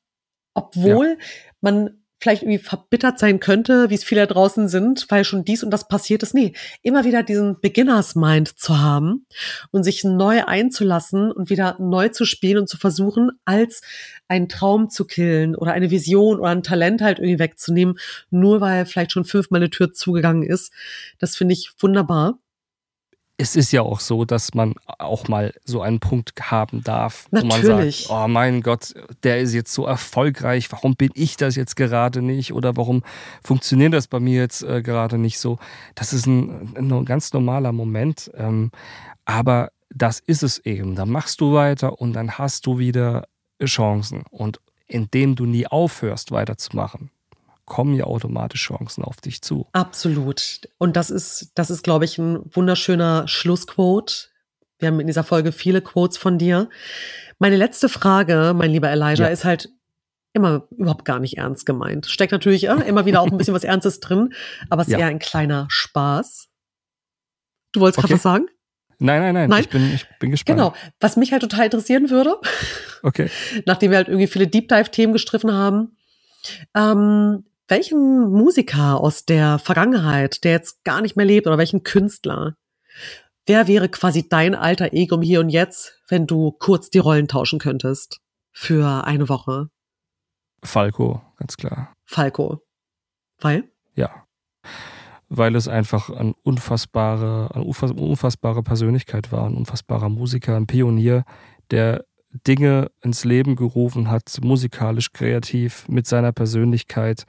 [0.54, 1.26] obwohl ja
[1.60, 5.70] man vielleicht irgendwie verbittert sein könnte, wie es viele draußen sind, weil schon dies und
[5.70, 6.34] das passiert ist.
[6.34, 6.52] Nee,
[6.82, 9.26] immer wieder diesen Beginners Mind zu haben
[9.70, 13.80] und sich neu einzulassen und wieder neu zu spielen und zu versuchen, als
[14.28, 17.98] einen Traum zu killen oder eine Vision oder ein Talent halt irgendwie wegzunehmen,
[18.28, 20.74] nur weil vielleicht schon fünfmal eine Tür zugegangen ist.
[21.18, 22.38] Das finde ich wunderbar
[23.40, 27.52] es ist ja auch so, dass man auch mal so einen Punkt haben darf, Natürlich.
[27.52, 31.56] wo man sagt, oh mein Gott, der ist jetzt so erfolgreich, warum bin ich das
[31.56, 33.02] jetzt gerade nicht oder warum
[33.42, 35.58] funktioniert das bei mir jetzt äh, gerade nicht so.
[35.94, 38.70] Das ist ein, ein ganz normaler Moment, ähm,
[39.24, 40.94] aber das ist es eben.
[40.94, 43.26] Dann machst du weiter und dann hast du wieder
[43.64, 47.10] Chancen und indem du nie aufhörst weiterzumachen,
[47.70, 49.68] kommen ja automatisch Chancen auf dich zu.
[49.72, 50.68] Absolut.
[50.76, 54.28] Und das ist, das ist, glaube ich, ein wunderschöner Schlussquote.
[54.80, 56.68] Wir haben in dieser Folge viele Quotes von dir.
[57.38, 59.28] Meine letzte Frage, mein lieber Elijah, ja.
[59.28, 59.70] ist halt
[60.32, 62.06] immer überhaupt gar nicht ernst gemeint.
[62.06, 64.34] Steckt natürlich ja, immer wieder auch ein bisschen was Ernstes drin,
[64.68, 64.98] aber es ist ja.
[64.98, 66.48] eher ein kleiner Spaß.
[67.70, 68.08] Du wolltest okay.
[68.08, 68.46] gerade was sagen?
[68.98, 69.60] Nein, nein, nein, nein.
[69.60, 70.58] Ich, bin, ich bin gespannt.
[70.58, 70.74] Genau.
[70.98, 72.36] Was mich halt total interessieren würde,
[73.04, 73.30] okay.
[73.64, 75.96] nachdem wir halt irgendwie viele Deep Dive-Themen gestriffen haben,
[76.74, 82.56] ähm, welchen Musiker aus der Vergangenheit, der jetzt gar nicht mehr lebt, oder welchen Künstler,
[83.46, 87.28] wer wäre quasi dein alter Ego im Hier und Jetzt, wenn du kurz die Rollen
[87.28, 88.20] tauschen könntest
[88.52, 89.70] für eine Woche?
[90.62, 91.94] Falco, ganz klar.
[92.04, 92.60] Falco.
[93.40, 93.70] Weil?
[93.94, 94.26] Ja.
[95.28, 101.24] weil es einfach eine unfassbare, eine unfassbare Persönlichkeit war, ein unfassbarer Musiker, ein Pionier,
[101.70, 102.04] der
[102.46, 107.24] Dinge ins Leben gerufen hat, musikalisch, kreativ, mit seiner Persönlichkeit,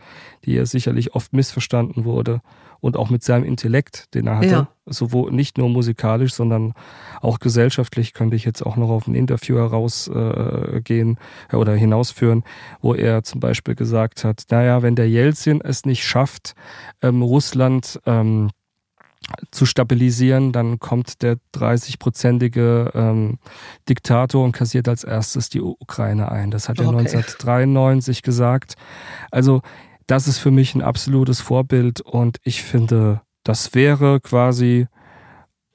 [0.46, 2.42] die er sicherlich oft missverstanden wurde
[2.82, 4.68] und auch mit seinem Intellekt, den er hatte, ja.
[4.86, 6.74] sowohl nicht nur musikalisch, sondern
[7.22, 11.18] auch gesellschaftlich könnte ich jetzt auch noch auf ein Interview herausgehen
[11.52, 12.44] äh, oder hinausführen,
[12.82, 16.54] wo er zum Beispiel gesagt hat, naja, wenn der Jelzin es nicht schafft,
[17.02, 18.50] ähm, Russland ähm,
[19.52, 23.40] zu stabilisieren, dann kommt der 30-prozentige ähm,
[23.88, 26.52] Diktator und kassiert als erstes die Ukraine ein.
[26.52, 28.76] Das hat er 1993 gesagt.
[29.30, 29.62] Also
[30.08, 34.88] das ist für mich ein absolutes Vorbild und ich finde, das wäre quasi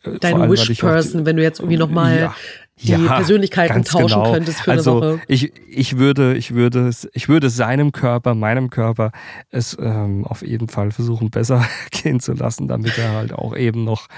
[0.02, 2.34] äh, Dein Wish-Person, wenn du jetzt irgendwie nochmal ja,
[2.82, 4.32] die ja, Persönlichkeiten tauschen genau.
[4.32, 5.20] könntest für also eine Woche.
[5.28, 9.12] Ich, ich würde, ich würde es, ich würde seinem Körper, meinem Körper
[9.50, 13.84] es ähm, auf jeden Fall versuchen, besser gehen zu lassen, damit er halt auch eben
[13.84, 14.08] noch,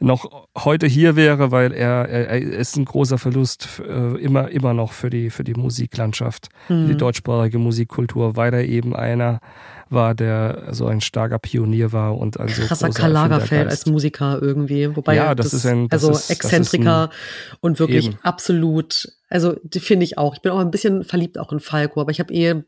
[0.00, 4.72] noch heute hier wäre, weil er, er, er ist ein großer Verlust äh, immer, immer
[4.72, 6.88] noch für die, für die Musiklandschaft, mhm.
[6.88, 9.40] die deutschsprachige Musikkultur, weil er eben einer
[9.88, 14.38] war, der so ein starker Pionier war und ein so krasser Karl Lagerfeld als Musiker
[14.40, 18.18] irgendwie, wobei ja, das, das ist ein, das also ist, Exzentriker ein, und wirklich eben.
[18.22, 20.34] absolut also die finde ich auch.
[20.34, 22.62] Ich bin auch ein bisschen verliebt auch in Falco, aber ich habe eh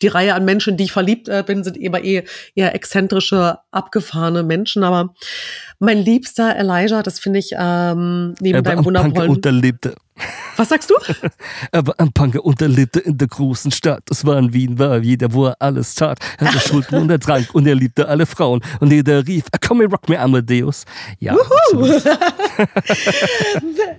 [0.00, 2.24] die Reihe an Menschen, die ich verliebt äh, bin, sind immer eh
[2.54, 4.84] eher exzentrische, abgefahrene Menschen.
[4.84, 5.14] Aber
[5.78, 9.30] mein liebster Elijah, das finde ich ähm, neben deinem wundervollen.
[9.30, 9.94] Unterlebte.
[10.56, 10.94] Was sagst du?
[11.72, 14.04] er war ein Punker und er lebte in der großen Stadt.
[14.06, 16.18] Das war in Wien, war jeder, wo er alles tat.
[16.38, 18.60] Er hatte Schulden und er trank und er liebte alle Frauen.
[18.78, 20.84] Und jeder rief, komm, rock me Amadeus.
[21.18, 21.36] Ja,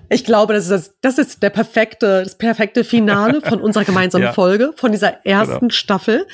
[0.10, 4.26] ich glaube, das ist, das, das ist der perfekte, das perfekte Finale von unserer gemeinsamen
[4.26, 4.34] ja.
[4.34, 5.74] Folge, von dieser ersten genau.
[5.74, 6.26] Staffel.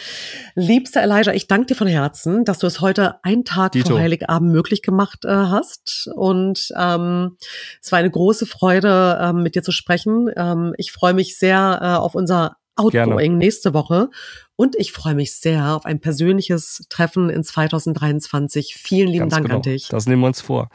[0.53, 3.89] Liebster Elijah, ich danke dir von Herzen, dass du es heute einen Tag Dito.
[3.89, 6.09] vor Heiligabend möglich gemacht hast.
[6.15, 7.37] Und ähm,
[7.81, 10.29] es war eine große Freude, ähm, mit dir zu sprechen.
[10.35, 13.37] Ähm, ich freue mich sehr äh, auf unser Outgoing Gerne.
[13.37, 14.09] nächste Woche.
[14.55, 18.75] Und ich freue mich sehr auf ein persönliches Treffen in 2023.
[18.75, 19.57] Vielen lieben Ganz Dank genau.
[19.57, 19.87] an dich.
[19.89, 20.69] Das nehmen wir uns vor.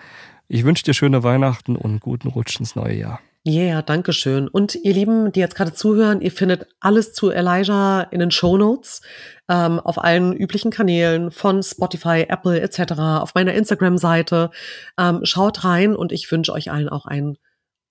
[0.49, 3.21] Ich wünsche dir schöne Weihnachten und guten Rutsch ins neue Jahr.
[3.49, 4.49] Ja, yeah, danke schön.
[4.49, 8.59] Und ihr Lieben, die jetzt gerade zuhören, ihr findet alles zu Elijah in den Show
[8.59, 9.03] Notes
[9.49, 12.95] ähm, auf allen üblichen Kanälen von Spotify, Apple etc.
[12.99, 14.51] auf meiner Instagram-Seite.
[14.99, 17.37] Ähm, schaut rein und ich wünsche euch allen auch einen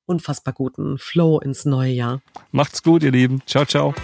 [0.06, 2.22] unfassbar guten Flow ins neue Jahr.
[2.52, 3.42] Macht's gut, ihr Lieben.
[3.46, 3.96] Ciao, ciao.